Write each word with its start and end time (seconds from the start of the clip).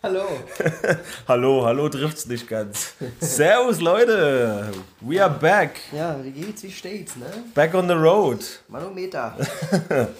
Hallo. 0.00 0.26
hallo, 1.26 1.64
hallo 1.66 1.88
trifft's 1.88 2.26
nicht 2.26 2.46
ganz. 2.46 2.94
Servus 3.18 3.80
Leute, 3.80 4.70
we 5.00 5.20
are 5.20 5.28
back. 5.40 5.80
Ja, 5.90 6.22
wie 6.22 6.30
geht's, 6.30 6.62
wie 6.62 6.70
steht's, 6.70 7.16
ne? 7.16 7.26
Back 7.52 7.74
on 7.74 7.88
the 7.88 7.94
road. 7.94 8.38
Manometer. 8.68 9.36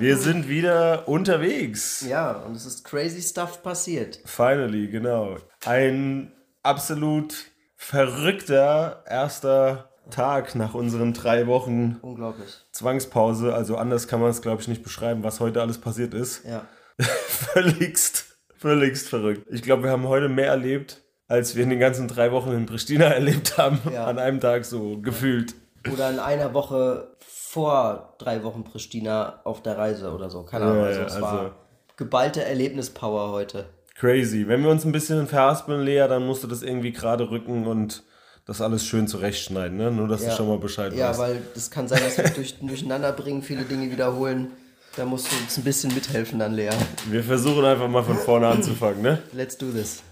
Wir 0.00 0.16
sind 0.16 0.48
wieder 0.48 1.06
unterwegs. 1.06 2.04
Ja, 2.08 2.32
und 2.32 2.56
es 2.56 2.66
ist 2.66 2.84
crazy 2.84 3.22
stuff 3.22 3.62
passiert. 3.62 4.18
Finally, 4.24 4.88
genau. 4.88 5.36
Ein 5.64 6.32
absolut 6.64 7.34
verrückter 7.76 9.04
erster 9.06 9.90
Tag 10.10 10.56
nach 10.56 10.74
unseren 10.74 11.12
drei 11.12 11.46
Wochen 11.46 11.98
Unglaublich. 12.02 12.52
Zwangspause. 12.72 13.54
Also 13.54 13.76
anders 13.76 14.08
kann 14.08 14.20
man 14.20 14.30
es, 14.30 14.42
glaube 14.42 14.60
ich, 14.60 14.66
nicht 14.66 14.82
beschreiben, 14.82 15.22
was 15.22 15.38
heute 15.38 15.60
alles 15.62 15.78
passiert 15.80 16.14
ist. 16.14 16.44
Ja. 16.44 16.66
völligst, 16.98 18.23
völligst 18.64 19.08
verrückt. 19.10 19.46
Ich 19.50 19.60
glaube, 19.62 19.82
wir 19.82 19.90
haben 19.90 20.08
heute 20.08 20.30
mehr 20.30 20.48
erlebt, 20.48 21.02
als 21.28 21.54
wir 21.54 21.62
in 21.64 21.68
den 21.70 21.78
ganzen 21.80 22.08
drei 22.08 22.32
Wochen 22.32 22.50
in 22.52 22.64
Pristina 22.64 23.04
erlebt 23.20 23.58
haben. 23.58 23.78
Ja. 23.92 24.06
An 24.06 24.18
einem 24.18 24.40
Tag 24.40 24.64
so 24.64 24.98
gefühlt. 25.02 25.54
Oder 25.92 26.08
in 26.10 26.18
einer 26.18 26.54
Woche 26.54 27.14
vor 27.20 28.14
drei 28.18 28.42
Wochen 28.42 28.64
Pristina 28.64 29.40
auf 29.44 29.62
der 29.62 29.76
Reise 29.76 30.12
oder 30.12 30.30
so. 30.30 30.44
Keine 30.44 30.64
Ja, 30.64 30.70
Ahnung. 30.70 30.84
Also 30.84 31.00
ja, 31.00 31.06
es 31.06 31.12
also- 31.12 31.26
war 31.26 31.54
geballte 31.98 32.42
Erlebnispower 32.42 33.32
heute. 33.32 33.66
Crazy. 33.96 34.48
Wenn 34.48 34.62
wir 34.62 34.70
uns 34.70 34.84
ein 34.86 34.92
bisschen 34.92 35.26
verhaspeln, 35.28 35.82
Lea, 35.82 36.06
dann 36.08 36.26
musst 36.26 36.42
du 36.42 36.48
das 36.48 36.62
irgendwie 36.62 36.92
gerade 36.92 37.30
rücken 37.30 37.66
und 37.66 38.02
das 38.46 38.60
alles 38.62 38.84
schön 38.86 39.06
zurechtschneiden, 39.06 39.76
ne? 39.78 39.90
Nur, 39.92 40.08
dass 40.08 40.22
Ja. 40.24 40.30
du 40.30 40.36
schon 40.36 40.48
mal 40.48 40.58
Bescheid 40.58 40.92
Ja, 40.94 41.10
weißt. 41.10 41.20
weil 41.20 41.42
es 41.54 41.70
kann 41.70 41.86
sein, 41.86 42.00
dass 42.02 42.16
wir 42.18 42.24
durch, 42.30 42.58
durcheinander 42.58 43.12
bringen, 43.12 43.42
viele 43.42 43.62
Dinge 43.64 43.90
wiederholen. 43.92 44.52
Da 44.96 45.04
musst 45.04 45.30
du 45.30 45.36
uns 45.36 45.56
ein 45.58 45.64
bisschen 45.64 45.92
mithelfen 45.92 46.38
dann, 46.38 46.54
Lea. 46.54 46.70
Wir 47.10 47.24
versuchen 47.24 47.64
einfach 47.64 47.88
mal 47.88 48.04
von 48.04 48.16
vorne 48.16 48.46
anzufangen, 48.46 49.02
ne? 49.02 49.22
Let's 49.32 49.56
do 49.58 49.70
this. 49.72 50.02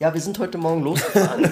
Ja, 0.00 0.12
wir 0.14 0.20
sind 0.20 0.38
heute 0.38 0.58
Morgen 0.58 0.82
losgefahren. 0.82 1.48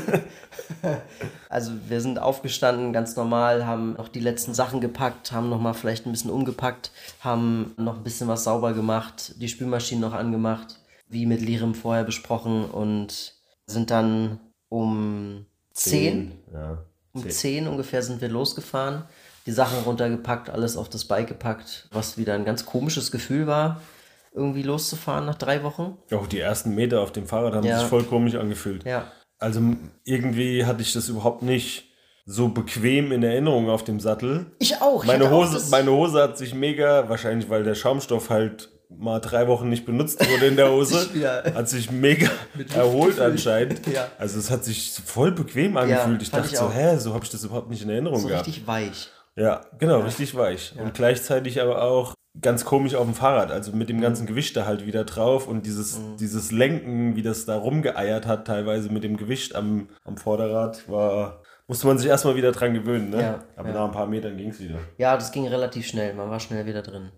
also 1.49 1.73
wir 1.89 2.01
sind 2.01 2.19
aufgestanden, 2.21 2.93
ganz 2.93 3.17
normal, 3.17 3.67
haben 3.67 3.95
noch 3.95 4.09
die 4.09 4.21
letzten 4.21 4.55
Sachen 4.55 4.81
gepackt, 4.81 5.33
haben 5.33 5.49
noch 5.49 5.61
mal 5.61 5.73
vielleicht 5.73 6.07
ein 6.07 6.13
bisschen 6.13 6.31
umgepackt, 6.31 6.93
haben 7.21 7.73
noch 7.77 7.97
ein 7.97 8.05
bisschen 8.05 8.29
was 8.29 8.45
sauber 8.45 8.73
gemacht, 8.73 9.35
die 9.41 9.49
Spülmaschine 9.49 10.01
noch 10.03 10.13
angemacht, 10.13 10.79
wie 11.09 11.27
mit 11.27 11.41
Lirim 11.41 11.75
vorher 11.75 12.05
besprochen 12.05 12.67
und 12.67 13.35
sind 13.67 13.91
dann 13.91 14.39
um 14.69 15.47
10, 15.73 16.33
Ja. 16.53 16.79
um 17.15 17.29
10 17.29 17.67
ungefähr 17.67 18.03
sind 18.03 18.21
wir 18.21 18.29
losgefahren, 18.29 19.05
die 19.47 19.53
Sachen 19.53 19.79
runtergepackt, 19.85 20.51
alles 20.51 20.77
auf 20.77 20.89
das 20.89 21.05
Bike 21.05 21.29
gepackt, 21.29 21.89
was 21.93 22.19
wieder 22.19 22.35
ein 22.35 22.45
ganz 22.45 22.67
komisches 22.67 23.11
Gefühl 23.13 23.47
war, 23.47 23.81
irgendwie 24.35 24.63
loszufahren 24.63 25.25
nach 25.25 25.37
drei 25.37 25.63
Wochen. 25.63 25.97
Auch 26.13 26.27
die 26.27 26.41
ersten 26.41 26.75
Meter 26.75 27.01
auf 27.01 27.13
dem 27.13 27.27
Fahrrad 27.27 27.55
haben 27.55 27.65
Ja. 27.67 27.79
sich 27.79 27.89
voll 27.89 28.03
komisch 28.05 28.35
angefühlt. 28.35 28.85
Ja, 28.85 29.11
Also 29.39 29.61
irgendwie 30.05 30.65
hatte 30.65 30.83
ich 30.83 30.93
das 30.93 31.09
überhaupt 31.09 31.43
nicht 31.43 31.85
so 32.27 32.49
bequem 32.49 33.13
in 33.13 33.23
Erinnerung 33.23 33.71
auf 33.71 33.85
dem 33.85 34.01
Sattel. 34.01 34.47
ich 34.59 34.81
auch. 34.83 35.05
Ich 35.05 35.09
Meine 35.09 35.27
auch 35.27 35.31
Hose, 35.31 35.55
das- 35.55 35.71
meine 35.71 35.91
Hose 35.93 36.21
hat 36.23 36.37
sich 36.37 36.55
mega, 36.55 37.09
wahrscheinlich 37.09 37.49
weil 37.49 37.63
der 37.63 37.75
Schaumstoff 37.77 38.31
halt 38.31 38.69
mal 38.89 39.21
drei 39.21 39.47
Wochen 39.49 39.69
nicht 39.69 39.85
benutzt 39.87 40.21
wurde 40.29 40.47
in 40.47 40.57
der 40.57 40.71
Hose, 40.73 41.09
hat 41.55 41.69
sich 41.69 41.91
mega 41.91 42.29
erholt 42.75 43.21
anscheinend. 43.21 43.87
Ja. 43.87 44.09
Also 44.19 44.39
es 44.39 44.51
hat 44.51 44.65
sich 44.65 44.93
voll 45.05 45.33
bequem 45.33 45.77
angefühlt. 45.77 46.21
ich 46.23 46.31
fand 46.31 46.45
dachte 46.45 46.55
ich 46.55 46.59
so, 46.59 46.67
auch. 46.67 46.75
hä, 46.75 46.97
so 46.99 47.15
habe 47.15 47.25
ich 47.25 47.31
das 47.31 47.45
überhaupt 47.45 47.71
nicht 47.71 47.83
in 47.83 47.91
Erinnerung 47.91 48.21
so 48.21 48.29
gehabt. 48.29 48.47
richtig 48.47 48.67
weich. 48.67 49.09
Ja, 49.37 49.61
genau, 49.79 50.01
richtig 50.01 50.35
weich. 50.35 50.75
Und 50.79 50.95
gleichzeitig 50.95 51.61
aber 51.61 51.83
auch 51.83 52.15
ganz 52.41 52.65
komisch 52.65 52.95
auf 52.95 53.05
dem 53.05 53.15
Fahrrad, 53.15 53.51
also 53.51 53.73
mit 53.73 53.89
dem 53.89 54.01
ganzen 54.01 54.27
Gewicht 54.27 54.57
da 54.57 54.67
halt 54.67 54.87
wieder 54.87 55.05
drauf 55.05 55.47
und 55.47 55.65
dieses, 55.65 55.99
Mhm. 55.99 56.17
dieses 56.19 56.53
Lenken, 56.53 57.17
wie 57.17 57.23
das 57.23 57.47
da 57.47 57.57
rumgeeiert 57.57 58.27
hat, 58.27 58.47
teilweise 58.47 58.91
mit 58.91 59.05
dem 59.05 59.17
Gewicht 59.17 59.55
am, 59.55 59.89
am 60.05 60.17
Vorderrad, 60.19 60.89
war, 60.89 61.43
musste 61.67 61.87
man 61.87 61.99
sich 61.99 62.09
erstmal 62.09 62.37
wieder 62.37 62.53
dran 62.53 62.75
gewöhnen, 62.75 63.11
ne? 63.11 63.23
Ja, 63.23 63.45
aber 63.57 63.69
ja. 63.71 63.75
nach 63.75 63.85
ein 63.87 63.93
paar 63.93 64.07
Metern 64.07 64.37
ging 64.37 64.51
es 64.51 64.61
wieder. 64.61 64.79
Ja, 64.99 65.15
das 65.17 65.33
ging 65.33 65.47
relativ 65.49 65.87
schnell. 65.87 66.13
Man 66.15 66.29
war 66.31 66.41
schnell 66.41 66.67
wieder 66.67 66.83
drin. 66.83 67.11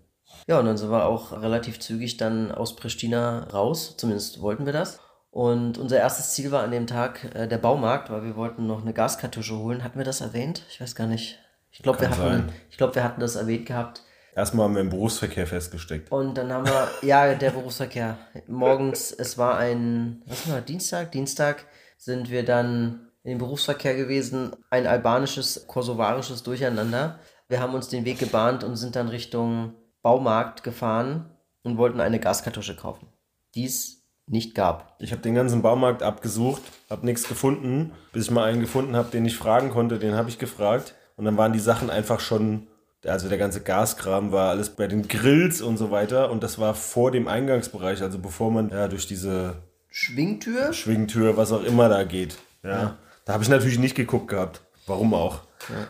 Ja, 0.47 0.59
und 0.59 0.65
dann 0.65 0.77
sind 0.77 0.89
wir 0.91 1.05
auch 1.05 1.41
relativ 1.41 1.79
zügig 1.79 2.17
dann 2.17 2.51
aus 2.51 2.75
Pristina 2.75 3.45
raus. 3.51 3.95
Zumindest 3.97 4.41
wollten 4.41 4.65
wir 4.65 4.73
das. 4.73 4.99
Und 5.31 5.77
unser 5.77 5.97
erstes 5.97 6.31
Ziel 6.31 6.51
war 6.51 6.63
an 6.63 6.71
dem 6.71 6.87
Tag 6.87 7.35
äh, 7.35 7.47
der 7.47 7.57
Baumarkt, 7.57 8.09
weil 8.09 8.23
wir 8.23 8.35
wollten 8.35 8.65
noch 8.67 8.81
eine 8.81 8.93
Gaskartusche 8.93 9.57
holen. 9.57 9.83
Hatten 9.83 9.97
wir 9.97 10.05
das 10.05 10.21
erwähnt? 10.21 10.63
Ich 10.69 10.79
weiß 10.81 10.95
gar 10.95 11.07
nicht. 11.07 11.39
Ich 11.71 11.79
glaube, 11.83 12.01
wir, 12.01 12.09
hatten- 12.09 12.51
ich 12.69 12.77
glaub, 12.77 12.95
wir 12.95 13.03
hatten 13.03 13.21
das 13.21 13.35
erwähnt 13.35 13.65
gehabt. 13.65 14.03
Erstmal 14.35 14.65
haben 14.65 14.75
wir 14.75 14.81
im 14.81 14.89
Berufsverkehr 14.89 15.47
festgesteckt. 15.47 16.11
Und 16.11 16.35
dann 16.37 16.51
haben 16.51 16.65
wir, 16.65 16.87
ja, 17.01 17.33
der 17.33 17.51
Berufsverkehr. 17.51 18.17
Morgens, 18.47 19.11
es 19.11 19.37
war 19.37 19.57
ein, 19.57 20.21
was 20.25 20.49
war 20.49 20.61
Dienstag? 20.61 21.11
Dienstag 21.11 21.65
sind 21.97 22.29
wir 22.29 22.45
dann 22.45 23.09
in 23.23 23.31
den 23.31 23.37
Berufsverkehr 23.37 23.95
gewesen. 23.95 24.51
Ein 24.69 24.87
albanisches, 24.87 25.65
kosovarisches 25.67 26.43
Durcheinander. 26.43 27.19
Wir 27.47 27.59
haben 27.59 27.73
uns 27.73 27.89
den 27.89 28.05
Weg 28.05 28.19
gebahnt 28.19 28.63
und 28.63 28.75
sind 28.75 28.95
dann 28.95 29.09
Richtung 29.09 29.73
Baumarkt 30.01 30.63
gefahren 30.63 31.29
und 31.63 31.77
wollten 31.77 31.99
eine 31.99 32.19
Gaskartusche 32.19 32.75
kaufen, 32.75 33.07
die 33.55 33.65
es 33.65 34.05
nicht 34.27 34.53
gab. 34.55 34.95
Ich 34.99 35.11
habe 35.11 35.21
den 35.23 35.33
ganzen 35.35 35.61
Baumarkt 35.63 36.03
abgesucht, 36.03 36.61
habe 36.89 37.05
nichts 37.05 37.27
gefunden, 37.27 37.91
bis 38.13 38.25
ich 38.25 38.31
mal 38.31 38.45
einen 38.45 38.61
gefunden 38.61 38.95
habe, 38.95 39.09
den 39.09 39.25
ich 39.25 39.35
fragen 39.35 39.71
konnte, 39.71 39.97
den 39.99 40.13
habe 40.13 40.29
ich 40.29 40.37
gefragt. 40.39 40.93
Und 41.19 41.25
dann 41.25 41.35
waren 41.35 41.51
die 41.51 41.59
Sachen 41.59 41.89
einfach 41.89 42.21
schon, 42.21 42.67
also 43.05 43.27
der 43.27 43.37
ganze 43.37 43.59
Gaskram 43.59 44.31
war 44.31 44.51
alles 44.51 44.69
bei 44.69 44.87
den 44.87 45.09
Grills 45.09 45.61
und 45.61 45.75
so 45.75 45.91
weiter. 45.91 46.31
Und 46.31 46.43
das 46.43 46.59
war 46.59 46.73
vor 46.73 47.11
dem 47.11 47.27
Eingangsbereich, 47.27 48.01
also 48.01 48.19
bevor 48.19 48.51
man 48.51 48.69
ja 48.69 48.87
durch 48.87 49.05
diese 49.05 49.57
Schwingtür? 49.89 50.71
Schwingtür, 50.71 51.35
was 51.35 51.51
auch 51.51 51.63
immer 51.63 51.89
da 51.89 52.05
geht. 52.05 52.37
Ja. 52.63 52.95
Da 53.25 53.33
habe 53.33 53.43
ich 53.43 53.49
natürlich 53.49 53.79
nicht 53.79 53.95
geguckt 53.95 54.29
gehabt. 54.29 54.61
Warum 54.87 55.13
auch? 55.13 55.41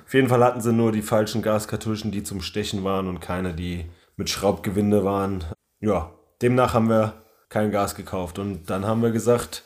Auf 0.03 0.13
jeden 0.16 0.29
Fall 0.29 0.44
hatten 0.44 0.62
sie 0.62 0.73
nur 0.73 0.91
die 0.91 1.03
falschen 1.03 1.44
Gaskartuschen, 1.44 2.11
die 2.11 2.23
zum 2.23 2.41
Stechen 2.41 2.84
waren 2.84 3.07
und 3.07 3.19
keine, 3.19 3.53
die 3.53 3.85
mit 4.17 4.31
Schraubgewinde 4.31 5.03
waren. 5.03 5.44
Ja, 5.79 6.11
demnach 6.41 6.73
haben 6.73 6.90
wir 6.90 7.13
kein 7.50 7.69
Gas 7.69 7.94
gekauft. 7.94 8.40
Und 8.40 8.72
dann 8.72 8.88
haben 8.88 9.03
wir 9.03 9.11
gesagt, 9.11 9.63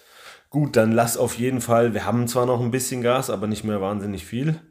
gut, 0.54 0.76
dann 0.78 0.92
lass 0.92 1.18
auf 1.18 1.34
jeden 1.34 1.62
Fall, 1.62 1.94
wir 1.96 2.06
haben 2.06 2.28
zwar 2.28 2.46
noch 2.46 2.62
ein 2.62 2.72
bisschen 2.72 3.02
Gas, 3.02 3.32
aber 3.32 3.48
nicht 3.48 3.64
mehr 3.64 3.82
wahnsinnig 3.82 4.24
viel. 4.24 4.62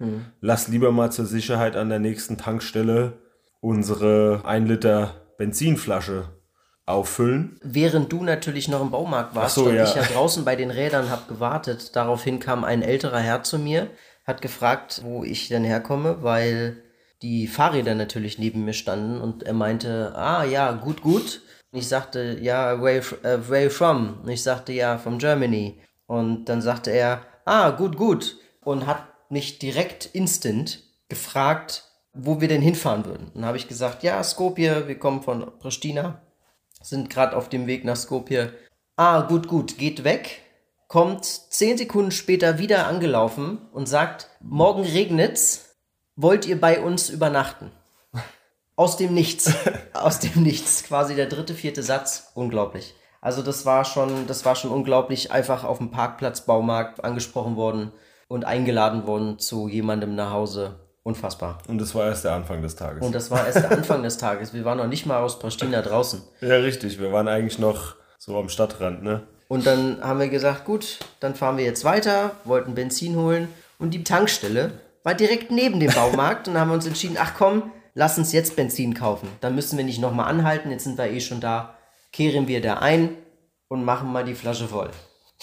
Lass 0.41 0.69
lieber 0.69 0.93
mal 0.93 1.11
zur 1.11 1.27
Sicherheit 1.27 1.77
an 1.77 1.91
der 1.91 1.99
nächsten 1.99 2.39
Tankstelle 2.39 3.19
unsere 3.61 4.43
1 4.45 4.69
Liter 4.69 5.15
Benzinflasche 5.39 6.29
auffüllen. 6.87 7.59
Während 7.63 8.13
du 8.13 8.23
natürlich 8.23 8.69
noch 8.69 8.81
im 8.81 8.93
Baumarkt 8.93 9.35
warst, 9.35 9.57
so, 9.57 9.63
stand 9.63 9.77
ja. 9.77 9.85
ich 9.85 9.95
ja 9.95 10.03
draußen 10.03 10.45
bei 10.45 10.55
den 10.55 10.71
Rädern, 10.71 11.11
hab 11.11 11.27
gewartet. 11.29 11.97
Daraufhin 11.97 12.39
kam 12.39 12.63
ein 12.63 12.83
älterer 12.83 13.19
Herr 13.19 13.43
zu 13.43 13.59
mir, 13.59 13.89
hat 14.25 14.41
gefragt, 14.41 15.03
wo 15.05 15.25
ich 15.25 15.49
denn 15.49 15.65
herkomme, 15.65 16.23
weil 16.23 16.77
die 17.23 17.49
Fahrräder 17.49 17.97
natürlich 17.97 18.39
neben 18.39 18.65
mir 18.65 18.73
standen 18.73 19.21
und 19.21 19.43
er 19.43 19.53
meinte, 19.53 20.13
ah 20.15 20.45
ja, 20.45 20.73
gut, 20.73 21.03
gut. 21.03 21.43
Und 21.73 21.79
ich 21.79 21.89
sagte, 21.89 22.39
ja, 22.41 22.81
where, 22.83 23.03
äh, 23.25 23.49
where 23.49 23.71
from? 23.71 24.21
Und 24.23 24.29
ich 24.29 24.43
sagte, 24.43 24.73
ja, 24.73 24.99
from 24.99 25.19
Germany. 25.19 25.81
Und 26.07 26.45
dann 26.45 26.63
sagte 26.63 26.91
er, 26.91 27.23
ah, 27.45 27.71
gut, 27.71 27.97
gut. 27.97 28.37
Und 28.63 28.87
hat 28.87 29.07
mich 29.31 29.59
direkt 29.59 30.07
instant 30.07 30.85
gefragt, 31.09 31.85
wo 32.13 32.41
wir 32.41 32.49
denn 32.49 32.63
hinfahren 32.63 33.07
würden. 33.07 33.27
Und 33.29 33.37
dann 33.37 33.47
habe 33.47 33.57
ich 33.57 33.69
gesagt, 33.69 34.03
ja, 34.03 34.23
Skopje, 34.23 34.87
wir 34.87 34.99
kommen 34.99 35.23
von 35.23 35.51
Pristina 35.59 36.21
sind 36.83 37.11
gerade 37.11 37.37
auf 37.37 37.49
dem 37.49 37.67
Weg 37.67 37.85
nach 37.85 37.97
Skopje. 37.97 38.53
Ah, 38.97 39.23
gut, 39.23 39.49
gut, 39.49 39.79
geht 39.79 40.05
weg. 40.05 40.43
Kommt 40.89 41.25
zehn 41.25 41.79
Sekunden 41.79 42.11
später 42.11 42.59
wieder 42.59 42.87
angelaufen 42.87 43.59
und 43.73 43.89
sagt, 43.89 44.29
morgen 44.41 44.83
regnet's, 44.83 45.77
wollt 46.17 46.47
ihr 46.47 46.61
bei 46.61 46.81
uns 46.81 47.09
übernachten? 47.09 47.71
Aus 48.77 48.97
dem 48.97 49.15
Nichts. 49.15 49.53
Aus 49.93 50.19
dem 50.19 50.43
Nichts. 50.43 50.85
Quasi 50.85 51.15
der 51.15 51.27
dritte, 51.27 51.55
vierte 51.55 51.83
Satz. 51.83 52.33
Unglaublich. 52.35 52.95
Also 53.21 53.43
das 53.43 53.67
war 53.67 53.85
schon, 53.85 54.27
das 54.27 54.45
war 54.45 54.57
schon 54.57 54.71
unglaublich, 54.71 55.31
einfach 55.31 55.63
auf 55.65 55.79
dem 55.79 55.91
Parkplatz 55.91 56.41
Baumarkt 56.41 57.05
angesprochen 57.05 57.57
worden 57.57 57.93
und 58.27 58.45
eingeladen 58.45 59.07
worden 59.07 59.39
zu 59.39 59.69
jemandem 59.69 60.15
nach 60.15 60.33
Hause. 60.33 60.81
Unfassbar. 61.05 61.59
Und 61.69 61.81
das 61.81 61.95
war 61.95 62.07
erst 62.07 62.25
der 62.25 62.33
Anfang 62.33 62.63
des 62.63 62.77
Tages. 62.77 63.05
Und 63.05 63.15
das 63.15 63.31
war 63.31 63.47
erst 63.47 63.59
der 63.59 63.71
Anfang 63.79 64.03
des 64.03 64.19
Tages. 64.19 64.55
Wir 64.55 64.65
waren 64.65 64.79
noch 64.79 64.87
nicht 64.87 65.07
mal 65.07 65.19
aus 65.19 65.39
Pristina 65.39 65.83
draußen. 65.83 66.23
Ja, 66.41 66.57
richtig. 66.57 67.01
Wir 67.01 67.13
waren 67.13 67.29
eigentlich 67.29 67.59
noch 67.59 67.97
so 68.19 68.39
am 68.39 68.49
Stadtrand, 68.49 69.03
ne? 69.03 69.23
Und 69.49 69.67
dann 69.67 70.03
haben 70.03 70.19
wir 70.19 70.29
gesagt, 70.29 70.65
gut, 70.65 71.01
dann 71.21 71.35
fahren 71.35 71.59
wir 71.59 71.65
jetzt 71.65 71.85
weiter, 71.85 72.31
wollten 72.45 72.75
Benzin 72.75 73.17
holen 73.17 73.49
und 73.79 73.93
die 73.93 74.03
Tankstelle 74.03 74.73
war 75.03 75.15
direkt 75.15 75.51
neben 75.51 75.79
dem 75.79 75.93
Baumarkt 75.93 76.49
und 76.49 76.55
dann 76.55 76.63
haben 76.63 76.71
wir 76.71 76.75
uns 76.77 76.87
entschieden, 76.87 77.19
ach 77.21 77.35
komm, 77.37 77.71
lass 77.95 78.19
uns 78.19 78.33
jetzt 78.33 78.57
Benzin 78.57 78.95
kaufen. 78.95 79.29
Dann 79.41 79.55
müssen 79.55 79.77
wir 79.77 79.85
nicht 79.85 80.01
nochmal 80.01 80.29
anhalten, 80.29 80.71
jetzt 80.71 80.85
sind 80.85 80.99
wir 80.99 81.11
eh 81.11 81.21
schon 81.21 81.41
da, 81.41 81.77
kehren 82.13 82.49
wir 82.49 82.61
da 82.61 82.79
ein 82.79 83.17
und 83.69 83.85
machen 83.85 84.13
mal 84.13 84.25
die 84.25 84.35
Flasche 84.35 84.69
voll. 84.69 84.91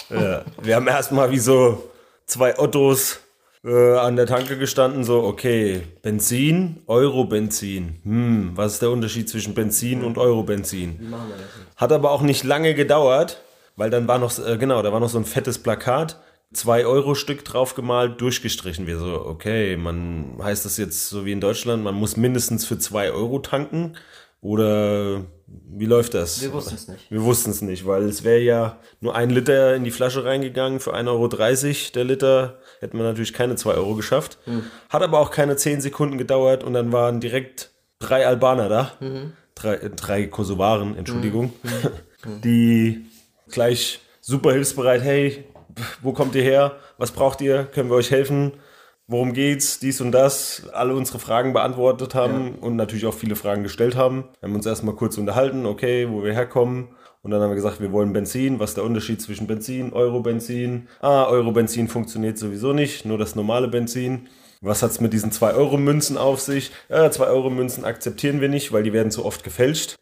Ja, 0.09 0.43
wir 0.61 0.75
haben 0.75 0.87
erstmal 0.87 1.31
wie 1.31 1.39
so 1.39 1.83
zwei 2.25 2.57
Ottos 2.57 3.19
äh, 3.63 3.97
an 3.97 4.15
der 4.15 4.25
Tanke 4.25 4.57
gestanden, 4.57 5.03
so, 5.03 5.23
okay, 5.23 5.81
Benzin, 6.01 6.81
Euro-Benzin. 6.87 7.99
Hm, 8.03 8.51
was 8.55 8.73
ist 8.73 8.81
der 8.81 8.91
Unterschied 8.91 9.27
zwischen 9.27 9.53
Benzin 9.53 10.03
und 10.03 10.17
Euro-Benzin? 10.17 11.13
Hat 11.75 11.91
aber 11.91 12.11
auch 12.11 12.21
nicht 12.21 12.43
lange 12.43 12.73
gedauert, 12.73 13.41
weil 13.75 13.89
dann 13.89 14.07
war 14.07 14.19
noch, 14.19 14.37
äh, 14.39 14.57
genau, 14.57 14.81
da 14.81 14.93
war 14.93 14.99
noch 14.99 15.09
so 15.09 15.17
ein 15.17 15.25
fettes 15.25 15.59
Plakat, 15.59 16.17
2-Euro-Stück 16.53 17.45
draufgemalt, 17.45 18.19
durchgestrichen. 18.21 18.87
Wir 18.87 18.97
so, 18.97 19.25
okay, 19.25 19.77
man 19.77 20.37
heißt 20.41 20.65
das 20.65 20.77
jetzt 20.77 21.09
so 21.09 21.25
wie 21.25 21.31
in 21.31 21.41
Deutschland, 21.41 21.83
man 21.83 21.95
muss 21.95 22.17
mindestens 22.17 22.65
für 22.65 22.79
2 22.79 23.11
Euro 23.11 23.39
tanken 23.39 23.95
oder 24.41 25.25
wie 25.47 25.85
läuft 25.85 26.13
das? 26.13 26.41
Wir 26.41 26.53
wussten 26.53 26.75
es 26.75 26.87
nicht. 26.87 27.11
Wir 27.11 27.23
wussten 27.23 27.51
es 27.51 27.61
nicht, 27.61 27.85
weil 27.85 28.03
es 28.03 28.23
wäre 28.23 28.39
ja 28.39 28.77
nur 28.99 29.15
ein 29.15 29.29
Liter 29.29 29.75
in 29.75 29.83
die 29.83 29.91
Flasche 29.91 30.23
reingegangen 30.23 30.79
für 30.79 30.95
1,30 30.95 31.07
Euro 31.07 31.91
der 31.95 32.03
Liter. 32.03 32.59
Hätten 32.79 32.97
wir 32.97 33.03
natürlich 33.03 33.33
keine 33.33 33.55
2 33.55 33.73
Euro 33.73 33.95
geschafft. 33.95 34.37
Hat 34.89 35.03
aber 35.03 35.19
auch 35.19 35.31
keine 35.31 35.55
10 35.55 35.81
Sekunden 35.81 36.17
gedauert 36.17 36.63
und 36.63 36.73
dann 36.73 36.91
waren 36.91 37.19
direkt 37.19 37.71
drei 37.99 38.25
Albaner 38.25 38.69
da. 38.69 38.91
Drei, 39.55 39.75
äh, 39.75 39.89
drei 39.89 40.27
Kosovaren, 40.27 40.95
Entschuldigung. 40.95 41.53
Die 42.43 43.05
gleich 43.49 43.99
super 44.21 44.53
hilfsbereit, 44.53 45.01
hey, 45.01 45.45
wo 46.01 46.13
kommt 46.13 46.35
ihr 46.35 46.43
her? 46.43 46.77
Was 46.97 47.11
braucht 47.11 47.41
ihr? 47.41 47.65
Können 47.65 47.89
wir 47.89 47.95
euch 47.95 48.11
helfen? 48.11 48.53
Worum 49.07 49.33
geht's? 49.33 49.79
Dies 49.79 50.01
und 50.01 50.11
das. 50.11 50.69
Alle 50.71 50.93
unsere 50.93 51.19
Fragen 51.19 51.53
beantwortet 51.53 52.13
haben 52.13 52.55
und 52.55 52.75
natürlich 52.75 53.07
auch 53.07 53.13
viele 53.13 53.35
Fragen 53.35 53.63
gestellt 53.63 53.95
haben. 53.95 54.25
Wir 54.39 54.49
haben 54.49 54.55
uns 54.55 54.65
erstmal 54.65 54.95
kurz 54.95 55.17
unterhalten, 55.17 55.65
okay, 55.65 56.07
wo 56.09 56.23
wir 56.23 56.33
herkommen. 56.33 56.89
Und 57.21 57.31
dann 57.31 57.41
haben 57.41 57.49
wir 57.49 57.55
gesagt, 57.55 57.81
wir 57.81 57.91
wollen 57.91 58.13
Benzin. 58.13 58.59
Was 58.59 58.71
ist 58.71 58.77
der 58.77 58.83
Unterschied 58.83 59.21
zwischen 59.21 59.47
Benzin, 59.47 59.93
Euro-Benzin? 59.93 60.87
Ah, 61.01 61.25
Euro-Benzin 61.25 61.87
funktioniert 61.87 62.37
sowieso 62.37 62.71
nicht, 62.71 63.03
nur 63.05 63.17
das 63.17 63.35
normale 63.35 63.67
Benzin. 63.67 64.29
Was 64.61 64.83
hat's 64.83 64.99
mit 64.99 65.13
diesen 65.13 65.31
2-Euro-Münzen 65.31 66.17
auf 66.17 66.39
sich? 66.39 66.71
Ja, 66.89 67.07
2-Euro-Münzen 67.07 67.85
akzeptieren 67.85 68.41
wir 68.41 68.49
nicht, 68.49 68.71
weil 68.71 68.83
die 68.83 68.93
werden 68.93 69.11
zu 69.11 69.25
oft 69.25 69.43
gefälscht. 69.43 69.95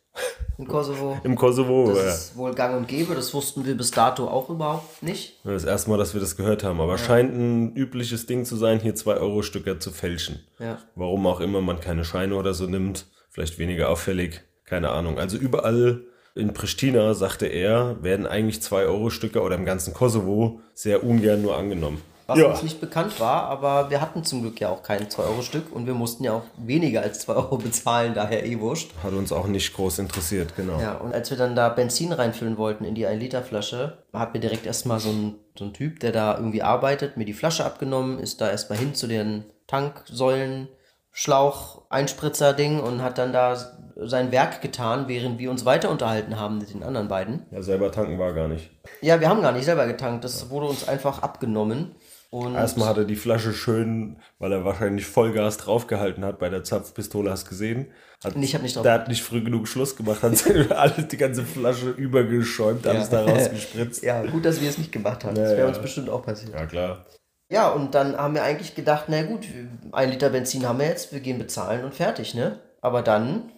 In 0.57 0.67
Kosovo. 0.67 1.17
Im 1.23 1.35
Kosovo. 1.35 1.91
Das 1.93 2.03
ja. 2.03 2.09
ist 2.09 2.37
wohl 2.37 2.53
gang 2.53 2.75
und 2.75 2.87
gäbe, 2.87 3.13
das 3.13 3.33
wussten 3.33 3.65
wir 3.65 3.77
bis 3.77 3.91
dato 3.91 4.27
auch 4.27 4.49
überhaupt 4.49 5.03
nicht. 5.03 5.39
Das 5.43 5.65
erste 5.65 5.89
Mal, 5.89 5.97
dass 5.97 6.13
wir 6.13 6.21
das 6.21 6.35
gehört 6.35 6.63
haben. 6.63 6.81
Aber 6.81 6.97
scheint 6.97 7.35
ein 7.35 7.75
übliches 7.75 8.25
Ding 8.25 8.43
zu 8.43 8.55
sein, 8.55 8.79
hier 8.79 8.95
2-Euro-Stücker 8.95 9.79
zu 9.79 9.91
fälschen. 9.91 10.39
Ja. 10.59 10.79
Warum 10.95 11.27
auch 11.27 11.41
immer 11.41 11.61
man 11.61 11.79
keine 11.79 12.03
Scheine 12.03 12.35
oder 12.35 12.53
so 12.53 12.65
nimmt. 12.65 13.05
Vielleicht 13.29 13.59
weniger 13.59 13.89
auffällig. 13.89 14.41
Keine 14.65 14.89
Ahnung. 14.89 15.19
Also 15.19 15.37
überall 15.37 16.01
in 16.33 16.53
Pristina, 16.53 17.13
sagte 17.13 17.45
er, 17.45 18.01
werden 18.03 18.25
eigentlich 18.25 18.57
2-Euro-Stücker 18.57 19.43
oder 19.43 19.55
im 19.55 19.65
ganzen 19.65 19.93
Kosovo 19.93 20.61
sehr 20.73 21.03
ungern 21.03 21.41
nur 21.41 21.55
angenommen. 21.55 22.01
Was 22.27 22.38
Ja. 22.38 22.47
uns 22.47 22.62
nicht 22.62 22.81
bekannt 22.81 23.19
war, 23.21 23.44
aber 23.44 23.89
wir 23.89 24.01
hatten 24.01 24.24
zum 24.24 24.41
Glück 24.41 24.59
ja 24.59 24.69
auch 24.69 24.83
kein 24.83 25.07
2-Euro-Stück 25.07 25.71
und 25.74 25.85
wir 25.88 25.94
mussten 25.94 26.25
ja 26.25 26.33
auch 26.33 26.44
weniger 26.57 27.01
als 27.01 27.19
2 27.19 27.33
Euro 27.33 27.57
bezahlen, 27.57 28.13
daher 28.13 28.45
eh 28.45 28.59
wurscht. 28.59 28.91
Hat 29.01 29.13
uns 29.13 29.31
auch 29.31 29.47
nicht 29.47 29.74
groß 29.74 30.00
interessiert, 30.00 30.56
genau. 30.57 30.79
Ja, 30.79 30.95
und 30.95 31.13
als 31.13 31.29
wir 31.29 31.38
dann 31.38 31.56
da 31.56 31.69
Benzin 31.69 32.12
reinfüllen 32.12 32.57
wollten 32.57 32.83
in 32.83 32.95
die 32.95 33.07
1-Liter-Flasche, 33.07 34.03
hat 34.13 34.33
mir 34.33 34.41
direkt 34.41 34.65
erstmal 34.65 35.00
so 35.00 35.09
ein, 35.09 35.35
so 35.57 35.63
ein 35.65 35.74
Typ, 35.74 36.01
der 36.01 36.12
da 36.12 36.35
irgendwie 36.35 36.62
arbeitet, 36.63 37.15
mir 37.15 37.25
die 37.25 37.33
Flasche 37.33 37.63
abgenommen, 37.65 38.19
ist 38.19 38.41
da 38.41 38.50
erstmal 38.50 38.77
hin 38.77 38.94
zu 38.94 39.07
den 39.07 39.45
Tanksäulen, 39.68 40.68
Schlauch, 41.12 41.81
Einspritzer-Ding 41.89 42.80
und 42.80 43.01
hat 43.01 43.18
dann 43.18 43.33
da 43.33 43.57
sein 43.95 44.31
Werk 44.31 44.62
getan, 44.62 45.06
während 45.07 45.39
wir 45.39 45.50
uns 45.50 45.65
weiter 45.65 45.89
unterhalten 45.89 46.39
haben 46.39 46.59
mit 46.59 46.71
den 46.71 46.83
anderen 46.83 47.07
beiden. 47.07 47.45
Ja, 47.51 47.63
selber 47.63 47.91
tanken 47.91 48.19
war 48.19 48.33
gar 48.33 48.47
nicht. 48.47 48.69
Ja, 49.01 49.19
wir 49.19 49.27
haben 49.27 49.41
gar 49.41 49.51
nicht 49.51 49.65
selber 49.65 49.88
getankt, 49.88 50.23
das 50.23 50.51
wurde 50.51 50.68
uns 50.68 50.88
einfach 50.88 51.23
abgenommen. 51.23 51.95
Und 52.45 52.55
Erstmal 52.55 52.89
hat 52.89 52.97
er 52.97 53.05
die 53.05 53.15
Flasche 53.15 53.53
schön, 53.53 54.19
weil 54.39 54.51
er 54.51 54.63
wahrscheinlich 54.65 55.05
Vollgas 55.05 55.57
draufgehalten 55.57 56.23
hat 56.25 56.39
bei 56.39 56.49
der 56.49 56.63
Zapfpistole, 56.63 57.31
hast 57.31 57.47
gesehen. 57.49 57.87
Hat, 58.23 58.35
Nee, 58.35 58.45
ich 58.45 58.55
hab 58.55 58.61
nicht 58.63 58.75
drauf- 58.75 58.83
Der 58.83 58.93
hat 58.93 59.07
nicht 59.07 59.23
früh 59.23 59.43
genug 59.43 59.67
Schluss 59.67 59.95
gemacht, 59.95 60.23
hat 60.23 60.43
alles, 60.71 61.07
die 61.07 61.17
ganze 61.17 61.43
Flasche 61.43 61.89
übergeschäumt, 61.91 62.85
alles 62.87 63.09
da 63.09 63.21
rausgespritzt. 63.25 64.03
ja, 64.03 64.25
gut, 64.25 64.45
dass 64.45 64.61
wir 64.61 64.69
es 64.69 64.77
nicht 64.77 64.91
gemacht 64.91 65.23
haben. 65.23 65.35
das 65.35 65.43
Ja, 65.51 65.57
wäre 65.57 65.61
ja. 65.61 65.67
uns 65.67 65.79
bestimmt 65.79 66.09
auch 66.09 66.23
passiert. 66.23 66.53
Ja, 66.53 66.65
klar. 66.65 67.05
Ja, 67.51 67.69
und 67.69 67.95
dann 67.95 68.17
haben 68.17 68.33
wir 68.35 68.43
eigentlich 68.43 68.75
gedacht, 68.75 69.05
na 69.07 69.21
gut, 69.23 69.47
ein 69.93 70.09
Liter 70.11 70.29
Benzin 70.31 70.67
haben 70.67 70.79
wir 70.79 70.87
jetzt, 70.87 71.13
wir 71.13 71.21
gehen 71.21 71.37
bezahlen 71.37 71.85
und 71.85 71.93
fertig, 71.95 72.33
ne? 72.35 72.59
Aber 72.81 73.01
dann, 73.01 73.51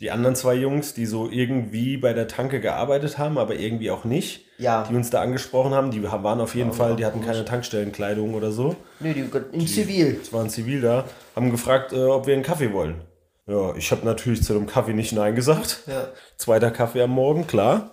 Die 0.00 0.10
anderen 0.10 0.34
zwei 0.36 0.54
Jungs, 0.54 0.94
die 0.94 1.04
so 1.06 1.30
irgendwie 1.30 1.96
bei 1.98 2.12
der 2.14 2.28
Tanke 2.28 2.60
gearbeitet 2.60 3.18
haben, 3.18 3.36
aber 3.38 3.56
irgendwie 3.56 3.90
auch 3.90 4.04
nicht, 4.04 4.45
Ja. 4.58 4.84
die 4.88 4.94
uns 4.94 5.10
da 5.10 5.20
angesprochen 5.20 5.72
haben, 5.74 5.90
die 5.90 6.02
waren 6.02 6.40
auf 6.40 6.54
jeden 6.54 6.72
Fall, 6.72 6.96
die 6.96 7.04
hatten 7.04 7.22
keine 7.24 7.44
Tankstellenkleidung 7.44 8.34
oder 8.34 8.50
so. 8.52 8.76
nö, 9.00 9.12
die, 9.12 9.28
in 9.52 9.66
Zivil. 9.66 10.18
Es 10.22 10.32
waren 10.32 10.48
zivil 10.48 10.80
da, 10.80 11.04
haben 11.34 11.50
gefragt, 11.50 11.92
äh, 11.92 11.96
ob 12.04 12.26
wir 12.26 12.34
einen 12.34 12.42
Kaffee 12.42 12.72
wollen. 12.72 13.02
Ja, 13.46 13.74
ich 13.76 13.90
habe 13.92 14.04
natürlich 14.04 14.42
zu 14.42 14.54
dem 14.54 14.66
Kaffee 14.66 14.92
nicht 14.94 15.12
Nein 15.12 15.34
gesagt. 15.34 15.80
Ja. 15.86 16.08
Zweiter 16.36 16.70
Kaffee 16.70 17.02
am 17.02 17.10
Morgen, 17.10 17.46
klar. 17.46 17.90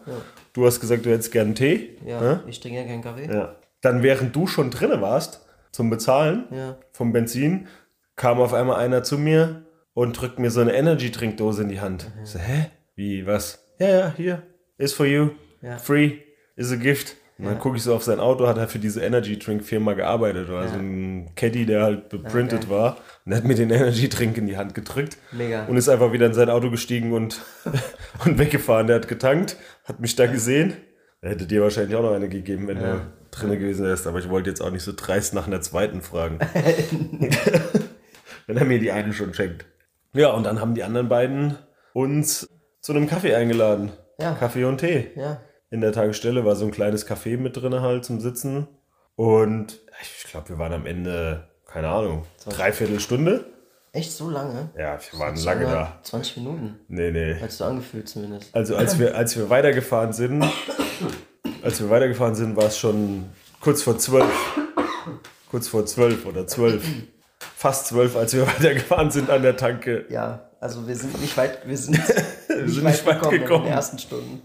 Du 0.53 0.65
hast 0.65 0.79
gesagt, 0.79 1.05
du 1.05 1.11
hättest 1.11 1.31
gern 1.31 1.53
Tee. 1.53 1.97
Ja, 2.05 2.19
Hä? 2.21 2.37
ich 2.47 2.59
trinke 2.59 2.79
ja 2.79 2.85
keinen 2.85 3.03
Kaffee. 3.03 3.31
Ja. 3.31 3.55
Dann, 3.81 4.01
während 4.01 4.35
du 4.35 4.47
schon 4.47 4.71
drinne 4.71 5.01
warst, 5.01 5.45
zum 5.71 5.89
Bezahlen 5.89 6.45
Ja. 6.51 6.77
vom 6.91 7.11
Benzin, 7.13 7.67
kam 8.15 8.39
auf 8.39 8.53
einmal 8.53 8.77
einer 8.77 9.03
zu 9.03 9.17
mir 9.17 9.63
und 9.93 10.19
drückt 10.19 10.39
mir 10.39 10.49
so 10.49 10.61
eine 10.61 10.73
Energy-Trinkdose 10.73 11.61
in 11.63 11.69
die 11.69 11.81
Hand. 11.81 12.09
Ich 12.23 12.29
so, 12.31 12.39
hä? 12.39 12.67
Wie, 12.95 13.27
was? 13.27 13.59
Ja, 13.79 13.87
ja, 13.89 14.13
hier. 14.15 14.41
Is 14.77 14.93
for 14.93 15.05
you. 15.05 15.31
Ja. 15.61 15.77
Free. 15.77 16.19
Is 16.55 16.71
a 16.71 16.75
gift. 16.75 17.15
Und 17.39 17.45
dann 17.45 17.59
gucke 17.59 17.77
ich 17.77 17.83
so 17.83 17.95
auf 17.95 18.03
sein 18.03 18.19
Auto, 18.19 18.47
hat 18.47 18.57
er 18.57 18.67
für 18.67 18.77
diese 18.77 19.01
Energy-Drink-Firma 19.01 19.93
gearbeitet. 19.93 20.49
Oder 20.49 20.67
so 20.67 20.75
ein 20.75 21.31
Caddy, 21.35 21.65
der 21.65 21.81
halt 21.81 22.09
beprintet 22.09 22.61
geil. 22.61 22.69
war. 22.69 22.97
Und 23.25 23.31
er 23.31 23.39
hat 23.39 23.43
mir 23.43 23.55
den 23.55 23.71
Energy-Drink 23.71 24.37
in 24.37 24.45
die 24.45 24.55
Hand 24.55 24.75
gedrückt. 24.75 25.17
Mega. 25.31 25.65
Und 25.65 25.75
ist 25.75 25.89
einfach 25.89 26.13
wieder 26.13 26.27
in 26.27 26.35
sein 26.35 26.49
Auto 26.49 26.69
gestiegen 26.69 27.11
und, 27.11 27.41
und 28.25 28.37
weggefahren. 28.37 28.87
Der 28.87 28.97
hat 28.97 29.07
getankt, 29.07 29.57
hat 29.83 29.99
mich 29.99 30.15
da 30.15 30.27
gesehen. 30.27 30.77
Er 31.21 31.31
hätte 31.31 31.47
dir 31.47 31.61
wahrscheinlich 31.61 31.95
auch 31.95 32.03
noch 32.03 32.13
eine 32.13 32.29
gegeben, 32.29 32.67
wenn 32.67 32.79
du 32.79 33.01
drinne 33.31 33.57
gewesen 33.57 33.85
wärst. 33.85 34.05
Aber 34.05 34.19
ich 34.19 34.29
wollte 34.29 34.51
jetzt 34.51 34.61
auch 34.61 34.71
nicht 34.71 34.83
so 34.83 34.93
dreist 34.95 35.33
nach 35.33 35.47
einer 35.47 35.61
zweiten 35.61 36.01
fragen. 36.01 36.37
wenn 38.47 38.57
er 38.57 38.65
mir 38.65 38.79
die 38.79 38.91
eine 38.91 39.11
schon 39.11 39.33
schenkt. 39.33 39.65
Ja, 40.13 40.31
und 40.31 40.43
dann 40.43 40.61
haben 40.61 40.75
die 40.75 40.83
anderen 40.83 41.09
beiden 41.09 41.57
uns 41.93 42.47
zu 42.79 42.93
einem 42.93 43.07
Kaffee 43.07 43.33
eingeladen. 43.33 43.91
Ja. 44.19 44.33
Kaffee 44.33 44.65
und 44.65 44.77
Tee. 44.77 45.07
Ja. 45.15 45.41
In 45.73 45.81
der 45.81 45.91
Tankstelle 45.91 46.45
war 46.45 46.55
so 46.55 46.65
ein 46.65 46.71
kleines 46.71 47.09
Café 47.09 47.35
mit 47.35 47.57
drin 47.57 47.81
halt 47.81 48.05
zum 48.05 48.19
Sitzen. 48.19 48.67
Und 49.15 49.79
ich 50.03 50.29
glaube, 50.29 50.49
wir 50.49 50.59
waren 50.59 50.71
am 50.71 50.85
Ende, 50.85 51.47
keine 51.65 51.87
Ahnung, 51.87 52.27
dreiviertel 52.47 52.99
Stunde. 52.99 53.45
Echt 53.91 54.11
so 54.11 54.29
lange? 54.29 54.69
Ja, 54.77 54.99
wir 54.99 55.19
waren 55.19 55.35
lange 55.35 55.65
da. 55.65 55.99
20 56.03 56.37
Minuten. 56.37 56.79
Nee, 56.89 57.09
nee. 57.09 57.33
Hättest 57.33 57.59
du 57.59 57.63
angefühlt 57.63 58.07
zumindest. 58.07 58.53
Also 58.55 58.75
als 58.75 58.99
wir, 58.99 59.17
als 59.17 59.35
wir 59.35 59.49
weitergefahren 59.49 60.13
sind, 60.13 60.45
als 61.63 61.81
wir 61.81 61.89
weitergefahren 61.89 62.35
sind, 62.35 62.55
war 62.55 62.65
es 62.65 62.77
schon 62.77 63.31
kurz 63.59 63.81
vor 63.81 63.97
zwölf. 63.97 64.31
Kurz 65.49 65.69
vor 65.69 65.87
zwölf 65.87 66.27
oder 66.27 66.45
zwölf. 66.45 66.85
Fast 67.39 67.87
zwölf, 67.87 68.15
als 68.15 68.35
wir 68.35 68.45
weitergefahren 68.47 69.09
sind 69.09 69.31
an 69.31 69.41
der 69.41 69.57
Tanke. 69.57 70.05
Ja, 70.11 70.51
also 70.59 70.87
wir 70.87 70.95
sind 70.95 71.19
nicht 71.19 71.35
weit, 71.35 71.67
wir 71.67 71.77
sind, 71.79 71.93
nicht, 71.97 72.05
sind 72.05 72.83
weit 72.83 72.91
nicht 72.93 73.05
weit 73.07 73.15
gekommen, 73.15 73.35
in 73.35 73.41
gekommen. 73.41 73.63
den 73.65 73.73
ersten 73.73 73.97
Stunden. 73.97 74.41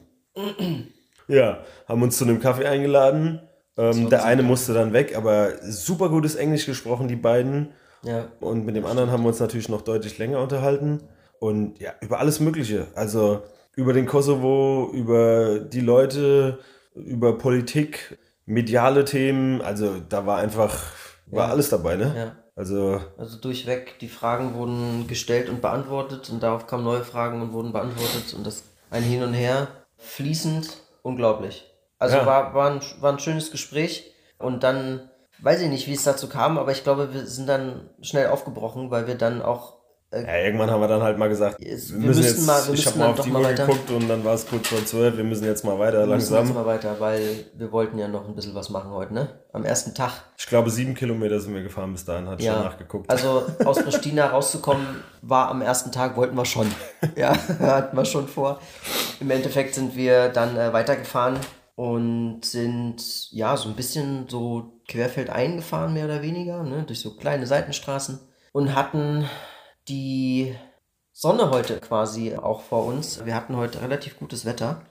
Ja, 1.29 1.59
haben 1.87 2.03
uns 2.03 2.17
zu 2.19 2.25
einem 2.25 2.41
Kaffee 2.41 2.67
eingeladen. 2.67 3.41
Ähm, 3.77 4.11
der 4.11 4.25
eine 4.25 4.43
musste 4.43 4.75
dann 4.75 4.93
weg, 4.93 5.17
aber 5.17 5.51
super 5.63 6.09
gutes 6.09 6.35
Englisch 6.35 6.67
gesprochen, 6.67 7.07
die 7.07 7.17
beiden. 7.17 7.71
Ja. 8.03 8.27
Und 8.41 8.65
mit 8.65 8.75
dem 8.77 8.87
anderen 8.87 9.11
haben 9.11 9.23
wir 9.23 9.29
uns 9.29 9.41
natürlich 9.41 9.69
noch 9.69 9.83
deutlich 9.83 10.19
länger 10.19 10.41
unterhalten. 10.41 11.03
Und 11.39 11.79
ja, 11.79 11.93
über 12.01 12.19
alles 12.19 12.41
Mögliche. 12.41 12.89
Also 12.95 13.43
über 13.77 13.93
den 13.93 14.07
Kosovo, 14.07 14.91
über 14.93 15.61
die 15.61 15.81
Leute, 15.81 16.59
über 16.95 17.39
Politik, 17.39 18.19
mediale 18.45 19.05
Themen. 19.05 19.61
Also 19.63 19.97
da 20.09 20.27
war 20.27 20.39
einfach, 20.39 20.77
war 21.27 21.47
Ja. 21.47 21.53
alles 21.53 21.69
dabei, 21.69 21.97
ne? 21.97 22.13
Ja. 22.17 22.37
Also 22.57 23.01
Also 23.17 23.39
durchweg, 23.39 24.01
die 24.01 24.09
Fragen 24.09 24.55
wurden 24.55 25.07
gestellt 25.07 25.49
und 25.49 25.61
beantwortet 25.63 26.29
und 26.31 26.43
darauf 26.43 26.67
kamen 26.67 26.83
neue 26.83 27.05
Fragen 27.05 27.41
und 27.41 27.53
wurden 27.53 27.73
beantwortet 27.73 28.35
und 28.35 28.45
das 28.45 28.65
ein 28.91 29.05
Hin 29.05 29.23
und 29.23 29.33
Her 29.35 29.69
fließend, 29.97 30.83
unglaublich. 31.09 31.65
Also 31.99 32.19
Ja. 32.19 32.27
war, 32.27 32.55
war, 32.55 32.71
ein, 32.71 32.81
war 33.01 33.13
ein 33.13 33.19
schönes 33.19 33.51
Gespräch 33.51 34.13
und 34.39 34.63
dann, 34.63 35.11
weiß 35.41 35.63
ich 35.63 35.69
nicht, 35.69 35.89
wie 35.89 35.95
es 35.95 36.05
dazu 36.05 36.29
kam, 36.29 36.59
aber 36.59 36.71
ich 36.71 36.85
glaube, 36.85 37.13
wir 37.13 37.27
sind 37.27 37.49
dann 37.49 37.91
schnell 38.01 38.29
aufgebrochen, 38.29 38.91
weil 38.91 39.07
wir 39.07 39.17
dann 39.17 39.43
auch 39.43 39.78
Äh, 40.11 40.23
ja, 40.23 40.47
irgendwann 40.47 40.71
haben 40.71 40.81
wir 40.81 40.89
dann 40.89 41.03
halt 41.03 41.19
mal 41.19 41.29
gesagt, 41.29 41.61
wir, 41.61 41.67
wir 41.67 41.99
müssen 41.99 42.23
jetzt, 42.23 42.47
mal, 42.47 42.67
wir 42.67 42.73
ich 42.73 42.87
habe 42.87 42.99
mal 42.99 43.09
auf 43.09 43.21
die 43.21 43.31
Uhr 43.31 43.53
geguckt 43.53 43.91
und 43.91 44.09
dann 44.09 44.25
war 44.25 44.33
es 44.33 44.47
kurz 44.47 44.69
vor 44.69 44.83
zwölf, 44.87 45.19
wir 45.19 45.25
müssen 45.25 45.45
jetzt 45.45 45.67
mal 45.67 45.79
weiter 45.79 46.01
wir 46.01 46.07
langsam. 46.07 46.41
Müssen 46.41 46.55
jetzt 46.55 46.55
mal 46.55 46.67
weiter, 46.67 46.97
weil 46.99 47.45
wir 47.55 47.71
wollten 47.73 47.99
ja 47.99 48.09
noch 48.09 48.27
ein 48.27 48.35
bisschen 48.35 48.55
was 48.55 48.71
machen 48.71 48.91
heute, 48.91 49.13
ne? 49.13 49.29
Am 49.53 49.67
ersten 49.67 49.95
Tag. 49.95 50.13
Ich 50.39 50.47
glaube, 50.47 50.71
sieben 50.71 50.95
Kilometer 50.95 51.39
sind 51.41 51.53
wir 51.53 51.63
gefahren 51.63 51.93
bis 51.93 52.07
dahin, 52.07 52.27
hat 52.27 52.41
ja, 52.41 52.55
schon 52.55 52.63
nachgeguckt. 52.63 53.11
Also 53.11 53.45
aus 53.67 53.83
Pristina 53.83 54.29
rauszukommen 54.29 54.87
war 55.21 55.49
am 55.49 55.61
ersten 55.61 55.93
Tag, 55.93 56.17
wollten 56.17 56.37
wir 56.37 56.47
schon. 56.47 56.73
ja, 57.17 57.37
hatten 57.61 57.97
wir 57.97 58.07
schon 58.07 58.29
vor. 58.29 58.61
Im 59.21 59.31
Endeffekt 59.31 59.75
sind 59.75 59.95
wir 59.95 60.31
dann 60.31 60.57
äh, 60.57 60.73
weitergefahren 60.73 61.37
und 61.75 62.47
sind 62.47 63.31
ja 63.31 63.59
so 63.59 63.69
ein 63.69 63.77
bisschen 63.77 64.27
so 64.29 64.81
querfeldein 64.89 65.57
gefahren, 65.57 65.93
mehr 65.93 66.07
oder 66.07 66.23
weniger, 66.23 66.63
ne? 66.63 66.85
durch 66.85 67.01
so 67.01 67.15
kleine 67.15 67.47
Seitenstraßen 67.47 68.19
und 68.53 68.75
hatten 68.75 69.29
die 69.89 70.55
Sonne 71.13 71.51
heute 71.51 71.81
quasi 71.81 72.37
auch 72.37 72.61
vor 72.63 72.87
uns. 72.87 73.25
Wir 73.25 73.35
hatten 73.35 73.57
heute 73.57 73.83
relativ 73.83 74.19
gutes 74.19 74.45
Wetter. 74.45 74.83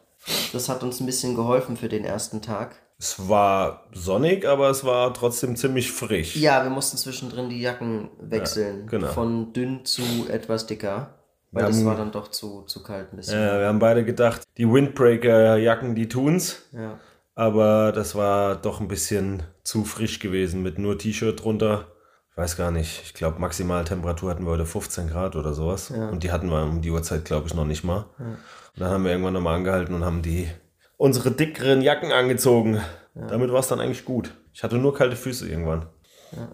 Das 0.52 0.68
hat 0.68 0.84
uns 0.84 1.00
ein 1.00 1.06
bisschen 1.06 1.36
geholfen 1.36 1.78
für 1.78 1.88
den 1.88 2.04
ersten 2.04 2.42
Tag. 2.42 2.76
Es 3.00 3.30
war 3.30 3.88
sonnig, 3.94 4.48
aber 4.48 4.70
es 4.70 4.84
war 4.84 5.14
trotzdem 5.14 5.56
ziemlich 5.56 5.92
frisch. 5.92 6.36
Ja, 6.36 6.64
wir 6.64 6.72
mussten 6.72 6.98
zwischendrin 6.98 7.50
die 7.50 7.62
Jacken 7.62 8.10
wechseln. 8.20 8.82
Ja, 8.86 8.90
genau. 8.90 9.08
Von 9.08 9.54
dünn 9.54 9.86
zu 9.86 10.02
etwas 10.30 10.66
dicker. 10.66 11.14
Weil 11.52 11.64
wir 11.64 11.68
das 11.68 11.78
haben, 11.78 11.86
war 11.86 11.96
dann 11.96 12.12
doch 12.12 12.30
zu, 12.30 12.64
zu 12.64 12.84
kalt 12.84 13.14
ein 13.14 13.18
bisschen. 13.18 13.40
Ja, 13.40 13.60
wir 13.60 13.68
haben 13.68 13.80
beide 13.80 14.04
gedacht, 14.04 14.44
die 14.58 14.68
Windbreaker-Jacken, 14.68 15.96
die 15.96 16.10
tun's. 16.10 16.64
Ja. 16.74 17.00
Aber 17.36 17.92
das 17.92 18.16
war 18.16 18.56
doch 18.56 18.82
ein 18.82 18.88
bisschen 18.88 19.44
zu 19.64 19.86
frisch 19.86 20.20
gewesen 20.20 20.64
mit 20.64 20.80
nur 20.80 20.98
T-Shirt 20.98 21.42
drunter 21.42 21.86
weiß 22.38 22.56
gar 22.56 22.72
nicht, 22.72 23.02
ich 23.04 23.14
glaube 23.14 23.40
Maximaltemperatur 23.40 24.30
hatten 24.30 24.46
wir 24.46 24.52
heute 24.52 24.66
15 24.66 25.10
Grad 25.10 25.36
oder 25.36 25.54
sowas. 25.54 25.90
Ja. 25.90 26.10
Und 26.10 26.24
die 26.24 26.32
hatten 26.32 26.50
wir 26.50 26.62
um 26.64 26.82
die 26.82 26.92
Uhrzeit, 26.92 27.26
glaube 27.26 27.48
ich, 27.48 27.54
noch 27.54 27.66
nicht 27.66 27.84
mal. 27.84 28.06
Ja. 28.20 28.26
Und 28.26 28.38
dann 28.78 28.92
haben 28.92 29.04
wir 29.04 29.12
irgendwann 29.12 29.34
nochmal 29.34 29.56
angehalten 29.56 29.96
und 29.96 30.06
haben 30.06 30.22
die 30.22 30.48
unsere 30.98 31.32
dickeren 31.32 31.82
Jacken 31.82 32.12
angezogen. 32.12 32.80
Ja. 33.16 33.28
Damit 33.28 33.52
war 33.52 33.60
es 33.60 33.68
dann 33.68 33.80
eigentlich 33.80 34.06
gut. 34.06 34.32
Ich 34.54 34.64
hatte 34.64 34.78
nur 34.78 34.94
kalte 34.94 35.16
Füße 35.16 35.50
irgendwann. 35.50 35.88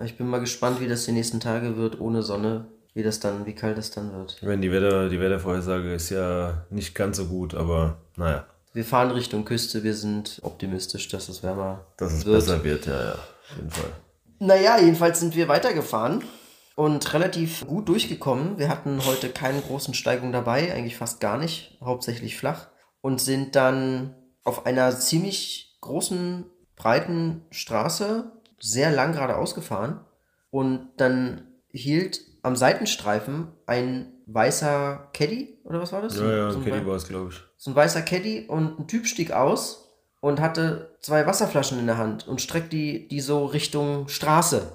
Ich 0.03 0.17
bin 0.17 0.27
mal 0.27 0.39
gespannt, 0.39 0.79
wie 0.79 0.87
das 0.87 1.05
die 1.05 1.11
nächsten 1.11 1.39
Tage 1.39 1.77
wird 1.77 1.99
ohne 1.99 2.21
Sonne, 2.21 2.65
wie 2.93 3.03
das 3.03 3.19
dann, 3.19 3.45
wie 3.45 3.55
kalt 3.55 3.77
es 3.77 3.91
dann 3.91 4.13
wird. 4.13 4.37
Wenn 4.41 4.61
die 4.61 4.71
Wetter, 4.71 5.09
die 5.09 5.19
Wettervorhersage 5.19 5.93
ist 5.93 6.09
ja 6.11 6.65
nicht 6.69 6.95
ganz 6.95 7.17
so 7.17 7.25
gut, 7.25 7.55
aber 7.55 7.97
naja. 8.15 8.45
Wir 8.73 8.85
fahren 8.85 9.11
Richtung 9.11 9.45
Küste, 9.45 9.83
wir 9.83 9.95
sind 9.95 10.39
optimistisch, 10.43 11.07
dass 11.09 11.27
es 11.27 11.43
wärmer 11.43 11.77
wird. 11.77 11.79
Dass 11.97 12.13
es 12.13 12.25
wird. 12.25 12.35
besser 12.35 12.63
wird, 12.63 12.85
ja, 12.85 13.03
ja, 13.03 13.11
auf 13.13 13.55
jeden 13.57 13.71
Fall. 13.71 13.91
Naja, 14.45 14.77
jedenfalls 14.77 15.21
sind 15.21 15.37
wir 15.37 15.47
weitergefahren 15.47 16.21
und 16.75 17.13
relativ 17.13 17.65
gut 17.65 17.87
durchgekommen. 17.87 18.57
Wir 18.57 18.67
hatten 18.67 19.05
heute 19.05 19.29
keine 19.29 19.61
großen 19.61 19.93
Steigungen 19.93 20.33
dabei, 20.33 20.73
eigentlich 20.73 20.97
fast 20.97 21.21
gar 21.21 21.37
nicht, 21.37 21.77
hauptsächlich 21.81 22.35
flach. 22.35 22.67
Und 22.99 23.21
sind 23.21 23.55
dann 23.55 24.15
auf 24.43 24.65
einer 24.65 24.99
ziemlich 24.99 25.77
großen, 25.79 26.45
breiten 26.75 27.45
Straße 27.51 28.33
sehr 28.59 28.91
lang 28.91 29.13
geradeaus 29.13 29.55
gefahren. 29.55 30.05
Und 30.49 30.89
dann 30.97 31.47
hielt 31.69 32.19
am 32.41 32.57
Seitenstreifen 32.57 33.47
ein 33.65 34.11
weißer 34.25 35.09
Caddy, 35.13 35.57
oder 35.63 35.79
was 35.79 35.93
war 35.93 36.01
das? 36.01 36.17
Ja, 36.19 36.35
ja, 36.35 36.51
so 36.51 36.59
ein 36.59 36.65
Caddy 36.65 36.85
war 36.85 36.97
es, 36.97 37.07
glaube 37.07 37.29
ich. 37.31 37.41
So 37.55 37.71
ein 37.71 37.75
weißer 37.77 38.01
Caddy 38.01 38.47
und 38.49 38.77
ein 38.77 38.87
Typ 38.87 39.07
stieg 39.07 39.31
aus 39.31 39.82
und 40.23 40.39
hatte 40.39 40.95
zwei 41.01 41.25
Wasserflaschen 41.25 41.77
in 41.79 41.85
der 41.85 41.97
Hand 41.97 42.29
und 42.29 42.39
streckt 42.39 42.71
die, 42.71 43.09
die 43.09 43.19
so 43.19 43.45
Richtung 43.45 44.07
Straße. 44.07 44.71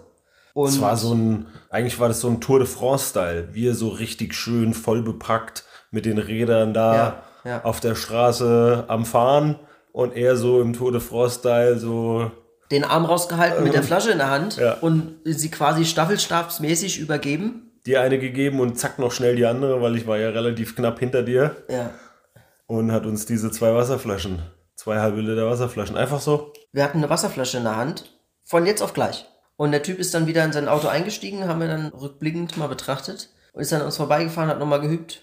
Und 0.53 0.69
es 0.69 0.81
war 0.83 0.95
so 0.99 1.15
ein, 1.15 1.47
eigentlich 1.71 1.99
war 1.99 2.09
das 2.09 2.21
so 2.21 2.29
ein 2.29 2.43
Tour 2.43 2.59
de 2.59 2.69
France-Style. 2.69 3.49
Wir 3.55 3.75
so 3.75 3.89
richtig 3.89 4.35
schön 4.35 4.75
voll 4.75 5.01
bepackt 5.01 5.65
mit 5.91 6.05
den 6.05 6.19
Rädern 6.19 6.75
da 6.75 6.95
ja, 6.95 7.23
ja. 7.47 7.65
auf 7.65 7.81
der 7.81 7.95
Straße 7.95 8.85
am 8.89 9.07
Fahren 9.07 9.59
und 9.93 10.15
er 10.15 10.37
so 10.37 10.61
im 10.61 10.75
Tour 10.75 10.93
de 10.93 11.01
France-Style 11.01 11.79
so. 11.79 12.31
Den 12.71 12.85
Arm 12.85 13.07
rausgehalten 13.07 13.61
ähm, 13.61 13.65
mit 13.65 13.73
der 13.73 13.81
ähm, 13.81 13.87
Flasche 13.87 14.11
in 14.11 14.19
der 14.19 14.29
Hand 14.29 14.59
ja. 14.59 14.75
und 14.75 15.17
sie 15.25 15.51
quasi 15.51 15.87
staffelstabsmäßig 15.87 16.99
übergeben. 16.99 17.73
Die 17.87 17.97
eine 17.97 18.19
gegeben 18.19 18.61
und 18.61 18.79
zack 18.79 18.99
noch 18.99 19.13
schnell 19.13 19.37
die 19.37 19.47
andere, 19.47 19.81
weil 19.81 19.97
ich 19.97 20.07
war 20.07 20.19
ja 20.19 20.29
relativ 20.29 20.77
knapp 20.77 20.99
hinter 20.99 21.23
dir. 21.23 21.57
Ja. 21.71 21.89
Und 22.67 22.93
hat 22.93 23.07
uns 23.07 23.25
diese 23.25 23.51
zwei 23.51 23.73
Wasserflaschen 23.73 24.43
Zwei 24.79 25.01
halbe 25.01 25.21
Liter 25.21 25.51
Wasserflaschen. 25.51 25.97
Einfach 25.97 26.21
so. 26.21 26.53
Wir 26.71 26.85
hatten 26.85 26.99
eine 26.99 27.11
Wasserflasche 27.11 27.59
in 27.59 27.65
der 27.65 27.75
Hand. 27.75 28.17
Von 28.45 28.65
jetzt 28.65 28.81
auf 28.81 28.93
gleich. 28.93 29.27
Und 29.57 29.73
der 29.73 29.83
Typ 29.83 29.99
ist 29.99 30.15
dann 30.15 30.29
wieder 30.29 30.45
in 30.45 30.53
sein 30.53 30.69
Auto 30.69 30.87
eingestiegen, 30.87 31.49
haben 31.49 31.61
wir 31.61 31.67
dann 31.67 31.89
rückblickend 31.89 32.57
mal 32.57 32.69
betrachtet. 32.69 33.29
Und 33.53 33.63
ist 33.63 33.73
dann 33.73 33.81
an 33.81 33.87
uns 33.87 33.97
vorbeigefahren, 33.97 34.49
hat 34.49 34.61
nochmal 34.61 34.81
geübt. 34.81 35.23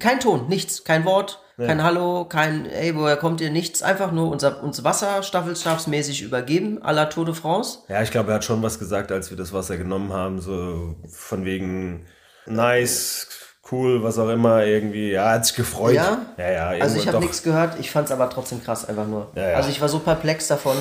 Kein 0.00 0.18
Ton, 0.18 0.48
nichts, 0.48 0.82
kein 0.82 1.04
Wort, 1.04 1.40
ja. 1.58 1.66
kein 1.66 1.84
Hallo, 1.84 2.24
kein, 2.24 2.66
ey, 2.66 2.96
woher 2.96 3.16
kommt 3.16 3.40
ihr, 3.40 3.52
nichts. 3.52 3.84
Einfach 3.84 4.10
nur 4.10 4.32
unser, 4.32 4.64
uns 4.64 4.82
Wasser 4.82 5.22
staffelstabsmäßig 5.22 6.22
übergeben, 6.22 6.82
à 6.82 6.92
la 6.92 7.06
Tour 7.06 7.24
de 7.24 7.34
France. 7.34 7.84
Ja, 7.88 8.02
ich 8.02 8.10
glaube, 8.10 8.32
er 8.32 8.36
hat 8.36 8.44
schon 8.44 8.64
was 8.64 8.80
gesagt, 8.80 9.12
als 9.12 9.30
wir 9.30 9.36
das 9.36 9.52
Wasser 9.52 9.76
genommen 9.76 10.12
haben, 10.12 10.40
so 10.40 10.96
von 11.08 11.44
wegen 11.44 12.04
nice, 12.46 13.28
cool, 13.70 14.02
was 14.02 14.18
auch 14.18 14.28
immer, 14.28 14.64
irgendwie, 14.64 15.12
ja, 15.12 15.30
hat 15.30 15.46
sich 15.46 15.56
gefreut. 15.56 15.94
Ja, 15.94 16.22
ja, 16.36 16.50
ja 16.50 16.68
also 16.82 16.98
ich 16.98 17.06
habe 17.06 17.20
nichts 17.20 17.42
gehört, 17.42 17.78
ich 17.78 17.90
fand 17.90 18.06
es 18.06 18.12
aber 18.12 18.30
trotzdem 18.30 18.62
krass, 18.62 18.88
einfach 18.88 19.06
nur. 19.06 19.30
Ja, 19.34 19.50
ja. 19.50 19.56
Also 19.56 19.70
ich 19.70 19.80
war 19.80 19.88
so 19.88 19.98
perplex 19.98 20.48
davon, 20.48 20.76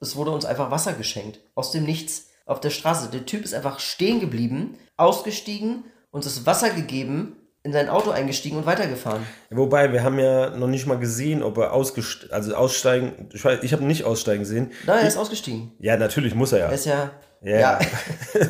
es 0.00 0.16
wurde 0.16 0.30
uns 0.30 0.44
einfach 0.44 0.70
Wasser 0.70 0.92
geschenkt, 0.92 1.40
aus 1.54 1.70
dem 1.70 1.84
Nichts, 1.84 2.30
auf 2.46 2.60
der 2.60 2.70
Straße. 2.70 3.08
Der 3.10 3.24
Typ 3.24 3.44
ist 3.44 3.54
einfach 3.54 3.78
stehen 3.78 4.20
geblieben, 4.20 4.76
ausgestiegen, 4.96 5.84
uns 6.10 6.24
das 6.24 6.44
Wasser 6.46 6.70
gegeben, 6.70 7.36
in 7.64 7.72
sein 7.72 7.88
Auto 7.88 8.10
eingestiegen 8.10 8.58
und 8.58 8.66
weitergefahren. 8.66 9.24
Wobei, 9.50 9.92
wir 9.92 10.02
haben 10.02 10.18
ja 10.18 10.50
noch 10.50 10.66
nicht 10.66 10.86
mal 10.86 10.98
gesehen, 10.98 11.44
ob 11.44 11.58
er 11.58 11.72
ausgestiegen, 11.72 12.32
also 12.32 12.54
aussteigen, 12.56 13.28
ich, 13.32 13.44
ich 13.44 13.72
habe 13.72 13.84
nicht 13.84 14.04
aussteigen 14.04 14.44
sehen. 14.44 14.72
Nein, 14.84 14.98
er 15.02 15.08
ist 15.08 15.16
ausgestiegen. 15.16 15.72
Ja, 15.78 15.96
natürlich 15.96 16.34
muss 16.34 16.52
er 16.52 16.58
ja. 16.58 16.66
Er 16.66 16.72
ist 16.72 16.86
ja 16.86 17.10
ja. 17.42 17.58
ja. 17.58 17.78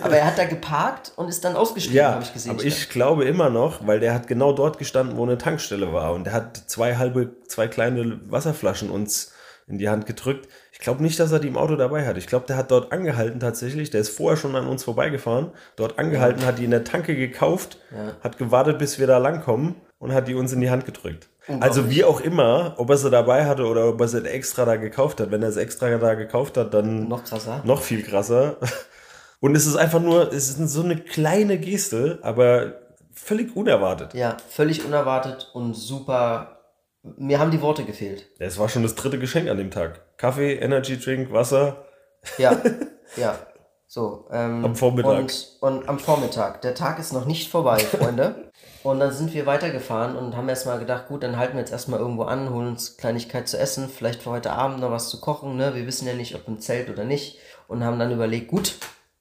aber 0.03 0.17
er 0.17 0.27
hat 0.27 0.39
da 0.39 0.45
geparkt 0.45 1.13
und 1.17 1.29
ist 1.29 1.45
dann 1.45 1.57
ausgestiegen, 1.57 1.97
ja, 1.97 2.13
habe 2.13 2.23
ich 2.23 2.33
gesehen. 2.33 2.53
Aber 2.53 2.63
ich 2.63 2.91
glaube 2.91 3.25
immer 3.25 3.51
noch, 3.51 3.87
weil 3.87 4.01
der 4.01 4.15
hat 4.15 4.27
genau 4.27 4.53
dort 4.53 4.79
gestanden, 4.79 5.17
wo 5.17 5.23
eine 5.23 5.39
Tankstelle 5.39 5.93
war. 5.93 6.13
Und 6.13 6.25
der 6.25 6.33
hat 6.35 6.57
zwei 6.67 6.97
halbe, 6.97 7.31
zwei 7.47 7.69
kleine 7.69 8.21
Wasserflaschen 8.31 8.91
uns 8.91 9.33
in 9.67 9.79
die 9.79 9.89
Hand 9.89 10.07
gedrückt. 10.07 10.49
Ich 10.73 10.81
glaube 10.81 11.03
nicht, 11.03 11.19
dass 11.21 11.33
er 11.33 11.39
die 11.39 11.49
im 11.49 11.57
Auto 11.57 11.77
dabei 11.77 12.07
hat. 12.07 12.19
Ich 12.19 12.27
glaube, 12.27 12.47
der 12.47 12.57
hat 12.57 12.71
dort 12.71 12.93
angehalten 12.93 13.41
tatsächlich. 13.41 13.91
Der 13.91 14.01
ist 14.01 14.11
vorher 14.11 14.37
schon 14.37 14.57
an 14.57 14.67
uns 14.67 14.85
vorbeigefahren, 14.85 15.53
dort 15.77 15.99
angehalten, 15.99 16.43
ja. 16.43 16.49
hat 16.49 16.59
die 16.59 16.65
in 16.65 16.71
der 16.71 16.85
Tanke 16.85 17.17
gekauft, 17.17 17.79
ja. 17.93 18.17
hat 18.23 18.37
gewartet, 18.37 18.79
bis 18.79 18.99
wir 18.99 19.07
da 19.07 19.19
langkommen 19.19 19.77
und 19.99 20.13
hat 20.13 20.29
die 20.29 20.35
uns 20.35 20.53
in 20.53 20.61
die 20.61 20.71
Hand 20.71 20.85
gedrückt. 20.85 21.29
Also 21.61 21.91
wie 21.91 22.05
auch 22.05 22.21
immer, 22.21 22.75
ob 22.79 22.91
er 22.91 22.97
sie 22.97 23.11
dabei 23.11 23.47
hatte 23.47 23.67
oder 23.67 23.89
ob 23.89 24.01
er 24.01 24.09
sie 24.09 24.25
extra 24.25 24.65
da 24.65 24.77
gekauft 24.77 25.21
hat. 25.21 25.31
Wenn 25.31 25.43
er 25.43 25.49
es 25.49 25.57
extra 25.57 25.97
da 25.99 26.15
gekauft 26.15 26.57
hat, 26.57 26.73
dann 26.73 27.09
noch 27.09 27.25
krasser. 27.25 27.63
Noch 27.65 27.83
viel 27.83 28.03
krasser. 28.03 28.59
Und 29.41 29.57
es 29.57 29.67
ist 29.67 29.75
einfach 29.75 30.01
nur, 30.01 30.33
es 30.33 30.49
ist 30.49 30.71
so 30.71 30.83
eine 30.83 30.97
kleine 30.97 31.59
Geste, 31.59 32.21
aber 32.23 32.75
völlig 33.13 33.57
unerwartet. 33.57 34.15
Ja, 34.15 34.37
völlig 34.49 34.85
unerwartet 34.85 35.51
und 35.53 35.75
super. 35.75 36.61
Mir 37.03 37.41
haben 37.41 37.51
die 37.51 37.61
Worte 37.61 37.85
gefehlt. 37.85 38.31
Es 38.39 38.59
war 38.59 38.69
schon 38.69 38.85
das 38.85 38.95
dritte 38.95 39.19
Geschenk 39.19 39.49
an 39.49 39.57
dem 39.57 39.73
Tag. 39.73 40.17
Kaffee, 40.17 40.55
Energy 40.55 40.97
Drink, 40.97 41.33
Wasser. 41.33 41.85
Ja, 42.39 42.57
ja. 43.17 43.35
So. 43.89 44.29
Ähm, 44.31 44.65
am 44.65 44.77
Vormittag. 44.77 45.19
Und, 45.19 45.57
und 45.61 45.89
am 45.89 45.99
Vormittag. 45.99 46.63
Der 46.63 46.75
Tag 46.75 47.01
ist 47.01 47.13
noch 47.13 47.27
nicht 47.27 47.51
vorbei, 47.51 47.79
Freunde. 47.81 48.52
Und 48.83 48.99
dann 48.99 49.13
sind 49.13 49.33
wir 49.33 49.47
weitergefahren 49.47 50.17
und 50.17 50.37
haben 50.37 50.49
erstmal 50.49 50.81
gedacht, 50.81 51.07
gut, 51.07 51.23
dann 51.23 51.37
halten 51.37 51.55
wir 51.55 51.61
jetzt 51.61 51.71
erstmal 51.71 52.01
irgendwo 52.01 52.25
an, 52.25 52.51
holen 52.51 52.67
uns 52.67 52.97
Kleinigkeit 52.97 53.47
zu 53.47 53.57
essen, 53.59 53.89
vielleicht 53.89 54.23
für 54.23 54.31
heute 54.31 54.53
Abend 54.53 54.81
noch 54.81 54.91
was 54.91 55.09
zu 55.09 55.21
kochen, 55.21 55.57
ne? 55.57 55.75
Wir 55.75 55.87
wissen 55.87 56.09
ja 56.09 56.15
nicht, 56.15 56.35
ob 56.35 56.49
im 56.49 56.59
Zelt 56.59 56.91
oder 56.91 57.05
nicht. 57.05 57.39
Und 57.69 57.85
haben 57.85 58.01
dann 58.01 58.11
überlegt, 58.11 58.49
gut, 58.49 58.75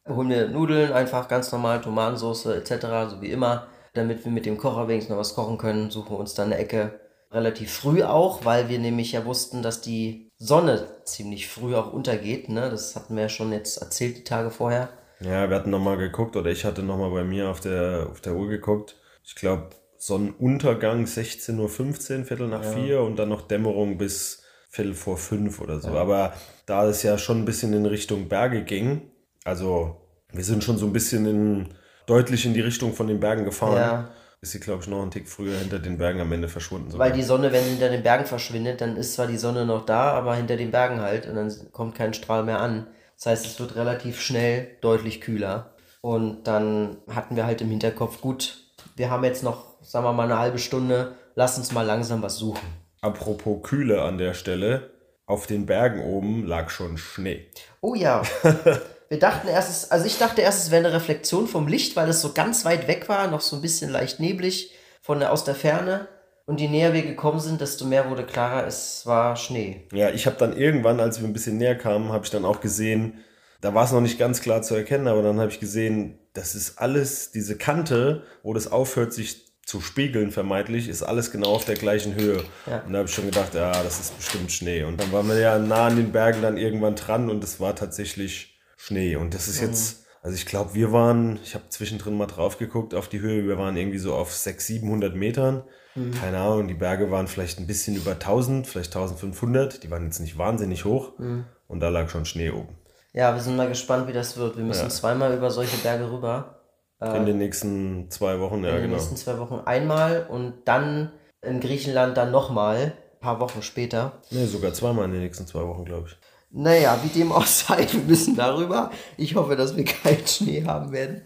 holen 0.09 0.29
wir 0.29 0.47
Nudeln, 0.47 0.91
einfach 0.91 1.27
ganz 1.27 1.51
normal, 1.51 1.79
Tomatensauce 1.79 2.47
etc., 2.47 2.87
so 3.09 3.21
wie 3.21 3.31
immer, 3.31 3.67
damit 3.93 4.25
wir 4.25 4.31
mit 4.31 4.47
dem 4.47 4.57
Kocher 4.57 4.87
wenigstens 4.87 5.11
noch 5.11 5.19
was 5.19 5.35
kochen 5.35 5.59
können, 5.59 5.91
suchen 5.91 6.15
uns 6.15 6.33
dann 6.33 6.47
eine 6.47 6.57
Ecke 6.57 6.99
relativ 7.31 7.71
früh 7.71 8.03
auch, 8.03 8.43
weil 8.43 8.67
wir 8.67 8.79
nämlich 8.79 9.11
ja 9.11 9.25
wussten, 9.25 9.61
dass 9.61 9.81
die 9.81 10.29
Sonne 10.37 10.87
ziemlich 11.03 11.47
früh 11.47 11.75
auch 11.75 11.93
untergeht, 11.93 12.49
ne? 12.49 12.71
Das 12.71 12.95
hatten 12.95 13.15
wir 13.15 13.23
ja 13.23 13.29
schon 13.29 13.51
jetzt 13.51 13.77
erzählt 13.77 14.17
die 14.17 14.23
Tage 14.23 14.49
vorher. 14.49 14.89
Ja, 15.19 15.47
wir 15.47 15.55
hatten 15.55 15.69
nochmal 15.69 15.97
geguckt 15.97 16.35
oder 16.35 16.49
ich 16.49 16.65
hatte 16.65 16.81
nochmal 16.81 17.11
bei 17.11 17.23
mir 17.23 17.49
auf 17.49 17.59
der, 17.59 18.07
auf 18.09 18.21
der 18.21 18.33
Uhr 18.33 18.49
geguckt 18.49 18.95
ich 19.23 19.35
glaube, 19.35 19.69
Sonnenuntergang 19.97 21.05
16.15 21.05 21.59
Uhr, 21.59 22.25
Viertel 22.25 22.47
nach 22.47 22.63
ja. 22.63 22.71
vier 22.71 23.01
und 23.01 23.17
dann 23.17 23.29
noch 23.29 23.47
Dämmerung 23.47 23.97
bis 23.97 24.43
Viertel 24.69 24.95
vor 24.95 25.17
fünf 25.17 25.61
oder 25.61 25.79
so. 25.79 25.89
Ja. 25.89 26.01
Aber 26.01 26.33
da 26.65 26.87
es 26.87 27.03
ja 27.03 27.17
schon 27.17 27.39
ein 27.39 27.45
bisschen 27.45 27.73
in 27.73 27.85
Richtung 27.85 28.29
Berge 28.29 28.63
ging, 28.63 29.11
also 29.43 30.07
wir 30.31 30.43
sind 30.43 30.63
schon 30.63 30.77
so 30.77 30.85
ein 30.85 30.93
bisschen 30.93 31.25
in, 31.25 31.69
deutlich 32.07 32.45
in 32.45 32.53
die 32.53 32.61
Richtung 32.61 32.93
von 32.93 33.07
den 33.07 33.19
Bergen 33.19 33.45
gefahren. 33.45 33.77
Ja. 33.77 34.09
Ist 34.41 34.53
sie, 34.53 34.59
glaube 34.59 34.81
ich, 34.81 34.87
noch 34.87 35.03
einen 35.03 35.11
Tick 35.11 35.29
früher 35.29 35.55
hinter 35.55 35.77
den 35.77 35.99
Bergen 35.99 36.19
am 36.19 36.31
Ende 36.31 36.47
verschwunden. 36.47 36.89
Sogar. 36.89 37.07
Weil 37.07 37.15
die 37.15 37.21
Sonne, 37.21 37.51
wenn 37.51 37.63
hinter 37.63 37.89
den 37.89 38.01
Bergen 38.01 38.25
verschwindet, 38.25 38.81
dann 38.81 38.97
ist 38.97 39.13
zwar 39.13 39.27
die 39.27 39.37
Sonne 39.37 39.67
noch 39.67 39.85
da, 39.85 40.13
aber 40.13 40.35
hinter 40.35 40.57
den 40.57 40.71
Bergen 40.71 40.99
halt 40.99 41.27
und 41.27 41.35
dann 41.35 41.53
kommt 41.71 41.93
kein 41.93 42.15
Strahl 42.15 42.43
mehr 42.43 42.59
an. 42.59 42.87
Das 43.17 43.27
heißt, 43.27 43.45
es 43.45 43.59
wird 43.59 43.75
relativ 43.75 44.19
schnell 44.19 44.77
deutlich 44.81 45.21
kühler. 45.21 45.75
Und 46.01 46.47
dann 46.47 46.97
hatten 47.07 47.35
wir 47.35 47.45
halt 47.45 47.61
im 47.61 47.69
Hinterkopf, 47.69 48.19
gut, 48.19 48.60
wir 49.01 49.09
haben 49.09 49.23
jetzt 49.23 49.41
noch, 49.41 49.81
sagen 49.81 50.05
wir 50.05 50.13
mal, 50.13 50.25
eine 50.25 50.37
halbe 50.37 50.59
Stunde, 50.59 51.15
lass 51.33 51.57
uns 51.57 51.71
mal 51.71 51.81
langsam 51.81 52.21
was 52.21 52.37
suchen. 52.37 52.61
Apropos 53.01 53.63
Kühle 53.63 54.03
an 54.03 54.19
der 54.19 54.35
Stelle, 54.35 54.91
auf 55.25 55.47
den 55.47 55.65
Bergen 55.65 56.03
oben 56.03 56.45
lag 56.45 56.69
schon 56.69 56.99
Schnee. 56.99 57.47
Oh 57.81 57.95
ja. 57.95 58.21
Wir 59.09 59.17
dachten 59.17 59.47
erst, 59.47 59.91
also 59.91 60.05
ich 60.05 60.19
dachte 60.19 60.41
erst, 60.41 60.65
es 60.65 60.71
wäre 60.71 60.85
eine 60.85 60.93
Reflexion 60.93 61.47
vom 61.47 61.67
Licht, 61.67 61.95
weil 61.95 62.07
es 62.09 62.21
so 62.21 62.31
ganz 62.33 62.63
weit 62.63 62.87
weg 62.87 63.09
war, 63.09 63.27
noch 63.27 63.41
so 63.41 63.55
ein 63.55 63.63
bisschen 63.63 63.89
leicht 63.89 64.19
neblig 64.19 64.71
von 65.01 65.19
der, 65.19 65.33
aus 65.33 65.45
der 65.45 65.55
Ferne. 65.55 66.07
Und 66.45 66.61
je 66.61 66.67
näher 66.67 66.93
wir 66.93 67.01
gekommen 67.01 67.39
sind, 67.39 67.59
desto 67.59 67.85
mehr 67.85 68.07
wurde 68.07 68.23
klarer, 68.23 68.67
es 68.67 69.07
war 69.07 69.35
Schnee. 69.35 69.87
Ja, 69.93 70.11
ich 70.11 70.27
habe 70.27 70.35
dann 70.37 70.55
irgendwann, 70.55 70.99
als 70.99 71.19
wir 71.19 71.27
ein 71.27 71.33
bisschen 71.33 71.57
näher 71.57 71.75
kamen, 71.75 72.11
habe 72.11 72.23
ich 72.23 72.31
dann 72.31 72.45
auch 72.45 72.61
gesehen, 72.61 73.17
da 73.61 73.73
war 73.73 73.83
es 73.83 73.91
noch 73.91 74.01
nicht 74.01 74.19
ganz 74.19 74.41
klar 74.41 74.61
zu 74.61 74.75
erkennen, 74.75 75.07
aber 75.07 75.23
dann 75.23 75.39
habe 75.39 75.49
ich 75.49 75.59
gesehen, 75.59 76.19
das 76.33 76.55
ist 76.55 76.77
alles, 76.79 77.31
diese 77.31 77.57
Kante, 77.57 78.23
wo 78.43 78.53
das 78.53 78.71
aufhört, 78.71 79.13
sich 79.13 79.51
zu 79.65 79.79
spiegeln, 79.79 80.31
vermeintlich, 80.31 80.89
ist 80.89 81.03
alles 81.03 81.31
genau 81.31 81.49
auf 81.53 81.65
der 81.65 81.75
gleichen 81.75 82.15
Höhe. 82.15 82.43
Ja. 82.65 82.79
Und 82.79 82.93
da 82.93 82.99
habe 82.99 83.09
ich 83.09 83.15
schon 83.15 83.25
gedacht, 83.25 83.53
ja, 83.53 83.71
das 83.83 83.99
ist 83.99 84.17
bestimmt 84.17 84.51
Schnee. 84.51 84.83
Und 84.83 84.99
dann 84.99 85.11
waren 85.11 85.27
wir 85.27 85.39
ja 85.39 85.59
nah 85.59 85.87
an 85.87 85.95
den 85.95 86.11
Bergen 86.11 86.41
dann 86.41 86.57
irgendwann 86.57 86.95
dran 86.95 87.29
und 87.29 87.43
es 87.43 87.59
war 87.59 87.75
tatsächlich 87.75 88.59
Schnee. 88.75 89.15
Und 89.15 89.33
das 89.33 89.47
ist 89.47 89.61
mhm. 89.61 89.67
jetzt, 89.67 90.05
also 90.23 90.35
ich 90.35 90.45
glaube, 90.45 90.73
wir 90.73 90.91
waren, 90.91 91.39
ich 91.43 91.53
habe 91.53 91.69
zwischendrin 91.69 92.17
mal 92.17 92.25
drauf 92.25 92.57
geguckt 92.57 92.93
auf 92.95 93.07
die 93.07 93.19
Höhe, 93.21 93.47
wir 93.47 93.57
waren 93.57 93.77
irgendwie 93.77 93.99
so 93.99 94.15
auf 94.15 94.33
600, 94.33 94.61
700 94.61 95.15
Metern. 95.15 95.63
Mhm. 95.95 96.11
Keine 96.13 96.39
Ahnung, 96.39 96.67
die 96.67 96.73
Berge 96.73 97.11
waren 97.11 97.27
vielleicht 97.27 97.59
ein 97.59 97.67
bisschen 97.67 97.95
über 97.95 98.11
1000, 98.13 98.67
vielleicht 98.67 98.95
1500. 98.95 99.83
Die 99.83 99.91
waren 99.91 100.05
jetzt 100.05 100.19
nicht 100.19 100.37
wahnsinnig 100.37 100.85
hoch. 100.85 101.17
Mhm. 101.19 101.45
Und 101.67 101.79
da 101.79 101.89
lag 101.89 102.09
schon 102.09 102.25
Schnee 102.25 102.49
oben. 102.49 102.75
Ja, 103.13 103.35
wir 103.35 103.41
sind 103.41 103.57
mal 103.57 103.67
gespannt, 103.67 104.07
wie 104.07 104.13
das 104.13 104.37
wird. 104.37 104.57
Wir 104.57 104.63
müssen 104.63 104.83
ja. 104.83 104.89
zweimal 104.89 105.33
über 105.35 105.51
solche 105.51 105.77
Berge 105.77 106.11
rüber. 106.11 106.61
Äh, 107.01 107.17
in 107.17 107.25
den 107.25 107.37
nächsten 107.37 108.09
zwei 108.09 108.39
Wochen, 108.39 108.63
ja, 108.63 108.71
genau. 108.71 108.75
In 108.75 108.81
den 108.83 108.91
nächsten 108.91 109.17
zwei 109.17 109.37
Wochen 109.37 109.61
einmal 109.65 110.27
und 110.29 110.53
dann 110.65 111.11
in 111.41 111.59
Griechenland 111.59 112.15
dann 112.15 112.31
nochmal, 112.31 112.93
ein 113.13 113.19
paar 113.19 113.39
Wochen 113.39 113.61
später. 113.61 114.21
Ne, 114.29 114.47
sogar 114.47 114.73
zweimal 114.73 115.05
in 115.05 115.11
den 115.11 115.21
nächsten 115.21 115.45
zwei 115.45 115.67
Wochen, 115.67 115.83
glaube 115.83 116.07
ich. 116.07 116.17
Naja, 116.51 116.99
wie 117.03 117.09
dem 117.09 117.31
auch 117.31 117.45
sei, 117.47 117.87
wir 117.91 118.01
müssen 118.01 118.35
darüber. 118.35 118.91
Ich 119.17 119.35
hoffe, 119.35 119.55
dass 119.55 119.75
wir 119.75 119.85
keinen 119.85 120.25
Schnee 120.27 120.65
haben 120.65 120.91
werden. 120.91 121.23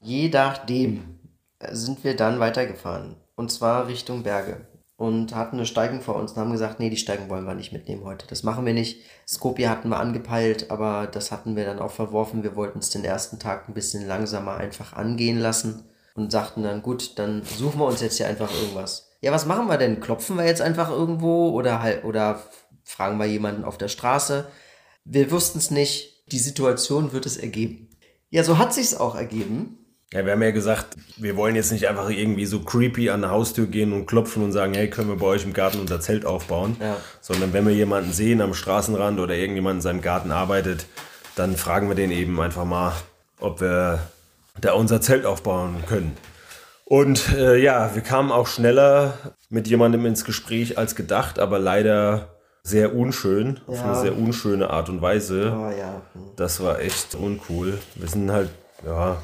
Je 0.00 0.28
nachdem 0.28 1.20
sind 1.70 2.02
wir 2.04 2.16
dann 2.16 2.40
weitergefahren. 2.40 3.16
Und 3.36 3.52
zwar 3.52 3.86
Richtung 3.86 4.22
Berge 4.22 4.66
und 4.98 5.32
hatten 5.32 5.56
eine 5.56 5.64
Steigung 5.64 6.00
vor 6.00 6.16
uns 6.16 6.32
und 6.32 6.38
haben 6.38 6.50
gesagt, 6.50 6.80
nee, 6.80 6.90
die 6.90 6.96
Steigung 6.96 7.30
wollen 7.30 7.44
wir 7.44 7.54
nicht 7.54 7.72
mitnehmen 7.72 8.02
heute. 8.04 8.26
Das 8.26 8.42
machen 8.42 8.66
wir 8.66 8.74
nicht. 8.74 9.04
Skopje 9.28 9.70
hatten 9.70 9.90
wir 9.90 10.00
angepeilt, 10.00 10.72
aber 10.72 11.06
das 11.06 11.30
hatten 11.30 11.54
wir 11.54 11.64
dann 11.64 11.78
auch 11.78 11.92
verworfen. 11.92 12.42
Wir 12.42 12.56
wollten 12.56 12.80
es 12.80 12.90
den 12.90 13.04
ersten 13.04 13.38
Tag 13.38 13.68
ein 13.68 13.74
bisschen 13.74 14.08
langsamer 14.08 14.56
einfach 14.56 14.94
angehen 14.94 15.38
lassen 15.38 15.84
und 16.16 16.32
sagten 16.32 16.64
dann, 16.64 16.82
gut, 16.82 17.16
dann 17.16 17.44
suchen 17.44 17.78
wir 17.78 17.86
uns 17.86 18.00
jetzt 18.00 18.16
hier 18.16 18.26
einfach 18.26 18.52
irgendwas. 18.52 19.12
Ja, 19.20 19.30
was 19.30 19.46
machen 19.46 19.68
wir 19.68 19.78
denn? 19.78 20.00
Klopfen 20.00 20.36
wir 20.36 20.44
jetzt 20.44 20.60
einfach 20.60 20.90
irgendwo 20.90 21.50
oder 21.50 21.80
halt, 21.80 22.02
oder 22.04 22.42
fragen 22.82 23.18
wir 23.18 23.26
jemanden 23.26 23.62
auf 23.62 23.78
der 23.78 23.88
Straße? 23.88 24.48
Wir 25.04 25.30
wussten 25.30 25.58
es 25.58 25.70
nicht. 25.70 26.24
Die 26.32 26.40
Situation 26.40 27.12
wird 27.12 27.24
es 27.24 27.36
ergeben. 27.36 27.88
Ja, 28.30 28.42
so 28.42 28.58
hat 28.58 28.74
sich's 28.74 28.96
auch 28.96 29.14
ergeben. 29.14 29.77
Ja, 30.12 30.24
wir 30.24 30.32
haben 30.32 30.42
ja 30.42 30.52
gesagt, 30.52 30.96
wir 31.18 31.36
wollen 31.36 31.54
jetzt 31.54 31.70
nicht 31.70 31.86
einfach 31.86 32.08
irgendwie 32.08 32.46
so 32.46 32.60
creepy 32.60 33.10
an 33.10 33.20
der 33.20 33.30
Haustür 33.30 33.66
gehen 33.66 33.92
und 33.92 34.06
klopfen 34.06 34.42
und 34.42 34.52
sagen, 34.52 34.72
hey, 34.72 34.88
können 34.88 35.10
wir 35.10 35.16
bei 35.16 35.26
euch 35.26 35.44
im 35.44 35.52
Garten 35.52 35.80
unser 35.80 36.00
Zelt 36.00 36.24
aufbauen? 36.24 36.76
Ja. 36.80 36.96
Sondern 37.20 37.52
wenn 37.52 37.66
wir 37.66 37.74
jemanden 37.74 38.12
sehen 38.12 38.40
am 38.40 38.54
Straßenrand 38.54 39.20
oder 39.20 39.34
irgendjemand 39.34 39.76
in 39.76 39.80
seinem 39.82 40.00
Garten 40.00 40.30
arbeitet, 40.30 40.86
dann 41.36 41.56
fragen 41.56 41.88
wir 41.88 41.94
den 41.94 42.10
eben 42.10 42.40
einfach 42.40 42.64
mal, 42.64 42.94
ob 43.38 43.60
wir 43.60 43.98
da 44.58 44.72
unser 44.72 45.02
Zelt 45.02 45.26
aufbauen 45.26 45.84
können. 45.86 46.16
Und 46.86 47.34
äh, 47.34 47.58
ja, 47.58 47.94
wir 47.94 48.00
kamen 48.00 48.32
auch 48.32 48.46
schneller 48.46 49.18
mit 49.50 49.68
jemandem 49.68 50.06
ins 50.06 50.24
Gespräch 50.24 50.78
als 50.78 50.96
gedacht, 50.96 51.38
aber 51.38 51.58
leider 51.58 52.28
sehr 52.62 52.94
unschön, 52.94 53.60
ja. 53.66 53.74
auf 53.74 53.84
eine 53.84 53.94
sehr 53.96 54.16
unschöne 54.16 54.70
Art 54.70 54.88
und 54.88 55.02
Weise. 55.02 55.54
Oh, 55.54 55.70
ja. 55.70 56.00
Das 56.36 56.62
war 56.62 56.80
echt 56.80 57.14
uncool. 57.14 57.78
Wir 57.94 58.08
sind 58.08 58.32
halt, 58.32 58.48
ja, 58.86 59.18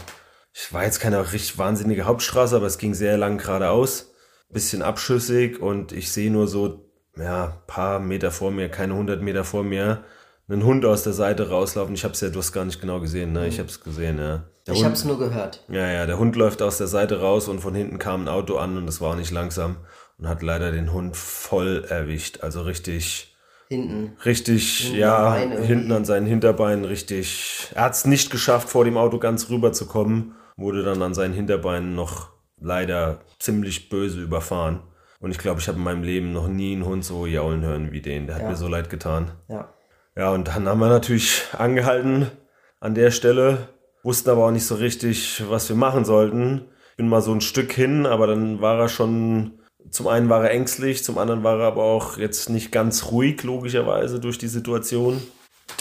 ich 0.57 0.73
war 0.73 0.85
jetzt 0.85 1.01
keine 1.01 1.21
richtig 1.33 1.59
wahnsinnige 1.59 2.05
Hauptstraße, 2.05 2.55
aber 2.55 2.67
es 2.67 2.79
ging 2.79 2.95
sehr 2.95 3.19
lang 3.19 3.39
geradeaus. 3.39 4.13
Bisschen 4.51 4.83
abschüssig 4.83 5.61
und 5.61 5.91
ich 5.91 6.13
sehe 6.13 6.31
nur 6.31 6.47
so, 6.47 6.89
ja, 7.17 7.61
paar 7.67 7.99
Meter 7.99 8.31
vor 8.31 8.53
mir, 8.53 8.69
keine 8.69 8.95
hundert 8.95 9.21
Meter 9.21 9.43
vor 9.43 9.65
mir, 9.65 10.05
einen 10.49 10.65
Hund 10.65 10.85
aus 10.85 11.03
der 11.03 11.13
Seite 11.13 11.49
rauslaufen. 11.49 11.95
Ich 11.95 12.05
habe 12.05 12.15
es 12.15 12.21
ja, 12.21 12.29
du 12.29 12.39
hast 12.39 12.53
gar 12.53 12.65
nicht 12.65 12.81
genau 12.81 13.01
gesehen, 13.01 13.33
ne? 13.33 13.49
Ich 13.49 13.59
habe 13.59 13.69
es 13.69 13.83
gesehen, 13.83 14.19
ja. 14.19 14.45
Der 14.67 14.75
ich 14.75 14.85
habe 14.85 14.95
es 14.95 15.05
nur 15.05 15.19
gehört. 15.19 15.65
Ja, 15.69 15.91
ja, 15.91 16.07
der 16.07 16.19
Hund 16.21 16.37
läuft 16.37 16.63
aus 16.63 16.79
der 16.79 16.87
Seite 16.87 17.21
raus 17.21 17.49
und 17.49 17.59
von 17.59 17.75
hinten 17.75 17.99
kam 17.99 18.25
ein 18.25 18.29
Auto 18.29 18.57
an 18.57 18.77
und 18.77 18.87
es 18.87 19.01
war 19.01 19.11
auch 19.11 19.17
nicht 19.17 19.33
langsam 19.33 19.79
und 20.19 20.29
hat 20.29 20.43
leider 20.43 20.71
den 20.71 20.93
Hund 20.93 21.17
voll 21.17 21.85
erwischt. 21.89 22.41
Also 22.43 22.63
richtig. 22.63 23.35
Hinten. 23.69 24.17
Richtig, 24.25 24.79
hinten 24.79 24.99
ja, 24.99 25.35
hinten 25.35 25.91
an 25.91 26.05
seinen 26.05 26.27
Hinterbeinen 26.27 26.85
richtig. 26.85 27.73
Er 27.75 27.85
hat 27.85 27.95
es 27.95 28.05
nicht 28.05 28.31
geschafft, 28.31 28.69
vor 28.69 28.85
dem 28.85 28.97
Auto 28.97 29.19
ganz 29.19 29.51
rüber 29.51 29.73
zu 29.73 29.87
kommen 29.87 30.37
wurde 30.57 30.83
dann 30.83 31.03
an 31.03 31.15
seinen 31.15 31.35
Hinterbeinen 31.35 31.95
noch 31.95 32.31
leider 32.61 33.21
ziemlich 33.39 33.89
böse 33.89 34.21
überfahren. 34.21 34.83
Und 35.21 35.31
ich 35.31 35.39
glaube, 35.39 35.61
ich 35.61 35.69
habe 35.69 35.79
in 35.79 35.85
meinem 35.85 36.03
Leben 36.03 36.33
noch 36.33 36.49
nie 36.49 36.75
einen 36.75 36.85
Hund 36.85 37.05
so 37.05 37.27
jaulen 37.27 37.63
hören 37.63 37.93
wie 37.93 38.03
den. 38.03 38.27
Der 38.27 38.37
hat 38.37 38.43
ja. 38.43 38.51
mir 38.51 38.57
so 38.57 38.69
leid 38.69 38.91
getan. 38.91 39.33
Ja. 39.49 39.73
Ja, 40.17 40.31
und 40.31 40.49
dann 40.49 40.69
haben 40.69 40.79
wir 40.79 40.89
natürlich 40.89 41.43
angehalten 41.59 42.31
an 42.79 42.95
der 42.95 43.11
Stelle, 43.11 43.69
wussten 44.03 44.31
aber 44.31 44.47
auch 44.47 44.51
nicht 44.51 44.67
so 44.67 44.77
richtig, 44.77 45.43
was 45.49 45.69
wir 45.69 45.77
machen 45.77 46.05
sollten. 46.05 46.67
Bin 46.97 47.09
mal 47.09 47.23
so 47.23 47.33
ein 47.33 47.41
Stück 47.41 47.73
hin, 47.73 48.07
aber 48.07 48.29
dann 48.29 48.61
war 48.61 48.79
er 48.79 48.89
schon, 48.89 49.59
zum 49.91 50.07
einen 50.07 50.29
war 50.29 50.45
er 50.45 50.51
ängstlich, 50.51 51.03
zum 51.03 51.19
anderen 51.19 51.43
war 51.43 51.59
er 51.59 51.67
aber 51.67 51.83
auch 51.83 52.19
jetzt 52.19 52.49
nicht 52.49 52.71
ganz 52.71 53.11
ruhig, 53.11 53.43
logischerweise, 53.43 54.21
durch 54.21 54.39
die 54.39 54.49
Situation. 54.49 55.21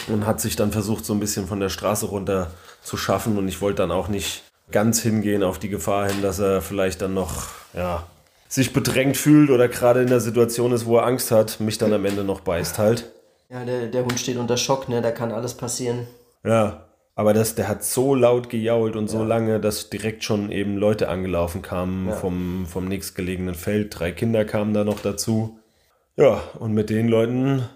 Und 0.07 0.25
hat 0.25 0.39
sich 0.39 0.55
dann 0.55 0.71
versucht, 0.71 1.05
so 1.05 1.13
ein 1.13 1.19
bisschen 1.19 1.45
von 1.45 1.59
der 1.59 1.69
Straße 1.69 2.05
runter 2.07 2.51
zu 2.81 2.97
schaffen. 2.97 3.37
Und 3.37 3.47
ich 3.47 3.61
wollte 3.61 3.83
dann 3.83 3.91
auch 3.91 4.07
nicht 4.07 4.43
ganz 4.71 5.01
hingehen 5.01 5.43
auf 5.43 5.59
die 5.59 5.69
Gefahr 5.69 6.07
hin, 6.07 6.21
dass 6.21 6.39
er 6.39 6.61
vielleicht 6.61 7.01
dann 7.01 7.13
noch, 7.13 7.49
ja, 7.73 8.07
sich 8.47 8.73
bedrängt 8.73 9.17
fühlt 9.17 9.49
oder 9.49 9.67
gerade 9.67 10.01
in 10.01 10.07
der 10.07 10.19
Situation 10.19 10.71
ist, 10.71 10.85
wo 10.85 10.97
er 10.97 11.05
Angst 11.05 11.31
hat, 11.31 11.59
mich 11.59 11.77
dann 11.77 11.93
am 11.93 12.05
Ende 12.05 12.23
noch 12.23 12.41
beißt 12.41 12.77
halt. 12.77 13.11
Ja, 13.49 13.65
der, 13.65 13.87
der 13.87 14.03
Hund 14.03 14.19
steht 14.19 14.37
unter 14.37 14.57
Schock, 14.57 14.89
ne? 14.89 15.01
Da 15.01 15.11
kann 15.11 15.31
alles 15.31 15.55
passieren. 15.55 16.07
Ja, 16.43 16.85
aber 17.15 17.33
das, 17.33 17.55
der 17.55 17.67
hat 17.67 17.83
so 17.83 18.15
laut 18.15 18.49
gejault 18.49 18.95
und 18.95 19.07
so 19.07 19.19
ja. 19.19 19.25
lange, 19.25 19.59
dass 19.59 19.89
direkt 19.89 20.23
schon 20.23 20.51
eben 20.51 20.77
Leute 20.77 21.09
angelaufen 21.09 21.61
kamen 21.61 22.09
ja. 22.09 22.15
vom, 22.15 22.65
vom 22.65 22.87
nächstgelegenen 22.87 23.55
Feld. 23.55 23.99
Drei 23.99 24.11
Kinder 24.11 24.45
kamen 24.45 24.73
da 24.73 24.83
noch 24.83 24.99
dazu. 24.99 25.59
Ja, 26.15 26.41
und 26.59 26.73
mit 26.73 26.89
den 26.89 27.07
Leuten 27.07 27.67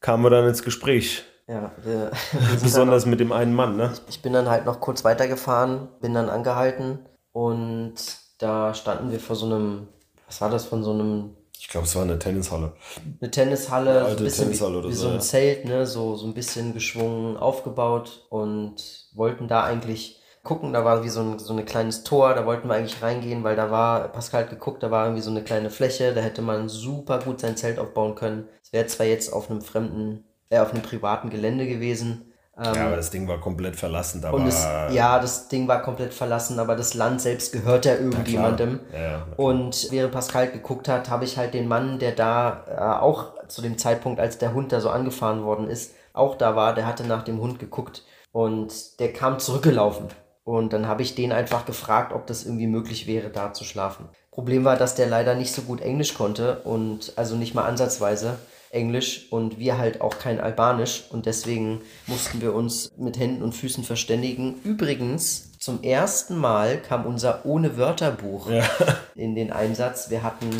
kamen 0.00 0.24
wir 0.24 0.30
dann 0.30 0.48
ins 0.48 0.62
Gespräch. 0.62 1.24
Ja, 1.48 1.72
wir, 1.82 2.10
wir 2.32 2.60
Besonders 2.60 3.04
noch, 3.04 3.10
mit 3.10 3.20
dem 3.20 3.32
einen 3.32 3.54
Mann, 3.54 3.76
ne? 3.76 3.92
Ich, 4.08 4.22
bin 4.22 4.32
dann 4.32 4.48
halt 4.48 4.66
noch 4.66 4.80
kurz 4.80 5.04
weitergefahren, 5.04 5.88
bin 6.00 6.14
dann 6.14 6.28
angehalten 6.28 7.00
und 7.32 7.94
da 8.38 8.74
standen 8.74 9.12
wir 9.12 9.20
vor 9.20 9.36
so 9.36 9.46
einem, 9.46 9.88
was 10.26 10.40
war 10.40 10.50
das 10.50 10.66
von 10.66 10.82
so 10.82 10.92
einem 10.92 11.36
ich 11.58 11.68
glaube, 11.68 11.86
es 11.86 11.96
war 11.96 12.02
eine 12.02 12.18
Tennishalle. 12.18 12.74
Eine 13.20 13.30
Tennishalle, 13.30 14.04
eine 14.04 14.10
so 14.10 14.16
ein 14.18 14.24
bisschen 14.24 14.44
Tennishalle 14.44 14.84
wie, 14.84 14.88
wie 14.88 14.92
so, 14.92 15.08
so 15.08 15.14
ein 15.14 15.20
Zelt, 15.20 15.64
ne? 15.64 15.86
so, 15.86 16.14
so 16.14 16.26
ein 16.26 16.34
bisschen 16.34 16.74
geschwungen 16.74 17.36
aufgebaut 17.38 18.26
und 18.28 19.08
wollten 19.14 19.48
da 19.48 19.64
eigentlich 19.64 20.22
gucken. 20.42 20.72
Da 20.72 20.84
war 20.84 21.02
wie 21.02 21.08
so 21.08 21.20
ein, 21.20 21.38
so 21.38 21.54
ein 21.54 21.64
kleines 21.64 22.04
Tor, 22.04 22.34
da 22.34 22.46
wollten 22.46 22.68
wir 22.68 22.74
eigentlich 22.74 23.02
reingehen, 23.02 23.42
weil 23.42 23.56
da 23.56 23.70
war, 23.70 24.08
Pascal 24.08 24.42
hat 24.42 24.50
geguckt, 24.50 24.82
da 24.82 24.90
war 24.90 25.06
irgendwie 25.06 25.22
so 25.22 25.30
eine 25.30 25.42
kleine 25.42 25.70
Fläche, 25.70 26.14
da 26.14 26.20
hätte 26.20 26.42
man 26.42 26.68
super 26.68 27.18
gut 27.20 27.40
sein 27.40 27.56
Zelt 27.56 27.78
aufbauen 27.78 28.14
können. 28.14 28.48
Es 28.62 28.72
wäre 28.72 28.86
zwar 28.86 29.06
jetzt 29.06 29.32
auf 29.32 29.50
einem 29.50 29.62
fremden 29.62 30.24
äh, 30.50 30.58
auf 30.58 30.72
einem 30.72 30.82
privaten 30.82 31.30
Gelände 31.30 31.66
gewesen. 31.66 32.32
Ähm, 32.58 32.74
ja, 32.74 32.86
aber 32.86 32.96
das 32.96 33.10
Ding 33.10 33.28
war 33.28 33.38
komplett 33.38 33.76
verlassen. 33.76 34.22
Da 34.22 34.30
und 34.30 34.46
es, 34.46 34.64
ja, 34.64 35.18
das 35.18 35.48
Ding 35.48 35.68
war 35.68 35.82
komplett 35.82 36.14
verlassen, 36.14 36.58
aber 36.58 36.74
das 36.74 36.94
Land 36.94 37.20
selbst 37.20 37.52
gehört 37.52 37.84
ja 37.84 37.94
irgendjemandem. 37.94 38.80
Ja, 38.92 39.02
ja, 39.02 39.26
und 39.36 39.88
während 39.90 40.12
Pascal 40.12 40.50
geguckt 40.50 40.88
hat, 40.88 41.10
habe 41.10 41.24
ich 41.24 41.36
halt 41.36 41.52
den 41.52 41.68
Mann, 41.68 41.98
der 41.98 42.12
da 42.12 42.64
äh, 42.68 43.02
auch 43.02 43.34
zu 43.48 43.60
dem 43.60 43.76
Zeitpunkt, 43.76 44.20
als 44.20 44.38
der 44.38 44.54
Hund 44.54 44.72
da 44.72 44.80
so 44.80 44.88
angefahren 44.88 45.44
worden 45.44 45.68
ist, 45.68 45.94
auch 46.14 46.34
da 46.34 46.56
war, 46.56 46.74
der 46.74 46.86
hatte 46.86 47.04
nach 47.04 47.24
dem 47.24 47.40
Hund 47.40 47.58
geguckt 47.58 48.02
und 48.32 48.98
der 49.00 49.12
kam 49.12 49.38
zurückgelaufen. 49.38 50.08
Und 50.44 50.72
dann 50.72 50.86
habe 50.86 51.02
ich 51.02 51.14
den 51.14 51.32
einfach 51.32 51.66
gefragt, 51.66 52.12
ob 52.12 52.26
das 52.26 52.46
irgendwie 52.46 52.68
möglich 52.68 53.06
wäre, 53.06 53.30
da 53.30 53.52
zu 53.52 53.64
schlafen. 53.64 54.08
Problem 54.30 54.64
war, 54.64 54.76
dass 54.76 54.94
der 54.94 55.08
leider 55.08 55.34
nicht 55.34 55.52
so 55.52 55.62
gut 55.62 55.80
Englisch 55.80 56.14
konnte 56.14 56.60
und 56.60 57.12
also 57.16 57.36
nicht 57.36 57.54
mal 57.54 57.64
ansatzweise. 57.64 58.38
Englisch 58.70 59.26
und 59.30 59.58
wir 59.58 59.78
halt 59.78 60.00
auch 60.00 60.18
kein 60.18 60.40
Albanisch 60.40 61.04
und 61.10 61.26
deswegen 61.26 61.80
mussten 62.06 62.40
wir 62.40 62.54
uns 62.54 62.90
mit 62.96 63.18
Händen 63.18 63.42
und 63.42 63.54
Füßen 63.54 63.84
verständigen. 63.84 64.56
Übrigens, 64.64 65.52
zum 65.58 65.82
ersten 65.82 66.36
Mal 66.36 66.80
kam 66.80 67.06
unser 67.06 67.44
ohne 67.46 67.76
Wörterbuch 67.76 68.50
ja. 68.50 68.64
in 69.14 69.34
den 69.34 69.52
Einsatz. 69.52 70.10
Wir 70.10 70.22
hatten 70.22 70.50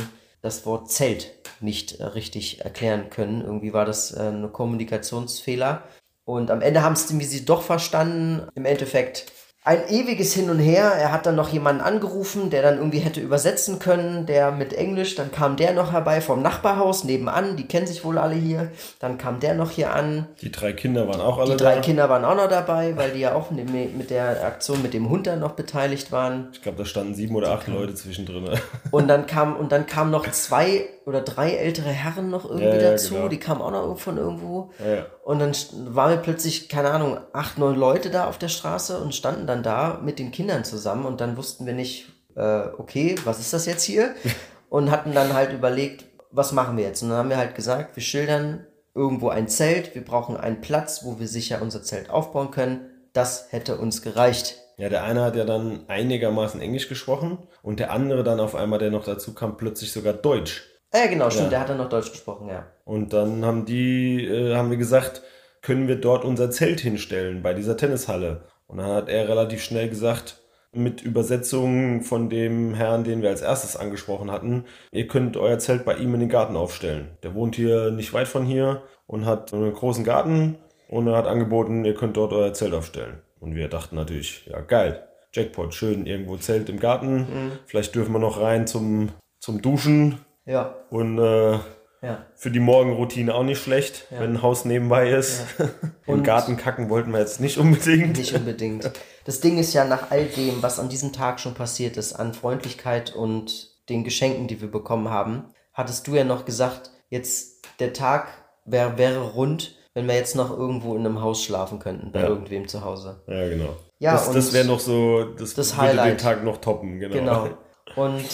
das 0.43 0.65
Wort 0.65 0.91
Zelt 0.91 1.33
nicht 1.61 2.01
äh, 2.01 2.05
richtig 2.05 2.61
erklären 2.65 3.11
können. 3.11 3.43
Irgendwie 3.43 3.73
war 3.73 3.85
das 3.85 4.13
äh, 4.13 4.29
ein 4.29 4.53
Kommunikationsfehler. 4.53 5.83
Und 6.25 6.51
am 6.51 6.61
Ende 6.61 6.83
haben 6.83 6.95
es 6.95 7.09
sie 7.09 7.45
doch 7.45 7.63
verstanden. 7.63 8.49
Im 8.55 8.65
Endeffekt 8.65 9.27
ein 9.67 9.89
ewiges 9.89 10.33
Hin 10.33 10.49
und 10.49 10.61
Her. 10.61 10.93
Er 10.93 11.11
hat 11.11 11.27
dann 11.27 11.35
noch 11.35 11.49
jemanden 11.49 11.83
angerufen, 11.83 12.51
der 12.51 12.63
dann 12.63 12.77
irgendwie 12.79 13.01
hätte 13.01 13.21
übersetzen 13.21 13.81
können, 13.81 14.25
der 14.25 14.53
mit 14.53 14.73
Englisch. 14.73 15.17
Dann 15.17 15.33
kam 15.33 15.57
der 15.57 15.73
noch 15.75 15.91
herbei 15.93 16.21
vom 16.21 16.41
Nachbarhaus 16.41 17.03
nebenan. 17.03 17.57
Die 17.57 17.67
kennen 17.67 17.87
sich 17.89 18.05
wohl 18.05 18.17
alle 18.17 18.37
hier. 18.37 18.71
Dann 19.01 19.19
kam 19.19 19.41
der 19.41 19.55
noch 19.55 19.71
hier 19.73 19.93
an. 19.93 20.27
Die 20.41 20.53
drei 20.53 20.73
Kinder 20.73 21.09
waren 21.09 21.21
auch 21.21 21.39
alle 21.39 21.51
Die 21.51 21.57
drei 21.57 21.75
da. 21.75 21.81
Kinder 21.81 22.09
waren 22.09 22.25
auch 22.25 22.37
noch 22.37 22.49
dabei, 22.49 22.97
weil 22.97 23.11
die 23.11 23.21
ja 23.21 23.35
auch 23.35 23.51
mit 23.51 24.11
der 24.11 24.45
Aktion 24.47 24.83
mit 24.83 24.95
dem 24.95 25.11
Hund 25.11 25.27
dann 25.27 25.41
noch 25.41 25.53
beteiligt 25.53 26.13
waren. 26.13 26.49
Ich 26.53 26.63
glaube, 26.63 26.79
da 26.79 26.85
standen 26.85 27.17
sieben 27.17 27.35
oder 27.35 27.51
acht 27.51 27.67
Leute 27.67 27.95
zwischendrin. 27.95 28.49
Und 28.93 29.09
dann 29.09 29.27
kam 29.27 29.57
und 29.57 29.73
dann 29.73 29.87
kamen 29.87 30.13
noch 30.13 30.31
zwei 30.31 30.87
oder 31.07 31.21
drei 31.21 31.53
ältere 31.53 31.89
Herren 31.91 32.31
noch 32.31 32.45
irgendwie 32.45 32.65
Ja, 32.67 32.75
ja, 32.77 32.91
dazu. 32.93 33.15
genau. 33.15 33.29
Die 33.29 33.39
kamen 33.39 33.61
auch 33.63 33.71
noch 33.71 33.99
von 33.99 34.17
irgendwo. 34.17 34.71
Ja. 34.79 35.07
Und 35.25 35.39
dann 35.41 35.53
waren 35.95 36.11
wir 36.11 36.17
plötzlich, 36.19 36.69
keine 36.69 36.91
Ahnung, 36.91 37.19
acht, 37.33 37.59
neun 37.59 37.77
Leute 37.77 38.11
da 38.11 38.27
auf 38.29 38.39
der 38.39 38.49
Straße 38.49 38.99
und 38.99 39.15
standen 39.15 39.47
dann 39.47 39.56
da 39.63 40.01
mit 40.05 40.19
den 40.19 40.31
Kindern 40.33 40.65
zusammen 40.65 41.05
und 41.07 41.21
dann 41.21 41.37
wussten 41.37 41.67
wir 41.67 41.73
nicht, 41.75 42.07
äh, 42.37 42.65
okay, 42.79 43.15
was 43.25 43.41
ist 43.41 43.53
das 43.53 43.67
jetzt 43.67 43.83
hier? 43.83 44.15
Und 44.69 44.91
hatten 44.91 45.15
dann 45.15 45.33
halt 45.33 45.53
überlegt, 45.53 46.07
was 46.33 46.51
machen 46.53 46.77
wir 46.77 46.85
jetzt? 46.85 47.01
Und 47.03 47.11
dann 47.11 47.19
haben 47.19 47.31
wir 47.31 47.37
halt 47.37 47.55
gesagt, 47.55 47.95
wir 47.95 48.03
schildern 48.03 48.67
irgendwo 48.97 49.29
ein 49.29 49.47
Zelt, 49.47 49.95
wir 49.95 50.05
brauchen 50.05 50.37
einen 50.37 50.61
Platz, 50.61 51.05
wo 51.05 51.21
wir 51.21 51.29
sicher 51.29 51.63
unser 51.63 51.85
Zelt 51.85 52.11
aufbauen 52.11 52.51
können. 52.51 52.91
Das 53.13 53.47
hätte 53.51 53.79
uns 53.79 54.03
gereicht. 54.03 54.57
Ja, 54.77 54.89
der 54.89 55.05
eine 55.05 55.23
hat 55.23 55.37
ja 55.37 55.45
dann 55.45 55.85
einigermaßen 55.89 56.61
Englisch 56.61 56.89
gesprochen 56.89 57.39
und 57.63 57.79
der 57.79 57.93
andere 57.93 58.25
dann 58.25 58.41
auf 58.41 58.55
einmal, 58.57 58.79
der 58.81 58.91
noch 58.91 59.05
dazu 59.05 59.35
kam, 59.35 59.57
plötzlich 59.57 59.93
sogar 59.93 60.13
Deutsch. 60.15 60.65
Äh, 60.91 61.09
genau, 61.09 61.31
stimmt, 61.31 61.45
Ja. 61.47 61.51
der 61.51 61.61
hat 61.61 61.69
dann 61.71 61.79
noch 61.79 61.89
Deutsch 61.89 62.11
gesprochen, 62.11 62.49
ja. 62.49 62.67
Und 62.85 63.13
dann 63.13 63.45
haben 63.45 63.65
die, 63.65 64.27
äh, 64.27 64.55
haben 64.57 64.71
wir 64.71 64.77
gesagt, 64.79 65.23
können 65.63 65.89
wir 65.89 65.97
dort 65.97 66.25
unser 66.25 66.51
Zelt 66.51 66.81
hinstellen 66.81 67.43
bei 67.43 67.55
dieser 67.55 67.77
Tennishalle. 67.77 68.43
Und 68.67 68.79
dann 68.79 68.87
hat 68.87 69.09
er 69.09 69.29
relativ 69.29 69.63
schnell 69.63 69.89
gesagt, 69.89 70.43
mit 70.73 71.03
Übersetzung 71.03 72.03
von 72.03 72.29
dem 72.29 72.75
Herrn, 72.75 73.05
den 73.05 73.23
wir 73.23 73.31
als 73.31 73.43
erstes 73.43 73.77
angesprochen 73.77 74.31
hatten, 74.31 74.65
ihr 74.93 75.07
könnt 75.07 75.37
euer 75.37 75.59
Zelt 75.59 75.85
bei 75.85 75.97
ihm 75.97 76.15
in 76.15 76.21
den 76.21 76.29
Garten 76.29 76.57
aufstellen. 76.57 77.17
Der 77.23 77.35
wohnt 77.35 77.57
hier 77.57 77.91
nicht 77.91 78.13
weit 78.13 78.29
von 78.29 78.45
hier 78.45 78.83
und 79.07 79.25
hat 79.25 79.53
einen 79.55 79.73
großen 79.73 80.05
Garten 80.05 80.59
und 80.89 81.07
er 81.07 81.17
hat 81.17 81.27
angeboten, 81.27 81.85
ihr 81.85 81.95
könnt 81.95 82.17
dort 82.17 82.33
euer 82.33 82.53
Zelt 82.53 82.75
aufstellen. 82.75 83.23
Und 83.41 83.55
wir 83.55 83.69
dachten 83.69 83.97
natürlich, 83.97 84.47
ja 84.47 84.61
geil, 84.61 85.07
Jackpot, 85.33 85.75
schön 85.75 86.07
irgendwo 86.07 86.37
Zelt 86.37 86.69
im 86.69 86.81
Garten. 86.81 87.27
Vielleicht 87.67 87.95
dürfen 87.95 88.13
wir 88.13 88.19
noch 88.19 88.41
rein 88.41 88.67
zum, 88.67 89.11
zum 89.41 89.63
Duschen 89.63 90.19
Ja, 90.45 90.75
und 90.91 91.19
äh, 91.19 91.59
ja. 92.03 92.27
für 92.35 92.51
die 92.51 92.61
Morgenroutine 92.61 93.35
auch 93.35 93.43
nicht 93.43 93.63
schlecht, 93.63 94.07
Ja. 94.11 94.21
wenn 94.21 94.35
ein 94.35 94.43
Haus 94.43 94.65
nebenbei 94.65 95.11
ist. 95.11 95.43
Im 96.07 96.15
Und- 96.15 96.23
Garten 96.25 96.57
kacken 96.57 96.89
wollten 96.91 97.11
wir 97.13 97.21
jetzt 97.21 97.41
nicht 97.41 97.59
unbedingt. 97.59 98.17
Nicht 98.19 98.35
unbedingt. 98.35 98.91
Das 99.25 99.41
Ding 99.41 99.59
ist 99.59 99.73
ja 99.75 99.85
nach 99.85 100.11
all 100.11 100.25
dem, 100.27 100.63
was 100.63 100.79
an 100.79 100.89
diesem 100.89 101.13
Tag 101.13 101.41
schon 101.41 101.55
passiert 101.55 101.97
ist, 101.97 102.13
an 102.15 102.33
Freundlichkeit 102.35 103.15
und 103.15 103.71
den 103.89 104.05
Geschenken, 104.05 104.47
die 104.49 104.61
wir 104.61 104.71
bekommen 104.71 105.11
haben, 105.11 105.45
hattest 105.73 106.07
du 106.07 106.15
ja 106.15 106.25
noch 106.25 106.45
gesagt, 106.45 106.91
jetzt 107.09 107.65
der 107.81 107.93
Tag 107.93 108.29
wär, 108.65 108.99
wäre 108.99 109.33
rund, 109.33 109.77
wenn 109.95 110.07
wir 110.09 110.15
jetzt 110.15 110.37
noch 110.37 110.51
irgendwo 110.51 110.95
in 110.95 111.07
einem 111.07 111.23
Haus 111.23 111.43
schlafen 111.43 111.79
könnten, 111.79 112.13
bei 112.13 112.21
Ja. 112.21 112.27
irgendwem 112.29 112.69
zu 112.69 112.85
Hause. 112.85 113.23
Ja, 113.27 113.49
genau. 113.49 113.77
Ja, 113.99 114.13
das 114.13 114.29
und 114.29 114.37
das 114.37 114.53
wäre 114.53 114.67
noch 114.67 114.81
so, 114.81 115.25
das, 115.25 115.55
das 115.55 115.77
würde 115.77 115.93
den 115.93 116.01
Highlight. 116.01 116.21
Tag 116.21 116.45
noch 116.45 116.59
toppen, 116.59 116.99
genau. 117.01 117.15
Genau. 117.15 117.49
Und 117.97 118.25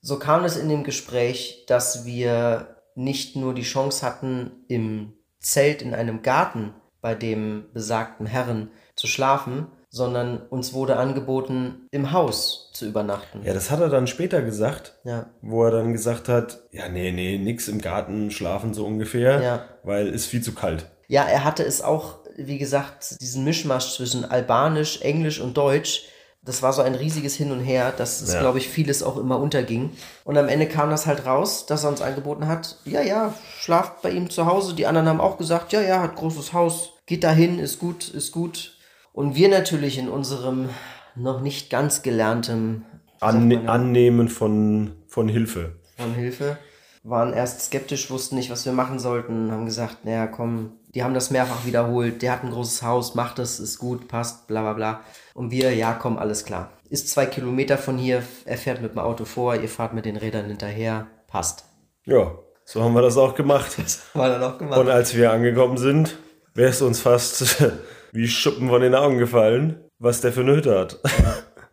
so 0.00 0.18
kam 0.18 0.44
es 0.44 0.56
in 0.56 0.68
dem 0.70 0.82
Gespräch, 0.82 1.64
dass 1.68 2.06
wir 2.06 2.76
nicht 2.94 3.36
nur 3.36 3.54
die 3.54 3.62
Chance 3.62 4.04
hatten, 4.04 4.50
im 4.68 5.12
Zelt 5.40 5.82
in 5.82 5.94
einem 5.94 6.22
Garten 6.22 6.74
bei 7.00 7.14
dem 7.14 7.64
besagten 7.72 8.26
Herren 8.26 8.70
zu 8.94 9.06
schlafen, 9.06 9.68
sondern 9.88 10.38
uns 10.50 10.72
wurde 10.72 10.96
angeboten, 10.96 11.88
im 11.90 12.12
Haus 12.12 12.70
zu 12.74 12.86
übernachten. 12.86 13.40
Ja, 13.42 13.54
das 13.54 13.70
hat 13.70 13.80
er 13.80 13.88
dann 13.88 14.06
später 14.06 14.42
gesagt, 14.42 14.98
Ja, 15.04 15.26
wo 15.42 15.64
er 15.64 15.70
dann 15.72 15.92
gesagt 15.92 16.28
hat, 16.28 16.60
ja, 16.70 16.88
nee, 16.88 17.10
nee, 17.10 17.38
nix 17.38 17.66
im 17.68 17.80
Garten 17.80 18.30
schlafen 18.30 18.72
so 18.74 18.86
ungefähr, 18.86 19.42
Ja. 19.42 19.64
weil 19.82 20.08
ist 20.08 20.26
viel 20.26 20.42
zu 20.42 20.54
kalt. 20.54 20.86
Ja, 21.08 21.24
er 21.24 21.42
hatte 21.42 21.64
es 21.64 21.82
auch, 21.82 22.18
wie 22.36 22.58
gesagt, 22.58 23.20
diesen 23.20 23.42
Mischmasch 23.44 23.96
zwischen 23.96 24.24
Albanisch, 24.24 25.00
Englisch 25.00 25.40
und 25.40 25.56
Deutsch. 25.56 26.04
Das 26.42 26.62
war 26.62 26.72
so 26.72 26.80
ein 26.80 26.94
riesiges 26.94 27.34
Hin 27.34 27.52
und 27.52 27.60
Her, 27.60 27.92
dass 27.94 28.22
es, 28.22 28.32
Ja. 28.32 28.40
glaube 28.40 28.58
ich, 28.58 28.68
vieles 28.68 29.02
auch 29.02 29.18
immer 29.18 29.38
unterging. 29.38 29.90
Und 30.24 30.38
am 30.38 30.48
Ende 30.48 30.66
kam 30.66 30.88
das 30.88 31.06
halt 31.06 31.26
raus, 31.26 31.66
dass 31.66 31.84
er 31.84 31.90
uns 31.90 32.00
angeboten 32.00 32.46
hat, 32.48 32.78
ja, 32.86 33.02
ja, 33.02 33.34
schlaft 33.58 34.00
bei 34.00 34.10
ihm 34.10 34.30
zu 34.30 34.46
Hause. 34.46 34.74
Die 34.74 34.86
anderen 34.86 35.06
haben 35.08 35.20
auch 35.20 35.36
gesagt, 35.36 35.72
ja, 35.72 35.82
ja, 35.82 36.00
hat 36.00 36.16
großes 36.16 36.52
Haus, 36.54 36.94
geht 37.06 37.24
dahin, 37.24 37.58
ist 37.58 37.78
gut, 37.78 38.08
ist 38.08 38.32
gut. 38.32 38.78
Und 39.12 39.34
wir 39.34 39.48
natürlich 39.50 39.98
in 39.98 40.08
unserem 40.08 40.70
noch 41.14 41.40
nicht 41.42 41.68
ganz 41.68 42.00
gelernten 42.02 42.86
Anne 43.20 43.68
Annehmen 43.68 44.28
von, 44.30 44.92
von 45.08 45.28
Hilfe. 45.28 45.76
von 45.98 46.14
Hilfe. 46.14 46.56
Waren 47.02 47.34
erst 47.34 47.60
skeptisch, 47.62 48.10
wussten 48.10 48.36
nicht, 48.36 48.50
was 48.50 48.64
wir 48.64 48.72
machen 48.72 48.98
sollten, 48.98 49.50
haben 49.50 49.66
gesagt, 49.66 50.04
naja, 50.06 50.26
komm, 50.26 50.72
die 50.94 51.04
haben 51.04 51.14
das 51.14 51.30
mehrfach 51.30 51.64
wiederholt, 51.66 52.22
der 52.22 52.32
hat 52.32 52.44
ein 52.44 52.50
großes 52.50 52.82
Haus, 52.82 53.14
macht 53.14 53.38
das, 53.38 53.60
ist 53.60 53.78
gut, 53.78 54.08
passt, 54.08 54.48
bla 54.48 54.62
bla 54.62 54.72
bla. 54.72 55.00
Und 55.34 55.50
wir, 55.50 55.74
ja, 55.74 55.92
komm, 55.92 56.18
alles 56.18 56.44
klar. 56.44 56.72
Ist 56.88 57.08
zwei 57.08 57.26
Kilometer 57.26 57.78
von 57.78 57.96
hier, 57.96 58.22
er 58.44 58.56
fährt 58.56 58.82
mit 58.82 58.92
dem 58.92 58.98
Auto 58.98 59.24
vor, 59.24 59.54
ihr 59.54 59.68
fahrt 59.68 59.94
mit 59.94 60.04
den 60.04 60.16
Rädern 60.16 60.46
hinterher, 60.46 61.06
passt. 61.28 61.64
Ja, 62.04 62.32
so 62.64 62.82
haben 62.82 62.94
wir 62.94 63.02
das 63.02 63.16
auch 63.16 63.34
gemacht. 63.34 63.76
War 64.14 64.28
dann 64.28 64.42
auch 64.42 64.58
gemacht. 64.58 64.80
Und 64.80 64.88
als 64.88 65.14
wir 65.14 65.30
angekommen 65.30 65.76
sind, 65.76 66.18
wäre 66.54 66.70
es 66.70 66.82
uns 66.82 67.00
fast 67.00 67.64
wie 68.12 68.26
Schuppen 68.26 68.68
von 68.68 68.82
den 68.82 68.94
Augen 68.94 69.18
gefallen, 69.18 69.84
was 69.98 70.20
der 70.20 70.32
für 70.32 70.40
eine 70.40 70.56
Hütte 70.56 70.78
hat. 70.78 71.00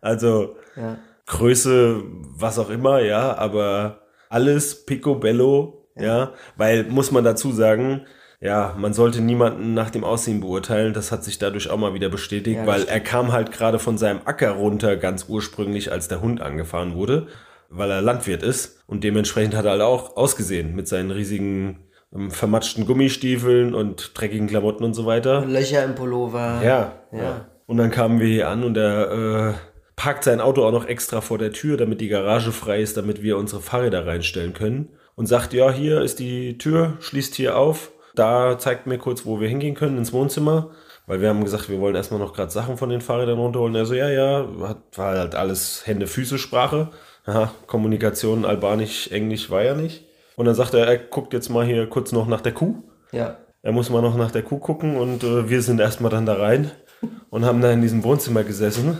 Also 0.00 0.54
ja. 0.76 0.96
Größe, 1.26 2.04
was 2.36 2.60
auch 2.60 2.70
immer, 2.70 3.00
ja, 3.00 3.36
aber 3.36 4.02
alles 4.28 4.86
picobello, 4.86 5.90
ja. 5.96 6.34
weil 6.56 6.84
muss 6.84 7.10
man 7.10 7.24
dazu 7.24 7.50
sagen, 7.50 8.06
ja, 8.40 8.74
man 8.78 8.92
sollte 8.92 9.20
niemanden 9.20 9.74
nach 9.74 9.90
dem 9.90 10.04
Aussehen 10.04 10.40
beurteilen, 10.40 10.92
das 10.92 11.10
hat 11.10 11.24
sich 11.24 11.38
dadurch 11.38 11.70
auch 11.70 11.76
mal 11.76 11.94
wieder 11.94 12.08
bestätigt, 12.08 12.58
Ja, 12.58 12.66
weil 12.66 12.80
stimmt. 12.80 12.90
er 12.92 13.00
kam 13.00 13.32
halt 13.32 13.50
gerade 13.52 13.78
von 13.78 13.98
seinem 13.98 14.20
Acker 14.24 14.52
runter, 14.52 14.96
ganz 14.96 15.26
ursprünglich, 15.28 15.90
als 15.90 16.08
der 16.08 16.20
Hund 16.20 16.40
angefahren 16.40 16.94
wurde, 16.94 17.26
weil 17.68 17.90
er 17.90 18.00
Landwirt 18.02 18.42
ist 18.42 18.82
und 18.86 19.02
dementsprechend 19.04 19.56
hat 19.56 19.64
er 19.64 19.72
halt 19.72 19.82
auch 19.82 20.16
ausgesehen 20.16 20.74
mit 20.74 20.86
seinen 20.88 21.10
riesigen 21.10 21.80
ähm, 22.14 22.30
vermatschten 22.30 22.86
Gummistiefeln 22.86 23.74
und 23.74 24.12
dreckigen 24.18 24.46
Klamotten 24.46 24.84
und 24.84 24.94
so 24.94 25.04
weiter. 25.04 25.44
Löcher 25.44 25.84
im 25.84 25.94
Pullover. 25.94 26.60
Ja, 26.64 26.92
Ja. 27.12 27.18
ja. 27.22 27.46
Und 27.66 27.76
dann 27.76 27.90
kamen 27.90 28.18
wir 28.18 28.26
hier 28.28 28.48
an 28.48 28.64
und 28.64 28.78
er 28.78 29.50
äh, 29.50 29.54
parkt 29.94 30.24
sein 30.24 30.40
Auto 30.40 30.64
auch 30.64 30.72
noch 30.72 30.86
extra 30.86 31.20
vor 31.20 31.36
der 31.36 31.52
Tür, 31.52 31.76
damit 31.76 32.00
die 32.00 32.08
Garage 32.08 32.50
frei 32.52 32.80
ist, 32.80 32.96
damit 32.96 33.22
wir 33.22 33.36
unsere 33.36 33.60
Fahrräder 33.60 34.06
reinstellen 34.06 34.54
können. 34.54 34.88
Und 35.16 35.26
sagt, 35.26 35.52
ja, 35.52 35.70
hier 35.70 36.00
ist 36.00 36.18
die 36.20 36.56
Tür, 36.56 36.94
schließt 37.00 37.34
hier 37.34 37.58
auf. 37.58 37.90
Da 38.18 38.58
zeigt 38.58 38.86
mir 38.86 38.98
kurz, 38.98 39.24
wo 39.24 39.40
wir 39.40 39.48
hingehen 39.48 39.74
können, 39.76 39.96
ins 39.96 40.12
Wohnzimmer. 40.12 40.70
Weil 41.06 41.20
wir 41.20 41.28
haben 41.28 41.44
gesagt, 41.44 41.70
wir 41.70 41.80
wollen 41.80 41.94
erstmal 41.94 42.20
noch 42.20 42.34
gerade 42.34 42.50
Sachen 42.50 42.76
von 42.76 42.90
den 42.90 43.00
Fahrrädern 43.00 43.38
runterholen. 43.38 43.74
Er 43.74 43.86
so, 43.86 43.94
ja, 43.94 44.10
ja, 44.10 44.46
hat, 44.62 44.78
war 44.96 45.16
halt 45.16 45.34
alles 45.34 45.86
Hände-Füße-Sprache. 45.86 46.88
Aha, 47.24 47.52
Kommunikation, 47.66 48.44
Albanisch, 48.44 49.08
Englisch 49.12 49.50
war 49.50 49.62
ja 49.62 49.74
nicht. 49.74 50.04
Und 50.36 50.46
dann 50.46 50.54
sagt 50.54 50.74
er, 50.74 50.86
er 50.86 50.98
guckt 50.98 51.32
jetzt 51.32 51.48
mal 51.48 51.64
hier 51.64 51.88
kurz 51.88 52.12
noch 52.12 52.26
nach 52.26 52.40
der 52.40 52.52
Kuh. 52.52 52.82
Ja. 53.12 53.36
Er 53.62 53.72
muss 53.72 53.88
mal 53.88 54.02
noch 54.02 54.16
nach 54.16 54.30
der 54.30 54.42
Kuh 54.42 54.58
gucken 54.58 54.96
und 54.96 55.22
äh, 55.22 55.48
wir 55.48 55.62
sind 55.62 55.80
erstmal 55.80 56.10
dann 56.10 56.26
da 56.26 56.34
rein 56.34 56.70
und 57.30 57.44
haben 57.44 57.60
da 57.60 57.70
in 57.70 57.82
diesem 57.82 58.02
Wohnzimmer 58.04 58.42
gesessen. 58.44 58.98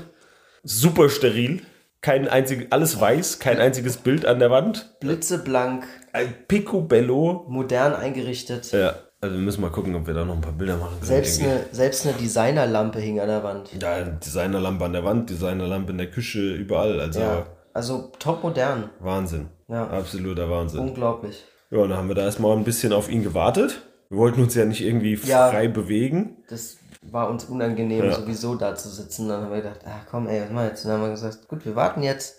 Super 0.63 1.09
steril. 1.09 1.63
Kein 2.01 2.29
einzig, 2.29 2.69
alles 2.71 3.01
weiß, 3.01 3.41
kein 3.41 3.59
einziges 3.59 3.97
Bild 3.97 4.25
an 4.25 4.39
der 4.39 4.51
Wand. 4.51 4.97
Blitzeblank, 5.01 5.85
Ein 6.13 6.33
Picobello. 6.47 7.45
modern 7.49 7.95
eingerichtet. 7.95 8.71
Ja, 8.71 8.95
also 9.21 9.35
wir 9.35 9.43
müssen 9.43 9.61
mal 9.61 9.71
gucken, 9.71 9.95
ob 9.97 10.07
wir 10.07 10.15
da 10.15 10.25
noch 10.25 10.35
ein 10.35 10.41
paar 10.41 10.53
Bilder 10.53 10.77
machen 10.77 10.95
können. 10.99 11.07
Selbst 11.07 11.41
eine, 11.43 11.67
selbst 11.73 12.07
eine 12.07 12.15
Designerlampe 12.17 12.99
hing 13.01 13.21
an 13.21 13.29
der 13.29 13.43
Wand. 13.43 13.71
Ja, 13.81 14.03
Designerlampe 14.05 14.85
an 14.85 14.93
der 14.93 15.05
Wand, 15.05 15.31
Designerlampe 15.31 15.93
in 15.93 15.99
der 15.99 16.11
Küche, 16.11 16.55
überall. 16.55 17.01
Also 17.01 17.21
Ja. 17.21 17.47
Also 17.75 18.11
top 18.19 18.43
modern. 18.43 18.91
Wahnsinn. 19.01 19.49
Ja. 19.69 19.87
Absoluter 19.89 20.51
Wahnsinn. 20.51 20.81
Unglaublich. 20.81 21.45
Ja, 21.71 21.79
und 21.79 21.91
dann 21.91 21.99
haben 21.99 22.09
wir 22.09 22.15
da 22.15 22.23
erstmal 22.23 22.57
ein 22.57 22.65
bisschen 22.65 22.93
auf 22.93 23.09
ihn 23.11 23.23
gewartet. 23.23 23.83
Wir 24.09 24.19
wollten 24.19 24.43
uns 24.43 24.55
ja 24.55 24.65
nicht 24.65 24.81
irgendwie 24.81 25.15
Ja. 25.25 25.51
frei 25.51 25.69
bewegen. 25.69 26.39
Das 26.49 26.79
war 27.03 27.29
uns 27.29 27.45
unangenehm, 27.45 28.05
Ja. 28.07 28.15
sowieso 28.15 28.55
da 28.55 28.75
zu 28.75 28.89
sitzen. 28.89 29.29
Dann 29.29 29.43
haben 29.43 29.51
wir 29.53 29.59
gedacht, 29.63 29.81
ach 29.87 30.07
komm, 30.11 30.27
ey, 30.27 30.41
was 30.43 30.51
wir 30.51 30.65
jetzt? 30.65 30.85
Und 30.85 30.91
dann 30.91 31.01
haben 31.01 31.07
wir 31.07 31.13
gesagt, 31.13 31.47
gut, 31.49 31.65
wir 31.67 31.77
warten 31.77 32.03
jetzt. 32.03 32.37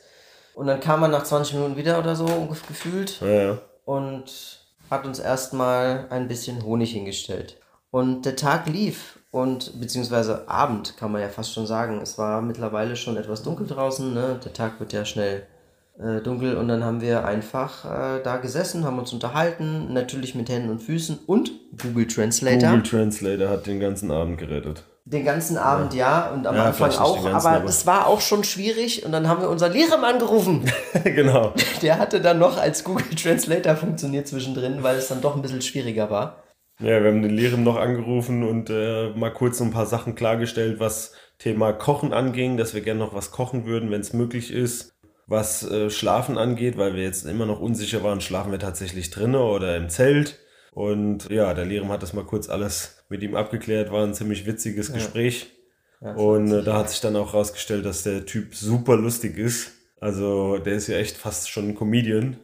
Und 0.56 0.68
dann 0.68 0.80
kam 0.80 1.04
er 1.04 1.08
nach 1.10 1.24
20 1.24 1.54
Minuten 1.56 1.78
wieder 1.78 2.00
oder 2.00 2.15
so 2.15 2.26
gefühlt 2.68 3.22
Ja, 3.22 3.28
ja. 3.28 3.58
und 3.86 4.59
hat 4.89 5.06
uns 5.06 5.19
erstmal 5.19 6.08
ein 6.10 6.28
bisschen 6.28 6.63
Honig 6.63 6.91
hingestellt. 6.91 7.58
Und 7.91 8.25
der 8.25 8.36
Tag 8.36 8.67
lief 8.67 9.19
und 9.32 9.80
beziehungsweise 9.80 10.47
Abend 10.47 10.97
kann 10.97 11.12
man 11.12 11.21
ja 11.21 11.30
fast 11.30 11.54
schon 11.54 11.67
sagen. 11.67 11.99
Es 12.02 12.17
war 12.17 12.41
mittlerweile 12.41 12.95
schon 12.95 13.17
etwas 13.17 13.43
dunkel 13.43 13.67
draußen. 13.67 14.13
Ne? 14.13 14.39
Der 14.43 14.54
Tag 14.54 14.80
wird 14.80 14.93
ja 14.93 15.06
schnell 15.06 15.43
äh, 15.99 16.21
dunkel 16.21 16.56
und 16.56 16.67
dann 16.67 16.84
haben 16.84 17.02
wir 17.02 17.25
einfach 17.25 17.86
äh, 17.86 18.23
da 18.23 18.38
gesessen, 18.38 18.86
haben 18.86 18.99
uns 18.99 19.12
unterhalten, 19.12 19.91
natürlich 19.93 20.34
mit 20.34 20.49
Händen 20.49 20.69
und 20.69 20.82
Füßen 20.82 21.19
und 21.25 21.52
Google 21.82 22.08
Translator. 22.08 22.69
Google 22.69 22.84
Translator 22.84 23.49
hat 23.49 23.67
den 23.67 23.80
ganzen 23.80 24.12
Abend 24.12 24.38
gerettet. 24.38 24.84
Den 25.12 25.26
ganzen 25.26 25.58
Abend 25.58 25.95
ja, 25.95 26.30
und 26.30 26.45
am 26.45 26.56
Ja, 26.56 26.65
Anfang 26.65 26.91
auch, 26.91 27.15
ganzen, 27.15 27.34
aber 27.34 27.50
aber- 27.58 27.65
es 27.69 27.88
war 27.88 28.06
auch 28.06 28.22
schon 28.22 28.43
schwierig 28.43 29.04
und 29.04 29.12
dann 29.12 29.28
haben 29.28 29.41
wir 29.41 29.50
unseren 29.50 29.74
Lehrer 29.74 30.04
angerufen. 30.04 30.72
genau. 31.04 31.54
Der 31.82 31.98
hatte 31.98 32.22
dann 32.22 32.38
noch 32.38 32.58
als 32.60 32.84
Google 32.84 33.15
Translator 33.15 33.76
funktioniert 33.76 34.28
zwischendrin, 34.28 34.84
weil 34.84 34.98
es 34.98 35.08
dann 35.08 35.22
doch 35.22 35.36
ein 35.36 35.41
bisschen 35.41 35.63
schwieriger 35.63 36.12
war. 36.12 36.43
Ja, 36.80 37.02
wir 37.02 37.10
haben 37.10 37.24
den 37.24 37.32
Lehrem 37.36 37.63
noch 37.63 37.78
angerufen 37.78 38.43
und 38.48 38.69
äh, 38.69 39.10
mal 39.15 39.34
kurz 39.34 39.58
so 39.58 39.63
ein 39.63 39.72
paar 39.72 39.88
Sachen 39.88 40.13
klargestellt, 40.13 40.80
was 40.80 41.13
Thema 41.39 41.74
Kochen 41.74 42.13
anging, 42.13 42.58
dass 42.58 42.76
wir 42.76 42.82
gerne 42.82 43.00
noch 43.00 43.15
was 43.15 43.32
kochen 43.32 43.65
würden, 43.65 43.89
wenn 43.89 44.02
es 44.02 44.13
möglich 44.13 44.54
ist. 44.54 44.93
Was 45.26 45.67
äh, 45.69 45.89
Schlafen 45.89 46.38
angeht, 46.38 46.78
weil 46.78 46.93
wir 46.95 47.04
jetzt 47.04 47.26
immer 47.26 47.48
noch 47.48 47.60
unsicher 47.60 48.04
waren, 48.04 48.22
schlafen 48.22 48.52
wir 48.52 48.60
tatsächlich 48.60 49.10
drinnen 49.10 49.36
oder 49.36 49.76
im 49.76 49.89
Zelt. 49.89 50.39
Und 50.72 51.30
ja, 51.32 51.54
der 51.56 51.65
Lehrem 51.65 51.89
hat 51.91 52.04
das 52.04 52.13
mal 52.13 52.26
kurz 52.26 52.48
alles 52.48 52.98
mit 53.10 53.22
ihm 53.24 53.36
abgeklärt, 53.36 53.91
war 53.91 54.04
ein 54.04 54.13
ziemlich 54.13 54.45
witziges 54.45 54.93
Gespräch. 54.93 55.52
Und 56.00 56.52
äh, 56.52 56.63
da 56.63 56.78
hat 56.78 56.89
sich 56.89 57.02
dann 57.02 57.15
auch 57.15 57.34
rausgestellt, 57.34 57.86
dass 57.86 58.04
der 58.04 58.26
Typ 58.26 58.56
super 58.56 58.95
lustig 58.95 59.38
ist. 59.38 59.72
Also 60.00 60.58
der 60.58 60.76
ist 60.76 60.88
ja 60.88 60.98
echt 60.98 61.17
fast 61.17 61.50
schon 61.50 61.69
ein 61.69 61.76
Comedian. 61.76 62.38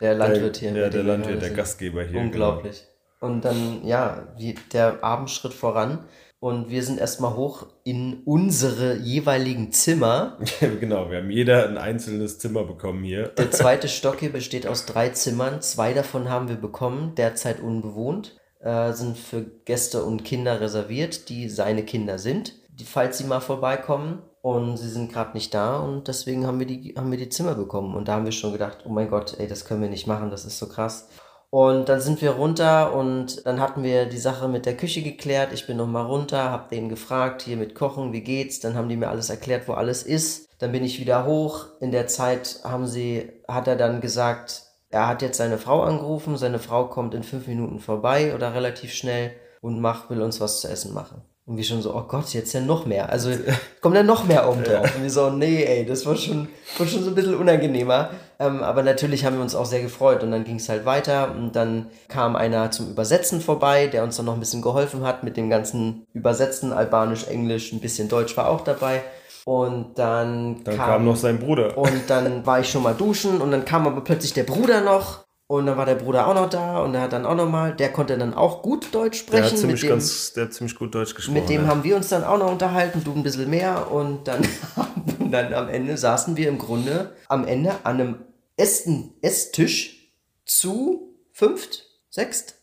Der 0.00 0.14
Landwirt 0.14 0.56
hier. 0.56 0.70
Ja, 0.70 0.74
der 0.74 0.90
dem 0.90 1.06
wir 1.06 1.12
Landwirt, 1.12 1.42
der. 1.42 1.50
Gastgeber 1.50 2.02
hier. 2.02 2.12
genau. 2.12 2.24
Unglaublich. 2.24 2.84
Und 3.20 3.44
dann, 3.44 3.84
ja, 3.84 4.34
wie 4.36 4.56
der 4.72 5.02
Abend 5.02 5.30
schritt 5.30 5.54
voran 5.54 6.04
und 6.38 6.68
wir 6.68 6.82
sind 6.82 7.00
erstmal 7.00 7.34
hoch 7.34 7.66
in 7.82 8.22
unsere 8.24 8.96
jeweiligen 8.96 9.72
Zimmer. 9.72 10.38
genau, 10.80 11.10
wir 11.10 11.18
haben 11.18 11.30
jeder 11.30 11.66
ein 11.66 11.78
einzelnes 11.78 12.38
Zimmer 12.38 12.64
bekommen 12.64 13.04
hier. 13.04 13.28
Der 13.28 13.50
zweite 13.50 13.88
Stock 13.88 14.20
hier 14.20 14.32
besteht 14.32 14.66
aus 14.66 14.84
drei 14.84 15.08
Zimmern. 15.08 15.62
Zwei 15.62 15.94
davon 15.94 16.28
haben 16.28 16.48
wir 16.48 16.56
bekommen, 16.56 17.14
derzeit 17.16 17.60
unbewohnt, 17.60 18.36
äh, 18.66 18.92
sind 18.92 19.16
für 19.16 19.42
Gäste 19.64 20.02
und 20.04 20.24
Kinder 20.24 20.60
reserviert, 20.60 21.28
die 21.28 21.48
seine 21.48 21.84
Kinder 21.84 22.18
sind, 22.18 22.54
die, 22.68 22.84
falls 22.84 23.18
sie 23.18 23.24
mal 23.24 23.40
vorbeikommen. 23.40 24.22
Und 24.42 24.76
sie 24.76 24.88
sind 24.88 25.12
gerade 25.12 25.32
nicht 25.32 25.52
da 25.54 25.80
und 25.80 26.06
deswegen 26.06 26.46
haben 26.46 26.60
wir, 26.60 26.66
die, 26.66 26.94
haben 26.96 27.10
wir 27.10 27.18
die 27.18 27.28
Zimmer 27.28 27.54
bekommen. 27.56 27.96
Und 27.96 28.06
da 28.06 28.14
haben 28.14 28.24
wir 28.24 28.32
schon 28.32 28.52
gedacht, 28.52 28.78
oh 28.84 28.90
mein 28.90 29.10
Gott, 29.10 29.34
ey, 29.38 29.48
das 29.48 29.64
können 29.64 29.82
wir 29.82 29.88
nicht 29.88 30.06
machen, 30.06 30.30
das 30.30 30.44
ist 30.44 30.60
so 30.60 30.68
krass. 30.68 31.08
Und 31.50 31.88
dann 31.88 32.00
sind 32.00 32.22
wir 32.22 32.32
runter 32.32 32.94
und 32.94 33.44
dann 33.46 33.60
hatten 33.60 33.82
wir 33.82 34.06
die 34.06 34.18
Sache 34.18 34.46
mit 34.46 34.66
der 34.66 34.76
Küche 34.76 35.02
geklärt. 35.02 35.52
Ich 35.52 35.66
bin 35.66 35.76
nochmal 35.76 36.06
runter, 36.06 36.50
hab 36.50 36.68
denen 36.68 36.88
gefragt, 36.88 37.42
hier 37.42 37.56
mit 37.56 37.74
Kochen, 37.74 38.12
wie 38.12 38.20
geht's? 38.20 38.60
Dann 38.60 38.74
haben 38.74 38.88
die 38.88 38.96
mir 38.96 39.08
alles 39.08 39.30
erklärt, 39.30 39.66
wo 39.66 39.72
alles 39.72 40.02
ist. 40.04 40.48
Dann 40.58 40.72
bin 40.72 40.84
ich 40.84 41.00
wieder 41.00 41.26
hoch. 41.26 41.66
In 41.80 41.92
der 41.92 42.06
Zeit 42.06 42.60
haben 42.62 42.86
sie, 42.86 43.32
hat 43.48 43.66
er 43.68 43.76
dann 43.76 44.00
gesagt, 44.00 44.65
er 44.90 45.08
hat 45.08 45.22
jetzt 45.22 45.38
seine 45.38 45.58
Frau 45.58 45.82
angerufen. 45.82 46.36
Seine 46.36 46.58
Frau 46.58 46.86
kommt 46.86 47.14
in 47.14 47.22
fünf 47.22 47.46
Minuten 47.46 47.80
vorbei 47.80 48.34
oder 48.34 48.54
relativ 48.54 48.92
schnell 48.92 49.32
und 49.60 49.80
macht, 49.80 50.10
will 50.10 50.22
uns 50.22 50.40
was 50.40 50.60
zu 50.60 50.68
essen 50.68 50.94
machen. 50.94 51.22
Und 51.44 51.56
wir 51.56 51.64
schon 51.64 51.80
so, 51.80 51.94
oh 51.94 52.02
Gott, 52.02 52.34
jetzt 52.34 52.52
ja 52.54 52.60
noch 52.60 52.86
mehr. 52.86 53.08
Also 53.08 53.30
kommt 53.80 53.94
dann 53.94 54.06
noch 54.06 54.24
mehr 54.24 54.48
oben 54.48 54.64
drauf. 54.64 54.96
Und 54.96 55.02
wir 55.02 55.10
so, 55.10 55.30
nee, 55.30 55.62
ey, 55.62 55.86
das 55.86 56.04
war 56.04 56.16
schon, 56.16 56.48
war 56.76 56.86
schon 56.88 57.04
so 57.04 57.10
ein 57.10 57.14
bisschen 57.14 57.36
unangenehmer. 57.36 58.10
Ähm, 58.40 58.64
aber 58.64 58.82
natürlich 58.82 59.24
haben 59.24 59.36
wir 59.36 59.42
uns 59.42 59.54
auch 59.54 59.64
sehr 59.64 59.80
gefreut. 59.80 60.24
Und 60.24 60.32
dann 60.32 60.42
ging 60.42 60.56
es 60.56 60.68
halt 60.68 60.84
weiter. 60.86 61.30
Und 61.30 61.54
dann 61.54 61.86
kam 62.08 62.34
einer 62.34 62.72
zum 62.72 62.90
Übersetzen 62.90 63.40
vorbei, 63.40 63.86
der 63.86 64.02
uns 64.02 64.16
dann 64.16 64.26
noch 64.26 64.34
ein 64.34 64.40
bisschen 64.40 64.60
geholfen 64.60 65.04
hat 65.04 65.22
mit 65.22 65.36
dem 65.36 65.48
ganzen 65.48 66.06
Übersetzen. 66.12 66.72
Albanisch, 66.72 67.28
Englisch, 67.28 67.72
ein 67.72 67.80
bisschen 67.80 68.08
Deutsch 68.08 68.36
war 68.36 68.48
auch 68.48 68.62
dabei. 68.62 69.02
Und 69.46 69.96
dann, 69.96 70.64
Dann 70.64 70.76
kam 70.76 71.04
noch 71.04 71.14
sein 71.14 71.38
Bruder. 71.38 71.78
und 71.78 72.10
dann 72.10 72.44
war 72.44 72.58
ich 72.58 72.68
schon 72.68 72.82
mal 72.82 72.94
duschen 72.94 73.40
und 73.40 73.52
dann 73.52 73.64
kam 73.64 73.86
aber 73.86 74.00
plötzlich 74.00 74.32
der 74.32 74.42
Bruder 74.42 74.80
noch. 74.80 75.24
Und 75.46 75.66
dann 75.66 75.76
war 75.76 75.86
der 75.86 75.94
Bruder 75.94 76.26
auch 76.26 76.34
noch 76.34 76.50
da 76.50 76.80
und 76.80 76.96
er 76.96 77.02
hat 77.02 77.12
dann 77.12 77.24
auch 77.24 77.36
noch 77.36 77.48
mal, 77.48 77.72
der 77.72 77.92
konnte 77.92 78.18
dann 78.18 78.34
auch 78.34 78.60
gut 78.62 78.92
Deutsch 78.92 79.24
Der 79.26 79.36
sprechen. 79.38 79.44
hat 79.52 79.58
ziemlich, 79.58 79.80
dem, 79.82 79.90
ganz, 79.90 80.32
der 80.32 80.46
hat 80.46 80.52
ziemlich 80.54 80.74
gut 80.74 80.92
Deutsch 80.92 81.14
gesprochen. 81.14 81.34
mit 81.38 81.48
dem 81.48 81.62
ja. 81.62 81.68
haben 81.68 81.84
wir 81.84 81.94
uns 81.94 82.08
dann 82.08 82.24
auch 82.24 82.38
noch 82.38 82.50
unterhalten, 82.50 83.04
du 83.04 83.12
ein 83.12 83.22
bisschen 83.22 83.48
mehr. 83.48 83.92
Und 83.92 84.26
dann, 84.26 84.40
und 85.20 85.30
dann 85.30 85.54
am 85.54 85.68
Ende 85.68 85.96
saßen 85.96 86.36
wir 86.36 86.48
im 86.48 86.58
Grunde 86.58 87.12
am 87.28 87.46
Ende 87.46 87.70
an 87.84 88.00
einem 88.00 88.14
Essen, 88.56 89.14
Esstisch 89.22 90.12
zu 90.44 91.14
fünft, 91.30 91.84
sechst. 92.10 92.56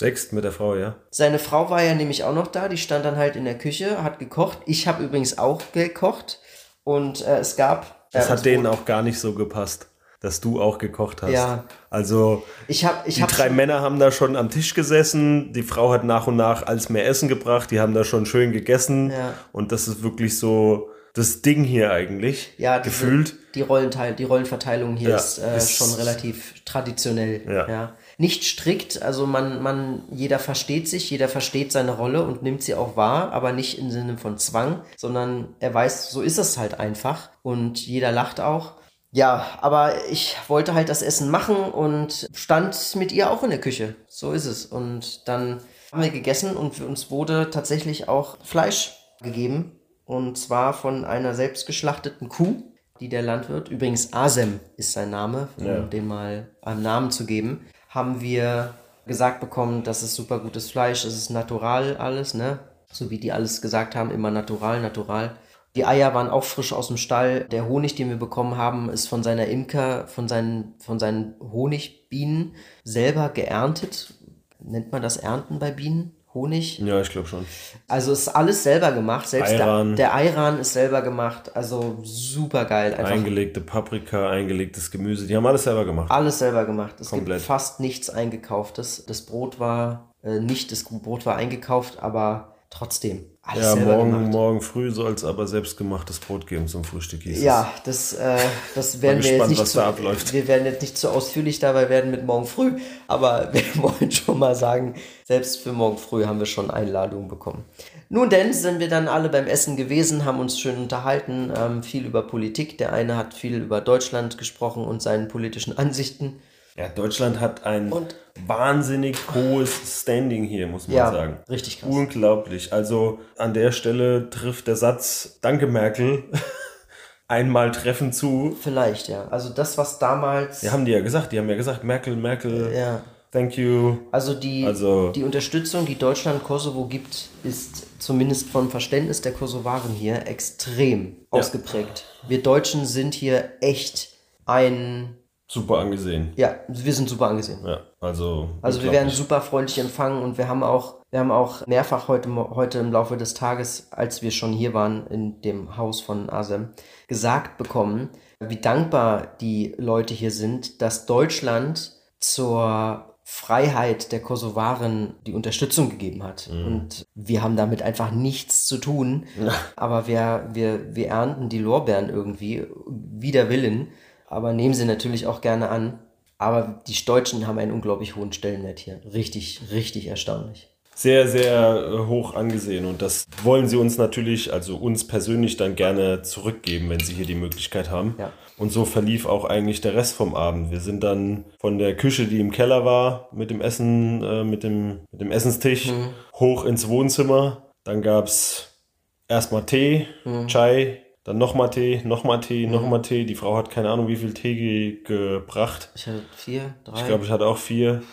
Sechst 0.00 0.32
mit 0.32 0.44
der 0.44 0.52
Frau, 0.52 0.76
ja. 0.76 0.96
Seine 1.10 1.38
Frau 1.38 1.68
war 1.70 1.82
ja 1.82 1.94
nämlich 1.94 2.24
auch 2.24 2.34
noch 2.34 2.46
da, 2.46 2.68
die 2.68 2.78
stand 2.78 3.04
dann 3.04 3.16
halt 3.16 3.36
in 3.36 3.44
der 3.44 3.58
Küche, 3.58 4.02
hat 4.02 4.18
gekocht. 4.18 4.58
Ich 4.66 4.88
habe 4.88 5.04
übrigens 5.04 5.36
auch 5.38 5.60
gekocht 5.72 6.40
und 6.84 7.24
äh, 7.26 7.38
es 7.38 7.54
gab. 7.56 8.08
Das 8.10 8.26
äh, 8.26 8.30
hat 8.30 8.36
es 8.38 8.42
denen 8.42 8.66
auch 8.66 8.86
gar 8.86 9.02
nicht 9.02 9.20
so 9.20 9.34
gepasst, 9.34 9.88
dass 10.20 10.40
du 10.40 10.60
auch 10.60 10.78
gekocht 10.78 11.20
hast. 11.22 11.32
Ja. 11.32 11.64
Also 11.90 12.42
Ich 12.66 12.86
habe, 12.86 12.96
ich 13.06 13.16
die 13.16 13.22
drei 13.26 13.50
Männer 13.50 13.82
haben 13.82 13.98
da 13.98 14.10
schon 14.10 14.36
am 14.36 14.48
Tisch 14.48 14.72
gesessen. 14.72 15.52
Die 15.52 15.62
Frau 15.62 15.92
hat 15.92 16.02
nach 16.04 16.26
und 16.26 16.36
nach 16.36 16.66
alles 16.66 16.88
mehr 16.88 17.06
Essen 17.06 17.28
gebracht. 17.28 17.70
Die 17.70 17.78
haben 17.78 17.92
da 17.92 18.02
schon 18.02 18.24
schön 18.24 18.52
gegessen. 18.52 19.10
Ja. 19.10 19.34
Und 19.52 19.70
das 19.70 19.86
ist 19.86 20.02
wirklich 20.02 20.38
so 20.38 20.88
das 21.12 21.42
Ding 21.42 21.62
hier 21.64 21.90
eigentlich. 21.92 22.54
ja, 22.56 22.78
gefühlt. 22.78 23.34
Die, 23.54 23.62
Rollenteil, 23.62 24.14
die 24.14 24.24
Rollenverteilung 24.24 24.96
hier 24.96 25.10
Ja, 25.10 25.16
ist, 25.16 25.38
äh, 25.38 25.56
ist- 25.56 25.72
schon 25.76 25.92
relativ 25.94 26.54
traditionell. 26.64 27.42
Ja. 27.46 27.92
Nicht 28.20 28.44
strikt, 28.44 29.00
also 29.00 29.26
man, 29.26 29.62
man, 29.62 30.02
jeder 30.12 30.38
versteht 30.38 30.86
sich, 30.90 31.08
jeder 31.08 31.26
versteht 31.26 31.72
seine 31.72 31.92
Rolle 31.92 32.22
und 32.22 32.42
nimmt 32.42 32.62
sie 32.62 32.74
auch 32.74 32.94
wahr, 32.94 33.32
aber 33.32 33.52
nicht 33.52 33.78
im 33.78 33.90
Sinne 33.90 34.18
von 34.18 34.36
Zwang, 34.36 34.82
sondern 34.98 35.54
er 35.58 35.72
weiß, 35.72 36.10
so 36.10 36.20
ist 36.20 36.36
es 36.36 36.58
halt 36.58 36.78
einfach 36.78 37.30
und 37.42 37.78
jeder 37.86 38.12
lacht 38.12 38.38
auch. 38.38 38.74
Ja, 39.10 39.46
aber 39.62 39.94
ich 40.10 40.36
wollte 40.48 40.74
halt 40.74 40.90
das 40.90 41.00
Essen 41.00 41.30
machen 41.30 41.56
und 41.56 42.28
stand 42.34 42.94
mit 42.94 43.10
ihr 43.10 43.30
auch 43.30 43.42
in 43.42 43.48
der 43.48 43.60
Küche. 43.62 43.96
So 44.06 44.32
ist 44.32 44.44
es. 44.44 44.66
Und 44.66 45.26
dann 45.26 45.62
haben 45.90 46.02
wir 46.02 46.10
gegessen 46.10 46.58
und 46.58 46.74
für 46.74 46.84
uns 46.86 47.10
wurde 47.10 47.48
tatsächlich 47.50 48.06
auch 48.06 48.36
Fleisch 48.44 48.98
gegeben. 49.22 49.80
Und 50.04 50.36
zwar 50.36 50.74
von 50.74 51.06
einer 51.06 51.32
selbstgeschlachteten 51.34 52.28
Kuh, 52.28 52.64
die 53.00 53.08
der 53.08 53.22
Landwirt, 53.22 53.70
übrigens 53.70 54.12
Asem 54.12 54.60
ist 54.76 54.92
sein 54.92 55.08
Name, 55.08 55.48
um 55.56 55.64
Ja. 55.66 55.80
den 55.80 56.06
mal 56.06 56.50
einen 56.60 56.82
Namen 56.82 57.10
zu 57.10 57.24
geben, 57.24 57.64
haben 57.90 58.20
wir 58.20 58.72
gesagt 59.06 59.40
bekommen, 59.40 59.82
das 59.82 60.02
ist 60.02 60.14
super 60.14 60.38
gutes 60.38 60.70
Fleisch, 60.70 61.04
es 61.04 61.16
ist 61.16 61.30
natural 61.30 61.96
alles, 61.96 62.32
ne? 62.32 62.60
So 62.92 63.10
wie 63.10 63.18
die 63.18 63.32
alles 63.32 63.60
gesagt 63.60 63.94
haben, 63.94 64.10
immer 64.10 64.30
natural, 64.30 64.80
natural. 64.80 65.36
Die 65.76 65.84
Eier 65.84 66.14
waren 66.14 66.30
auch 66.30 66.44
frisch 66.44 66.72
aus 66.72 66.88
dem 66.88 66.96
Stall. 66.96 67.44
Der 67.50 67.68
Honig, 67.68 67.94
den 67.94 68.08
wir 68.08 68.16
bekommen 68.16 68.56
haben, 68.56 68.88
ist 68.88 69.08
von 69.08 69.22
seiner 69.22 69.46
Imker, 69.46 70.08
von 70.08 70.26
seinen, 70.28 70.74
von 70.78 70.98
seinen 70.98 71.34
Honigbienen 71.40 72.54
selber 72.82 73.28
geerntet. 73.28 74.14
Nennt 74.58 74.90
man 74.90 75.02
das 75.02 75.16
Ernten 75.16 75.58
bei 75.58 75.70
Bienen? 75.70 76.16
Honig? 76.32 76.78
Ja, 76.78 77.00
ich 77.00 77.10
glaube 77.10 77.26
schon. 77.26 77.44
Also 77.88 78.12
ist 78.12 78.28
alles 78.28 78.62
selber 78.62 78.92
gemacht. 78.92 79.28
Selbst 79.28 79.52
Ayran. 79.52 79.96
der, 79.96 79.96
der 79.96 80.14
Ayran 80.14 80.60
ist 80.60 80.72
selber 80.72 81.02
gemacht. 81.02 81.56
Also 81.56 81.98
super 82.04 82.66
geil. 82.66 82.94
Einfach 82.94 83.10
Eingelegte 83.10 83.60
Paprika, 83.60 84.30
eingelegtes 84.30 84.90
Gemüse. 84.92 85.26
Die 85.26 85.36
haben 85.36 85.46
alles 85.46 85.64
selber 85.64 85.84
gemacht. 85.84 86.10
alles 86.10 86.38
selber 86.38 86.64
gemacht. 86.66 87.00
Es 87.00 87.10
Komplett. 87.10 87.38
gibt 87.38 87.46
fast 87.46 87.80
nichts 87.80 88.10
eingekauftes. 88.10 89.04
Das 89.06 89.22
Brot 89.22 89.58
war 89.58 90.12
äh, 90.22 90.38
nicht, 90.38 90.70
das 90.70 90.84
Brot 90.84 91.26
war 91.26 91.36
eingekauft, 91.36 91.98
aber 92.00 92.54
trotzdem 92.70 93.24
alles 93.42 93.64
Ja, 93.64 93.72
selber 93.74 93.96
morgen, 93.96 94.10
gemacht. 94.12 94.32
morgen 94.32 94.60
früh 94.60 94.90
soll 94.90 95.14
es 95.14 95.24
aber 95.24 95.46
selbstgemachtes 95.46 96.18
Brot 96.18 96.46
geben 96.46 96.68
zum 96.68 96.84
Frühstück. 96.84 97.22
Hieß 97.22 97.42
Ja, 97.42 97.72
das, 97.84 98.12
äh, 98.12 98.36
das 98.74 99.00
werden 99.00 99.22
wir 99.22 99.30
jetzt 99.30 99.30
gespannt, 99.30 99.50
nicht 99.50 99.60
was 99.60 99.72
zu, 99.72 99.82
abläuft. 99.82 100.32
Wir 100.32 100.46
werden 100.46 100.66
jetzt 100.66 100.82
nicht 100.82 100.98
zu 100.98 101.08
ausführlich 101.10 101.58
dabei 101.58 101.88
werden 101.88 102.10
mit 102.10 102.26
morgen 102.26 102.46
früh, 102.46 102.72
aber 103.08 103.48
wir 103.52 103.62
wollen 103.76 104.10
schon 104.10 104.38
mal 104.38 104.54
sagen, 104.54 104.94
selbst 105.24 105.60
für 105.60 105.72
morgen 105.72 105.96
früh 105.96 106.26
haben 106.26 106.38
wir 106.38 106.46
schon 106.46 106.70
Einladungen 106.70 107.28
bekommen. 107.28 107.64
Nun 108.10 108.28
denn, 108.28 108.52
sind 108.52 108.78
wir 108.78 108.88
dann 108.88 109.08
alle 109.08 109.30
beim 109.30 109.46
Essen 109.46 109.76
gewesen, 109.76 110.24
haben 110.24 110.38
uns 110.40 110.58
schön 110.58 110.76
unterhalten, 110.76 111.52
ähm, 111.56 111.82
viel 111.82 112.04
über 112.04 112.22
Politik. 112.22 112.76
Der 112.76 112.92
eine 112.92 113.16
hat 113.16 113.32
viel 113.32 113.54
über 113.56 113.80
Deutschland 113.80 114.36
gesprochen 114.36 114.84
und 114.84 115.00
seinen 115.00 115.28
politischen 115.28 115.78
Ansichten. 115.78 116.40
Ja, 116.76 116.88
Deutschland 116.88 117.40
hat 117.40 117.64
ein 117.66 117.92
Und- 117.92 118.14
wahnsinnig 118.46 119.16
hohes 119.34 120.00
Standing 120.02 120.44
hier, 120.44 120.66
muss 120.66 120.86
man 120.88 120.96
Ja, 120.96 121.10
sagen. 121.12 121.38
richtig 121.48 121.80
krass. 121.80 121.90
Unglaublich. 121.90 122.72
Also 122.72 123.18
an 123.36 123.52
der 123.54 123.72
Stelle 123.72 124.30
trifft 124.30 124.66
der 124.66 124.76
Satz 124.76 125.38
Danke 125.42 125.66
Merkel 125.66 126.24
einmal 127.28 127.70
treffend 127.72 128.14
zu. 128.14 128.56
Vielleicht, 128.60 129.08
ja. 129.08 129.28
Also 129.28 129.50
das, 129.50 129.78
was 129.78 129.98
damals... 129.98 130.60
Die 130.60 130.70
haben 130.70 130.84
die 130.84 130.92
ja 130.92 131.00
gesagt, 131.00 131.32
die 131.32 131.38
haben 131.38 131.48
ja 131.48 131.56
gesagt, 131.56 131.84
Merkel, 131.84 132.16
Merkel, 132.16 132.72
Ja. 132.74 133.02
thank 133.30 133.56
you. 133.56 133.98
Also 134.10 134.34
die, 134.34 134.64
Also- 134.64 135.10
die 135.10 135.22
Unterstützung, 135.24 135.86
die 135.86 135.96
Deutschland 135.98 136.42
Kosovo 136.44 136.86
gibt, 136.86 137.28
ist 137.44 137.86
zumindest 138.02 138.48
vom 138.48 138.70
Verständnis 138.70 139.20
der 139.20 139.32
Kosovaren 139.32 139.90
hier 139.92 140.26
extrem 140.26 141.16
ausgeprägt. 141.30 142.04
Wir 142.26 142.42
Deutschen 142.42 142.86
sind 142.86 143.14
hier 143.14 143.50
echt 143.60 144.10
ein, 144.46 145.16
Super 145.52 145.78
angesehen. 145.78 146.32
ja, 146.36 146.54
wir 146.68 146.92
sind 146.92 147.08
super 147.08 147.26
angesehen. 147.26 147.58
Ja, 147.66 147.80
also. 147.98 148.50
Also 148.62 148.84
wir 148.84 148.92
werden 148.92 149.10
super 149.10 149.40
freundlich 149.40 149.80
empfangen 149.80 150.22
und 150.22 150.38
wir 150.38 150.46
haben 150.46 150.62
auch, 150.62 150.98
wir 151.10 151.18
haben 151.18 151.32
auch 151.32 151.66
mehrfach 151.66 152.06
heute, 152.06 152.32
heute 152.54 152.78
im 152.78 152.92
Laufe 152.92 153.16
des 153.16 153.34
Tages, 153.34 153.88
als 153.90 154.22
wir 154.22 154.30
schon 154.30 154.52
hier 154.52 154.74
waren 154.74 155.08
in 155.08 155.42
dem 155.42 155.76
Haus 155.76 156.00
von 156.00 156.30
Asem, 156.30 156.68
gesagt 157.08 157.58
bekommen, 157.58 158.10
wie 158.38 158.58
dankbar 158.58 159.26
die 159.40 159.74
Leute 159.76 160.14
hier 160.14 160.30
sind, 160.30 160.82
dass 160.82 161.06
Deutschland 161.06 161.94
zur 162.20 163.16
Freiheit 163.24 164.12
der 164.12 164.22
Kosovaren 164.22 165.14
die 165.26 165.34
Unterstützung 165.34 165.90
gegeben 165.90 166.22
hat. 166.22 166.48
Mhm. 166.48 166.66
Und 166.66 167.06
wir 167.16 167.42
haben 167.42 167.56
damit 167.56 167.82
einfach 167.82 168.12
nichts 168.12 168.66
zu 168.66 168.78
tun. 168.78 169.26
Ja. 169.40 169.52
Aber 169.74 170.06
wir, 170.06 170.48
wir, 170.52 170.94
wir 170.94 171.08
ernten 171.08 171.48
die 171.48 171.58
Lorbeeren 171.58 172.08
irgendwie, 172.08 172.66
wider 172.86 173.48
Willen, 173.48 173.88
aber 174.30 174.54
nehmen 174.54 174.72
sie 174.72 174.86
natürlich 174.86 175.26
auch 175.26 175.42
gerne 175.42 175.68
an. 175.68 175.98
Aber 176.38 176.82
die 176.86 177.04
Deutschen 177.04 177.46
haben 177.46 177.58
einen 177.58 177.72
unglaublich 177.72 178.16
hohen 178.16 178.32
Stellenwert 178.32 178.78
hier. 178.78 178.98
Richtig, 179.12 179.60
richtig 179.70 180.06
erstaunlich 180.06 180.70
sehr, 181.00 181.28
sehr 181.28 181.82
äh, 181.82 182.06
hoch 182.06 182.34
angesehen. 182.34 182.84
Und 182.84 183.00
das 183.00 183.24
wollen 183.42 183.68
sie 183.68 183.76
uns 183.76 183.96
natürlich, 183.96 184.52
also 184.52 184.76
uns 184.76 185.06
persönlich, 185.06 185.56
dann 185.56 185.74
gerne 185.74 186.22
zurückgeben, 186.22 186.90
wenn 186.90 187.00
sie 187.00 187.14
hier 187.14 187.24
die 187.24 187.34
Möglichkeit 187.34 187.90
haben. 187.90 188.16
Ja. 188.18 188.32
Und 188.58 188.70
so 188.70 188.84
verlief 188.84 189.24
auch 189.24 189.46
eigentlich 189.46 189.80
der 189.80 189.94
Rest 189.94 190.14
vom 190.14 190.34
Abend. 190.34 190.70
Wir 190.70 190.80
sind 190.80 191.02
dann 191.02 191.46
von 191.58 191.78
der 191.78 191.96
Küche, 191.96 192.26
die 192.26 192.40
im 192.40 192.50
Keller 192.50 192.84
war, 192.84 193.30
mit 193.32 193.50
dem 193.50 193.62
Essen, 193.62 194.22
äh, 194.22 194.44
mit, 194.44 194.62
dem, 194.62 195.00
mit 195.10 195.22
dem 195.22 195.32
Essenstisch, 195.32 195.86
mhm. 195.86 196.10
hoch 196.34 196.66
ins 196.66 196.86
Wohnzimmer. 196.88 197.70
Dann 197.84 198.02
gab 198.02 198.26
es 198.26 198.78
erstmal 199.26 199.64
Tee, 199.64 200.06
mhm. 200.26 200.48
Chai, 200.48 201.02
dann 201.24 201.38
nochmal 201.38 201.70
Tee, 201.70 202.02
nochmal 202.04 202.40
Tee, 202.40 202.66
mhm. 202.66 202.72
nochmal 202.72 203.02
Tee. 203.02 203.24
Die 203.24 203.34
Frau 203.34 203.56
hat 203.56 203.70
keine 203.70 203.90
Ahnung, 203.90 204.08
wie 204.08 204.16
viel 204.16 204.34
Tee 204.34 204.54
ge 204.54 205.02
gebracht. 205.04 205.90
Ich 205.94 206.06
hatte 206.06 206.22
vier, 206.36 206.74
drei. 206.84 207.00
Ich 207.00 207.06
glaube, 207.06 207.24
ich 207.24 207.30
hatte 207.30 207.46
auch 207.46 207.58
vier. 207.58 208.02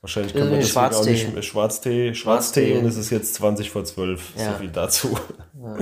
Wahrscheinlich 0.00 0.32
kann 0.32 0.48
man 0.48 0.60
deswegen 0.60 0.94
auch 0.94 1.04
nicht 1.04 1.34
mehr 1.34 1.42
Schwarztee, 1.42 2.14
Schwarztee 2.14 2.78
und 2.78 2.86
es 2.86 2.96
ist 2.96 3.10
jetzt 3.10 3.34
20 3.34 3.68
vor 3.70 3.84
12. 3.84 4.34
Ja. 4.36 4.52
So 4.52 4.58
viel 4.58 4.70
dazu. 4.70 5.18
Ja. 5.60 5.76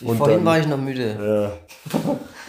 Vorhin 0.16 0.38
dann, 0.38 0.44
war 0.44 0.58
ich 0.58 0.66
noch 0.66 0.78
müde. 0.78 1.52
Ja. 1.92 2.00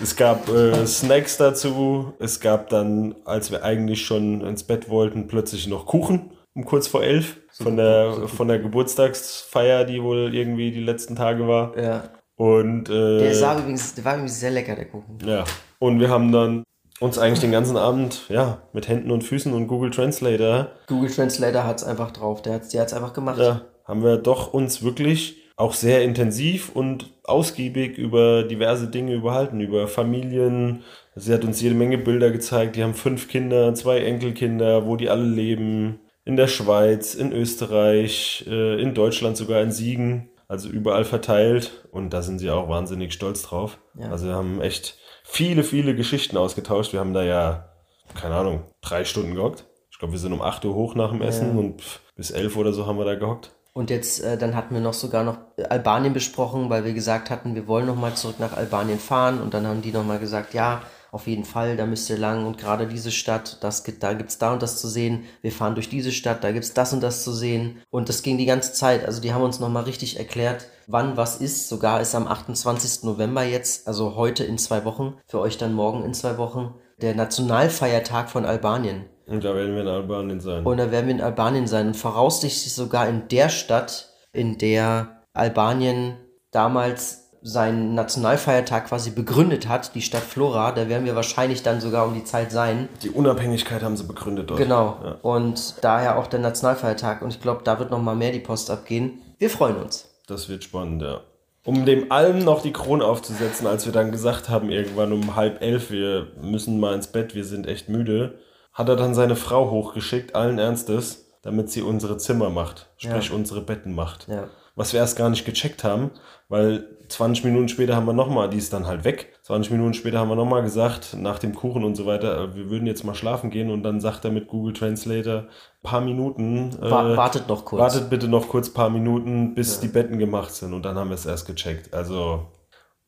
Es 0.01 0.15
gab 0.15 0.49
äh, 0.49 0.87
Snacks 0.87 1.37
dazu. 1.37 2.13
Es 2.17 2.39
gab 2.39 2.69
dann, 2.69 3.13
als 3.25 3.51
wir 3.51 3.63
eigentlich 3.63 4.03
schon 4.03 4.41
ins 4.41 4.63
Bett 4.63 4.89
wollten, 4.89 5.27
plötzlich 5.27 5.67
noch 5.67 5.85
Kuchen 5.85 6.31
um 6.55 6.65
kurz 6.65 6.87
vor 6.87 7.03
elf 7.03 7.37
von 7.51 7.77
der, 7.77 8.27
von 8.27 8.47
der 8.47 8.59
Geburtstagsfeier, 8.59 9.85
die 9.85 10.01
wohl 10.01 10.33
irgendwie 10.33 10.71
die 10.71 10.83
letzten 10.83 11.15
Tage 11.15 11.47
war. 11.47 11.77
Ja. 11.77 12.03
Und, 12.35 12.89
äh, 12.89 13.19
der, 13.19 13.35
sah 13.35 13.59
übrigens, 13.59 13.95
der 13.95 14.05
war 14.05 14.13
übrigens 14.15 14.39
sehr 14.39 14.51
lecker, 14.51 14.75
der 14.75 14.85
Kuchen. 14.85 15.17
Ja. 15.25 15.43
Und 15.79 15.99
wir 15.99 16.09
haben 16.09 16.31
dann 16.31 16.63
uns 16.99 17.17
eigentlich 17.17 17.41
den 17.41 17.51
ganzen 17.51 17.77
Abend 17.77 18.25
ja 18.29 18.63
mit 18.73 18.87
Händen 18.87 19.11
und 19.11 19.23
Füßen 19.23 19.53
und 19.53 19.67
Google 19.67 19.91
Translator. 19.91 20.69
Google 20.87 21.11
Translator 21.11 21.65
hat 21.65 21.77
es 21.77 21.83
einfach 21.83 22.11
drauf, 22.11 22.41
der 22.41 22.53
hat 22.53 22.63
es 22.73 22.93
einfach 22.93 23.13
gemacht. 23.13 23.39
Ja, 23.39 23.61
haben 23.85 24.03
wir 24.03 24.17
doch 24.17 24.53
uns 24.53 24.83
wirklich 24.83 25.43
auch 25.55 25.73
sehr 25.73 26.03
intensiv 26.03 26.71
und 26.73 27.11
ausgiebig 27.23 27.97
über 27.97 28.43
diverse 28.43 28.87
Dinge 28.87 29.13
überhalten, 29.13 29.59
über 29.59 29.87
Familien. 29.87 30.83
Sie 31.15 31.33
hat 31.33 31.43
uns 31.43 31.61
jede 31.61 31.75
Menge 31.75 31.97
Bilder 31.97 32.31
gezeigt. 32.31 32.75
Die 32.75 32.83
haben 32.83 32.95
fünf 32.95 33.27
Kinder, 33.27 33.75
zwei 33.75 33.99
Enkelkinder, 33.99 34.87
wo 34.87 34.95
die 34.95 35.09
alle 35.09 35.25
leben. 35.25 35.99
In 36.25 36.37
der 36.37 36.47
Schweiz, 36.47 37.15
in 37.15 37.33
Österreich, 37.33 38.45
äh, 38.47 38.81
in 38.81 38.93
Deutschland 38.93 39.37
sogar 39.37 39.61
in 39.61 39.71
Siegen. 39.71 40.29
Also 40.47 40.69
überall 40.69 41.05
verteilt. 41.05 41.87
Und 41.91 42.11
da 42.11 42.21
sind 42.21 42.39
sie 42.39 42.49
auch 42.49 42.69
wahnsinnig 42.69 43.13
stolz 43.13 43.43
drauf. 43.43 43.77
Ja. 43.95 44.09
Also 44.09 44.27
wir 44.27 44.35
haben 44.35 44.61
echt 44.61 44.97
viele, 45.23 45.63
viele 45.63 45.95
Geschichten 45.95 46.37
ausgetauscht. 46.37 46.93
Wir 46.93 46.99
haben 46.99 47.13
da 47.13 47.23
ja, 47.23 47.69
keine 48.15 48.35
Ahnung, 48.35 48.63
drei 48.81 49.05
Stunden 49.05 49.35
gehockt. 49.35 49.65
Ich 49.91 49.99
glaube, 49.99 50.13
wir 50.13 50.19
sind 50.19 50.33
um 50.33 50.41
8 50.41 50.65
Uhr 50.65 50.75
hoch 50.75 50.95
nach 50.95 51.11
dem 51.11 51.21
Essen 51.21 51.53
ja. 51.53 51.59
und 51.59 51.81
bis 52.15 52.31
11 52.31 52.57
oder 52.57 52.73
so 52.73 52.85
haben 52.85 52.97
wir 52.97 53.05
da 53.05 53.15
gehockt. 53.15 53.51
Und 53.73 53.89
jetzt, 53.89 54.21
äh, 54.23 54.37
dann 54.37 54.55
hatten 54.55 54.75
wir 54.75 54.81
noch 54.81 54.93
sogar 54.93 55.23
noch 55.23 55.37
Albanien 55.69 56.13
besprochen, 56.13 56.69
weil 56.69 56.85
wir 56.85 56.93
gesagt 56.93 57.31
hatten, 57.31 57.55
wir 57.55 57.67
wollen 57.67 57.87
nochmal 57.87 58.13
zurück 58.13 58.39
nach 58.39 58.55
Albanien 58.55 58.99
fahren. 58.99 59.41
Und 59.41 59.53
dann 59.53 59.65
haben 59.65 59.81
die 59.81 59.91
nochmal 59.91 60.19
gesagt, 60.19 60.53
ja, 60.53 60.83
auf 61.13 61.27
jeden 61.27 61.45
Fall, 61.45 61.77
da 61.77 61.85
müsst 61.85 62.09
ihr 62.09 62.17
lang 62.17 62.47
und 62.47 62.57
gerade 62.57 62.87
diese 62.87 63.11
Stadt, 63.11 63.59
das, 63.61 63.83
da 63.99 64.13
gibt's 64.13 64.39
da 64.39 64.51
und 64.51 64.63
das 64.63 64.81
zu 64.81 64.87
sehen. 64.87 65.25
Wir 65.43 65.51
fahren 65.51 65.75
durch 65.75 65.87
diese 65.87 66.11
Stadt, 66.11 66.43
da 66.43 66.51
gibt's 66.51 66.73
das 66.73 66.91
und 66.91 67.03
das 67.03 67.23
zu 67.23 67.31
sehen. 67.31 67.77
Und 67.91 68.09
das 68.09 68.23
ging 68.23 68.39
die 68.39 68.47
ganze 68.47 68.73
Zeit. 68.73 69.05
Also 69.05 69.21
die 69.21 69.31
haben 69.31 69.43
uns 69.43 69.59
nochmal 69.59 69.83
richtig 69.83 70.17
erklärt, 70.17 70.65
wann 70.87 71.15
was 71.15 71.37
ist. 71.37 71.69
Sogar 71.69 72.01
ist 72.01 72.15
am 72.15 72.27
28. 72.27 73.03
November 73.03 73.43
jetzt, 73.43 73.87
also 73.87 74.15
heute 74.15 74.43
in 74.43 74.57
zwei 74.57 74.85
Wochen, 74.85 75.13
für 75.27 75.39
euch 75.39 75.59
dann 75.59 75.75
morgen 75.75 76.03
in 76.03 76.15
zwei 76.15 76.39
Wochen, 76.39 76.73
der 76.99 77.13
Nationalfeiertag 77.13 78.31
von 78.31 78.45
Albanien. 78.45 79.05
Und 79.27 79.43
da 79.43 79.53
werden 79.53 79.75
wir 79.75 79.83
in 79.83 79.87
Albanien 79.87 80.39
sein. 80.39 80.65
Und 80.65 80.77
da 80.77 80.89
werden 80.89 81.05
wir 81.05 81.13
in 81.13 81.21
Albanien 81.21 81.67
sein. 81.67 81.87
Und 81.87 81.95
voraussichtlich 81.95 82.73
sogar 82.73 83.07
in 83.07 83.27
der 83.27 83.49
Stadt, 83.49 84.09
in 84.31 84.57
der 84.57 85.21
Albanien 85.33 86.15
damals 86.49 87.22
seinen 87.43 87.93
Nationalfeiertag 87.93 88.87
quasi 88.87 89.11
begründet 89.11 89.67
hat, 89.67 89.93
die 89.95 90.01
Stadt 90.01 90.23
Flora, 90.23 90.71
da 90.71 90.87
werden 90.87 91.05
wir 91.05 91.15
wahrscheinlich 91.15 91.61
dann 91.61 91.81
sogar 91.81 92.07
um 92.07 92.13
die 92.13 92.23
Zeit 92.23 92.51
sein. 92.51 92.87
Die 93.03 93.09
Unabhängigkeit 93.09 93.83
haben 93.83 93.97
sie 93.97 94.05
begründet 94.05 94.49
dort. 94.49 94.59
Genau. 94.59 94.97
Ja. 95.03 95.17
Und 95.21 95.75
daher 95.81 96.17
auch 96.17 96.27
der 96.27 96.39
Nationalfeiertag. 96.39 97.21
Und 97.21 97.29
ich 97.29 97.41
glaube, 97.41 97.61
da 97.63 97.79
wird 97.79 97.91
nochmal 97.91 98.15
mehr 98.15 98.31
die 98.31 98.39
Post 98.39 98.71
abgehen. 98.71 99.21
Wir 99.37 99.49
freuen 99.49 99.75
uns. 99.75 100.09
Das 100.27 100.47
wird 100.47 100.63
spannend, 100.63 101.01
ja. 101.01 101.19
Um 101.65 101.85
dem 101.85 102.11
allem 102.11 102.39
noch 102.39 102.61
die 102.61 102.73
Krone 102.73 103.05
aufzusetzen, 103.05 103.67
als 103.67 103.85
wir 103.85 103.93
dann 103.93 104.11
gesagt 104.11 104.49
haben, 104.49 104.69
irgendwann 104.69 105.13
um 105.13 105.35
halb 105.35 105.61
elf, 105.61 105.91
wir 105.91 106.27
müssen 106.41 106.79
mal 106.79 106.93
ins 106.93 107.07
Bett, 107.07 107.35
wir 107.35 107.45
sind 107.45 107.67
echt 107.67 107.87
müde, 107.87 108.39
hat 108.73 108.89
er 108.89 108.95
dann 108.95 109.13
seine 109.13 109.35
Frau 109.35 109.69
hochgeschickt, 109.69 110.35
allen 110.35 110.59
Ernstes, 110.59 111.25
damit 111.41 111.69
sie 111.69 111.81
unsere 111.81 112.17
Zimmer 112.17 112.49
macht, 112.49 112.89
sprich 112.97 113.29
ja. 113.29 113.35
unsere 113.35 113.61
Betten 113.61 113.95
macht. 113.95 114.27
Ja. 114.27 114.49
Was 114.75 114.93
wir 114.93 114.99
erst 114.99 115.17
gar 115.17 115.29
nicht 115.29 115.45
gecheckt 115.45 115.83
haben, 115.83 116.11
weil 116.49 116.87
20 117.09 117.43
Minuten 117.43 117.69
später 117.69 117.95
haben 117.95 118.07
wir 118.07 118.13
nochmal, 118.13 118.49
die 118.49 118.57
ist 118.57 118.73
dann 118.73 118.87
halt 118.87 119.03
weg. 119.03 119.33
20 119.43 119.71
Minuten 119.71 119.93
später 119.93 120.19
haben 120.19 120.29
wir 120.29 120.35
nochmal 120.35 120.63
gesagt, 120.63 121.15
nach 121.17 121.37
dem 121.37 121.53
Kuchen 121.53 121.83
und 121.83 121.95
so 121.95 122.05
weiter, 122.05 122.39
äh, 122.39 122.55
wir 122.55 122.69
würden 122.69 122.87
jetzt 122.87 123.03
mal 123.03 123.13
schlafen 123.13 123.49
gehen 123.49 123.69
und 123.69 123.83
dann 123.83 123.99
sagt 123.99 124.25
er 124.25 124.31
mit 124.31 124.47
Google 124.47 124.73
Translator, 124.73 125.45
paar 125.83 126.01
Minuten. 126.01 126.71
Äh, 126.81 126.89
wartet 126.89 127.47
noch 127.47 127.65
kurz. 127.65 127.79
Wartet 127.79 128.09
bitte 128.09 128.27
noch 128.27 128.49
kurz 128.49 128.69
paar 128.69 128.89
Minuten, 128.89 129.53
bis 129.53 129.75
ja. 129.75 129.81
die 129.81 129.87
Betten 129.89 130.17
gemacht 130.17 130.53
sind 130.53 130.73
und 130.73 130.83
dann 130.83 130.97
haben 130.97 131.09
wir 131.09 131.15
es 131.15 131.25
erst 131.25 131.45
gecheckt. 131.45 131.93
Also 131.93 132.47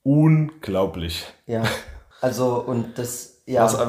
unglaublich. 0.04 1.26
Ja, 1.48 1.64
also 2.22 2.58
und 2.58 2.98
das, 2.98 3.42
ja. 3.46 3.64
Was, 3.64 3.80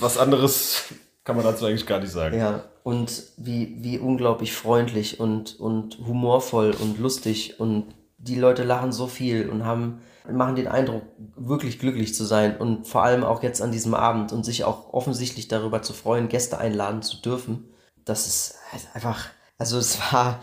was 0.00 0.18
anderes 0.18 0.84
kann 1.24 1.36
man 1.36 1.44
dazu 1.44 1.66
eigentlich 1.66 1.86
gar 1.86 2.00
nicht 2.00 2.12
sagen. 2.12 2.38
Ja, 2.38 2.64
und 2.82 3.22
wie, 3.36 3.76
wie 3.78 3.98
unglaublich 3.98 4.52
freundlich 4.52 5.20
und, 5.20 5.58
und 5.60 5.98
humorvoll 6.06 6.74
und 6.80 6.98
lustig 6.98 7.60
und 7.60 7.94
die 8.18 8.36
Leute 8.36 8.64
lachen 8.64 8.92
so 8.92 9.06
viel 9.06 9.48
und 9.48 9.64
haben, 9.64 10.00
machen 10.30 10.56
den 10.56 10.68
Eindruck, 10.68 11.02
wirklich 11.36 11.78
glücklich 11.78 12.14
zu 12.14 12.24
sein 12.24 12.56
und 12.56 12.86
vor 12.86 13.02
allem 13.02 13.24
auch 13.24 13.42
jetzt 13.42 13.62
an 13.62 13.72
diesem 13.72 13.94
Abend 13.94 14.32
und 14.32 14.44
sich 14.44 14.64
auch 14.64 14.92
offensichtlich 14.92 15.48
darüber 15.48 15.82
zu 15.82 15.92
freuen, 15.92 16.28
Gäste 16.28 16.58
einladen 16.58 17.02
zu 17.02 17.20
dürfen. 17.20 17.72
Das 18.04 18.26
ist 18.26 18.56
einfach, 18.94 19.26
also 19.58 19.78
es 19.78 19.98
war, 20.12 20.40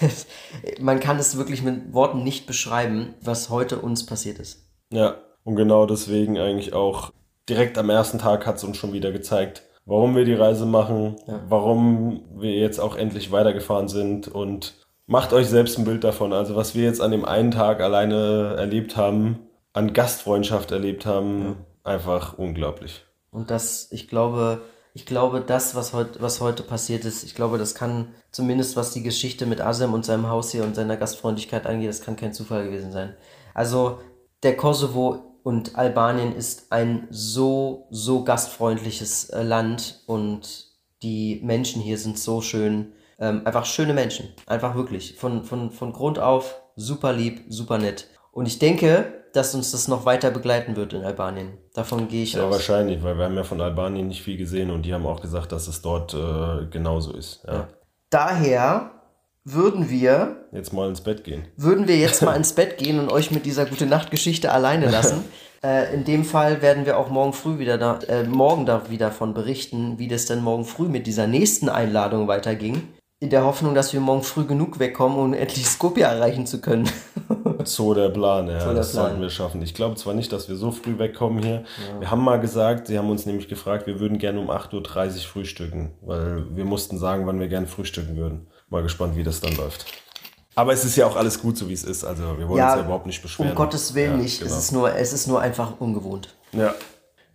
man 0.80 1.00
kann 1.00 1.18
es 1.18 1.36
wirklich 1.36 1.62
mit 1.62 1.92
Worten 1.92 2.22
nicht 2.22 2.46
beschreiben, 2.46 3.14
was 3.20 3.50
heute 3.50 3.80
uns 3.80 4.06
passiert 4.06 4.38
ist. 4.38 4.66
Ja, 4.90 5.16
und 5.44 5.56
genau 5.56 5.86
deswegen 5.86 6.38
eigentlich 6.38 6.72
auch 6.72 7.12
direkt 7.48 7.76
am 7.76 7.90
ersten 7.90 8.18
Tag 8.18 8.46
hat 8.46 8.56
es 8.56 8.64
uns 8.64 8.76
schon 8.76 8.92
wieder 8.92 9.10
gezeigt, 9.10 9.62
warum 9.84 10.14
wir 10.16 10.24
die 10.24 10.34
Reise 10.34 10.66
machen, 10.66 11.16
ja. 11.26 11.40
warum 11.48 12.22
wir 12.36 12.52
jetzt 12.52 12.78
auch 12.78 12.96
endlich 12.96 13.32
weitergefahren 13.32 13.88
sind 13.88 14.28
und 14.28 14.74
macht 15.06 15.32
euch 15.32 15.48
selbst 15.48 15.78
ein 15.78 15.84
Bild 15.84 16.04
davon. 16.04 16.32
Also 16.32 16.56
was 16.56 16.74
wir 16.74 16.84
jetzt 16.84 17.00
an 17.00 17.10
dem 17.10 17.24
einen 17.24 17.50
Tag 17.50 17.80
alleine 17.80 18.54
erlebt 18.56 18.96
haben, 18.96 19.40
an 19.72 19.92
Gastfreundschaft 19.92 20.70
erlebt 20.70 21.06
haben, 21.06 21.42
ja. 21.84 21.92
einfach 21.92 22.38
unglaublich. 22.38 23.04
Und 23.30 23.50
das, 23.50 23.90
ich 23.90 24.08
glaube, 24.08 24.60
ich 24.94 25.06
glaube, 25.06 25.40
das, 25.40 25.74
was 25.74 25.94
heute, 25.94 26.20
was 26.20 26.40
heute 26.40 26.62
passiert 26.62 27.04
ist, 27.04 27.24
ich 27.24 27.34
glaube, 27.34 27.56
das 27.56 27.74
kann, 27.74 28.08
zumindest 28.30 28.76
was 28.76 28.92
die 28.92 29.02
Geschichte 29.02 29.46
mit 29.46 29.60
Asem 29.60 29.94
und 29.94 30.04
seinem 30.04 30.28
Haus 30.28 30.52
hier 30.52 30.64
und 30.64 30.74
seiner 30.74 30.98
Gastfreundlichkeit 30.98 31.66
angeht, 31.66 31.88
das 31.88 32.02
kann 32.02 32.16
kein 32.16 32.34
Zufall 32.34 32.64
gewesen 32.64 32.92
sein. 32.92 33.14
Also, 33.54 34.00
der 34.42 34.56
Kosovo 34.56 35.31
und 35.42 35.76
Albanien 35.76 36.34
ist 36.34 36.72
ein 36.72 37.06
so, 37.10 37.86
so 37.90 38.24
gastfreundliches 38.24 39.30
äh, 39.30 39.42
Land 39.42 40.02
und 40.06 40.68
die 41.02 41.40
Menschen 41.42 41.82
hier 41.82 41.98
sind 41.98 42.18
so 42.18 42.40
schön 42.40 42.92
ähm, 43.22 43.42
einfach 43.44 43.64
schöne 43.64 43.94
Menschen. 43.94 44.28
Einfach 44.46 44.74
wirklich. 44.74 45.14
Von, 45.16 45.44
von, 45.44 45.70
von 45.70 45.92
Grund 45.92 46.18
auf 46.18 46.60
super 46.74 47.12
lieb, 47.12 47.44
super 47.48 47.78
nett. 47.78 48.08
Und 48.32 48.46
ich 48.46 48.58
denke, 48.58 49.22
dass 49.32 49.54
uns 49.54 49.70
das 49.70 49.88
noch 49.88 50.04
weiter 50.04 50.30
begleiten 50.30 50.76
wird 50.76 50.92
in 50.92 51.04
Albanien. 51.04 51.58
Davon 51.72 52.08
gehe 52.08 52.24
ich 52.24 52.34
ja, 52.34 52.40
aus. 52.40 52.46
Ja, 52.46 52.50
wahrscheinlich, 52.52 53.02
weil 53.02 53.16
wir 53.16 53.24
haben 53.24 53.36
ja 53.36 53.44
von 53.44 53.60
Albanien 53.60 54.08
nicht 54.08 54.22
viel 54.22 54.36
gesehen 54.36 54.70
und 54.70 54.82
die 54.82 54.92
haben 54.92 55.06
auch 55.06 55.20
gesagt, 55.20 55.52
dass 55.52 55.68
es 55.68 55.80
dort 55.82 56.14
äh, 56.14 56.66
genauso 56.70 57.12
ist. 57.12 57.44
Ja. 57.46 57.52
Ja. 57.52 57.68
Daher 58.10 58.90
würden 59.44 59.90
wir 59.90 60.46
jetzt 60.52 60.72
mal 60.72 60.88
ins 60.88 61.00
Bett 61.00 61.24
gehen. 61.24 61.46
Würden 61.56 61.88
wir 61.88 61.96
jetzt 61.96 62.22
mal 62.22 62.34
ins 62.36 62.52
Bett 62.52 62.78
gehen 62.78 62.98
und 62.98 63.10
euch 63.10 63.30
mit 63.30 63.46
dieser 63.46 63.66
gute 63.66 63.86
Nacht 63.86 64.10
Geschichte 64.10 64.52
alleine 64.52 64.90
lassen. 64.90 65.24
äh, 65.64 65.92
in 65.94 66.04
dem 66.04 66.24
Fall 66.24 66.62
werden 66.62 66.86
wir 66.86 66.98
auch 66.98 67.10
morgen 67.10 67.32
früh 67.32 67.58
wieder 67.58 67.78
da, 67.78 67.98
äh, 68.08 68.24
morgen 68.24 68.66
da 68.66 68.90
wieder 68.90 69.06
davon 69.06 69.34
berichten, 69.34 69.98
wie 69.98 70.08
das 70.08 70.26
denn 70.26 70.42
morgen 70.42 70.64
früh 70.64 70.88
mit 70.88 71.06
dieser 71.06 71.26
nächsten 71.26 71.68
Einladung 71.68 72.28
weiterging 72.28 72.82
in 73.22 73.30
der 73.30 73.44
Hoffnung, 73.44 73.76
dass 73.76 73.92
wir 73.92 74.00
morgen 74.00 74.24
früh 74.24 74.44
genug 74.44 74.80
wegkommen, 74.80 75.16
um 75.16 75.32
endlich 75.32 75.64
Skopje 75.66 76.02
erreichen 76.02 76.46
zu 76.46 76.60
können. 76.60 76.88
So 77.64 77.94
der 77.94 78.08
Plan, 78.08 78.48
ja. 78.48 78.58
der 78.58 78.74
das 78.74 78.90
Plan. 78.90 79.04
sollten 79.04 79.20
wir 79.20 79.30
schaffen. 79.30 79.62
Ich 79.62 79.72
glaube 79.72 79.94
zwar 79.94 80.14
nicht, 80.14 80.32
dass 80.32 80.48
wir 80.48 80.56
so 80.56 80.72
früh 80.72 80.98
wegkommen 80.98 81.40
hier. 81.40 81.62
Wir 82.00 82.10
haben 82.10 82.24
mal 82.24 82.40
gesagt, 82.40 82.88
sie 82.88 82.98
haben 82.98 83.08
uns 83.08 83.24
nämlich 83.24 83.46
gefragt, 83.46 83.86
wir 83.86 84.00
würden 84.00 84.18
gerne 84.18 84.40
um 84.40 84.50
8.30 84.50 84.74
Uhr 84.74 85.20
frühstücken, 85.20 85.92
weil 86.00 86.44
wir 86.56 86.64
mussten 86.64 86.98
sagen, 86.98 87.24
wann 87.24 87.38
wir 87.38 87.46
gerne 87.46 87.68
frühstücken 87.68 88.16
würden. 88.16 88.48
Mal 88.72 88.82
gespannt, 88.82 89.16
wie 89.16 89.22
das 89.22 89.40
dann 89.40 89.54
läuft. 89.54 89.84
Aber 90.54 90.72
es 90.72 90.82
ist 90.84 90.96
ja 90.96 91.06
auch 91.06 91.14
alles 91.16 91.40
gut, 91.42 91.56
so 91.58 91.68
wie 91.68 91.74
es 91.74 91.84
ist. 91.84 92.04
Also 92.04 92.22
wir 92.38 92.48
wollen 92.48 92.62
uns 92.62 92.74
ja 92.74 92.80
überhaupt 92.80 93.04
nicht 93.06 93.20
beschweren. 93.22 93.50
Um 93.50 93.54
Gottes 93.56 93.94
Willen 93.94 94.12
ja, 94.12 94.16
nicht. 94.16 94.40
Genau. 94.40 94.50
Es, 94.50 94.58
ist 94.58 94.72
nur, 94.72 94.94
es 94.96 95.12
ist 95.12 95.26
nur 95.26 95.40
einfach 95.40 95.78
ungewohnt. 95.78 96.34
Ja. 96.52 96.74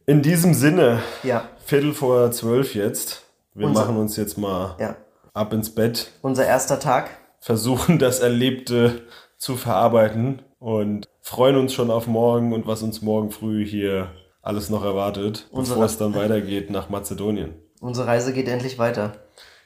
In 0.08 0.22
diesem 0.24 0.54
Sinne, 0.56 1.02
Ja. 1.24 1.48
Viertel 1.64 1.94
vor 1.94 2.32
zwölf 2.32 2.74
jetzt. 2.76 3.24
Wir 3.54 3.68
Unser- 3.68 3.82
machen 3.86 3.98
uns 3.98 4.16
jetzt 4.18 4.38
mal 4.38 4.76
Ja. 4.80 4.96
ab 5.34 5.54
ins 5.54 5.74
Bett, 5.74 6.12
Unser 6.22 6.46
erster 6.46 6.80
Tag. 6.80 7.10
versuchen 7.40 8.00
das 8.00 8.20
Erlebte 8.20 9.04
zu 9.38 9.56
verarbeiten 9.58 10.42
und 10.60 11.08
freuen 11.22 11.56
uns 11.58 11.74
schon 11.74 11.92
auf 11.92 12.08
morgen 12.08 12.52
und 12.54 12.66
was 12.66 12.82
uns 12.82 13.02
morgen 13.04 13.30
früh 13.32 13.64
hier 13.66 14.12
alles 14.42 14.70
noch 14.72 14.84
erwartet, 14.84 15.48
Unsere- 15.52 15.76
bevor 15.76 15.86
es 15.86 15.98
dann 16.00 16.16
weitergeht 16.16 16.72
nach 16.72 16.90
Mazedonien. 16.90 17.54
Unsere 17.80 18.08
Reise 18.08 18.34
geht 18.34 18.48
endlich 18.48 18.80
weiter. 18.80 19.14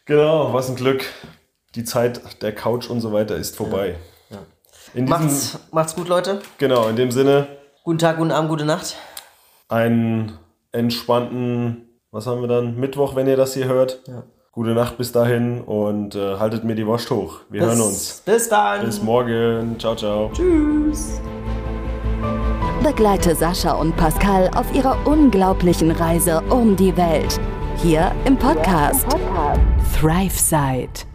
Genau, 0.05 0.53
was 0.53 0.67
ein 0.69 0.75
Glück. 0.75 1.05
Die 1.75 1.83
Zeit 1.83 2.41
der 2.41 2.53
Couch 2.53 2.89
und 2.89 3.01
so 3.01 3.13
weiter 3.13 3.35
ist 3.35 3.55
vorbei. 3.55 3.95
In 4.93 5.05
diesem, 5.05 5.21
Macht's, 5.21 5.59
macht's 5.71 5.95
gut, 5.95 6.09
Leute. 6.09 6.41
genau, 6.57 6.87
in 6.89 6.95
dem 6.97 7.11
Sinne, 7.11 7.47
Guten 7.83 7.97
Tag, 7.99 8.17
guten 8.17 8.31
Abend, 8.31 8.49
gute 8.49 8.65
Nacht. 8.65 8.95
einen 9.69 10.37
entspannten, 10.73 11.87
was 12.11 12.27
haben 12.27 12.41
wir 12.41 12.47
dann? 12.47 12.75
Mittwoch, 12.77 13.15
wenn 13.15 13.27
ihr 13.27 13.37
das 13.37 13.53
hier 13.53 13.65
hört. 13.65 14.01
Gute 14.51 14.71
Nacht 14.71 14.97
bis 14.97 15.13
dahin 15.13 15.61
und 15.61 16.13
äh, 16.15 16.37
haltet 16.37 16.65
mir 16.65 16.75
die 16.75 16.85
Wurst 16.85 17.09
hoch. 17.09 17.39
Wir 17.49 17.61
hören 17.61 17.79
uns. 17.79 18.21
Bis 18.25 18.49
dann. 18.49 18.85
Bis 18.85 19.01
morgen. 19.01 19.77
Ciao, 19.79 19.95
ciao. 19.95 20.29
Tschüss. 20.33 21.21
Begleite 22.83 23.33
Sascha 23.33 23.71
und 23.73 23.95
Pascal 23.95 24.49
auf 24.55 24.65
ihrer 24.73 24.97
unglaublichen 25.07 25.91
Reise 25.91 26.41
um 26.49 26.75
die 26.75 26.95
Welt. 26.97 27.39
Hier 27.77 28.11
im 28.25 28.37
Podcast 28.37 29.05
ThriveSide. 29.99 31.10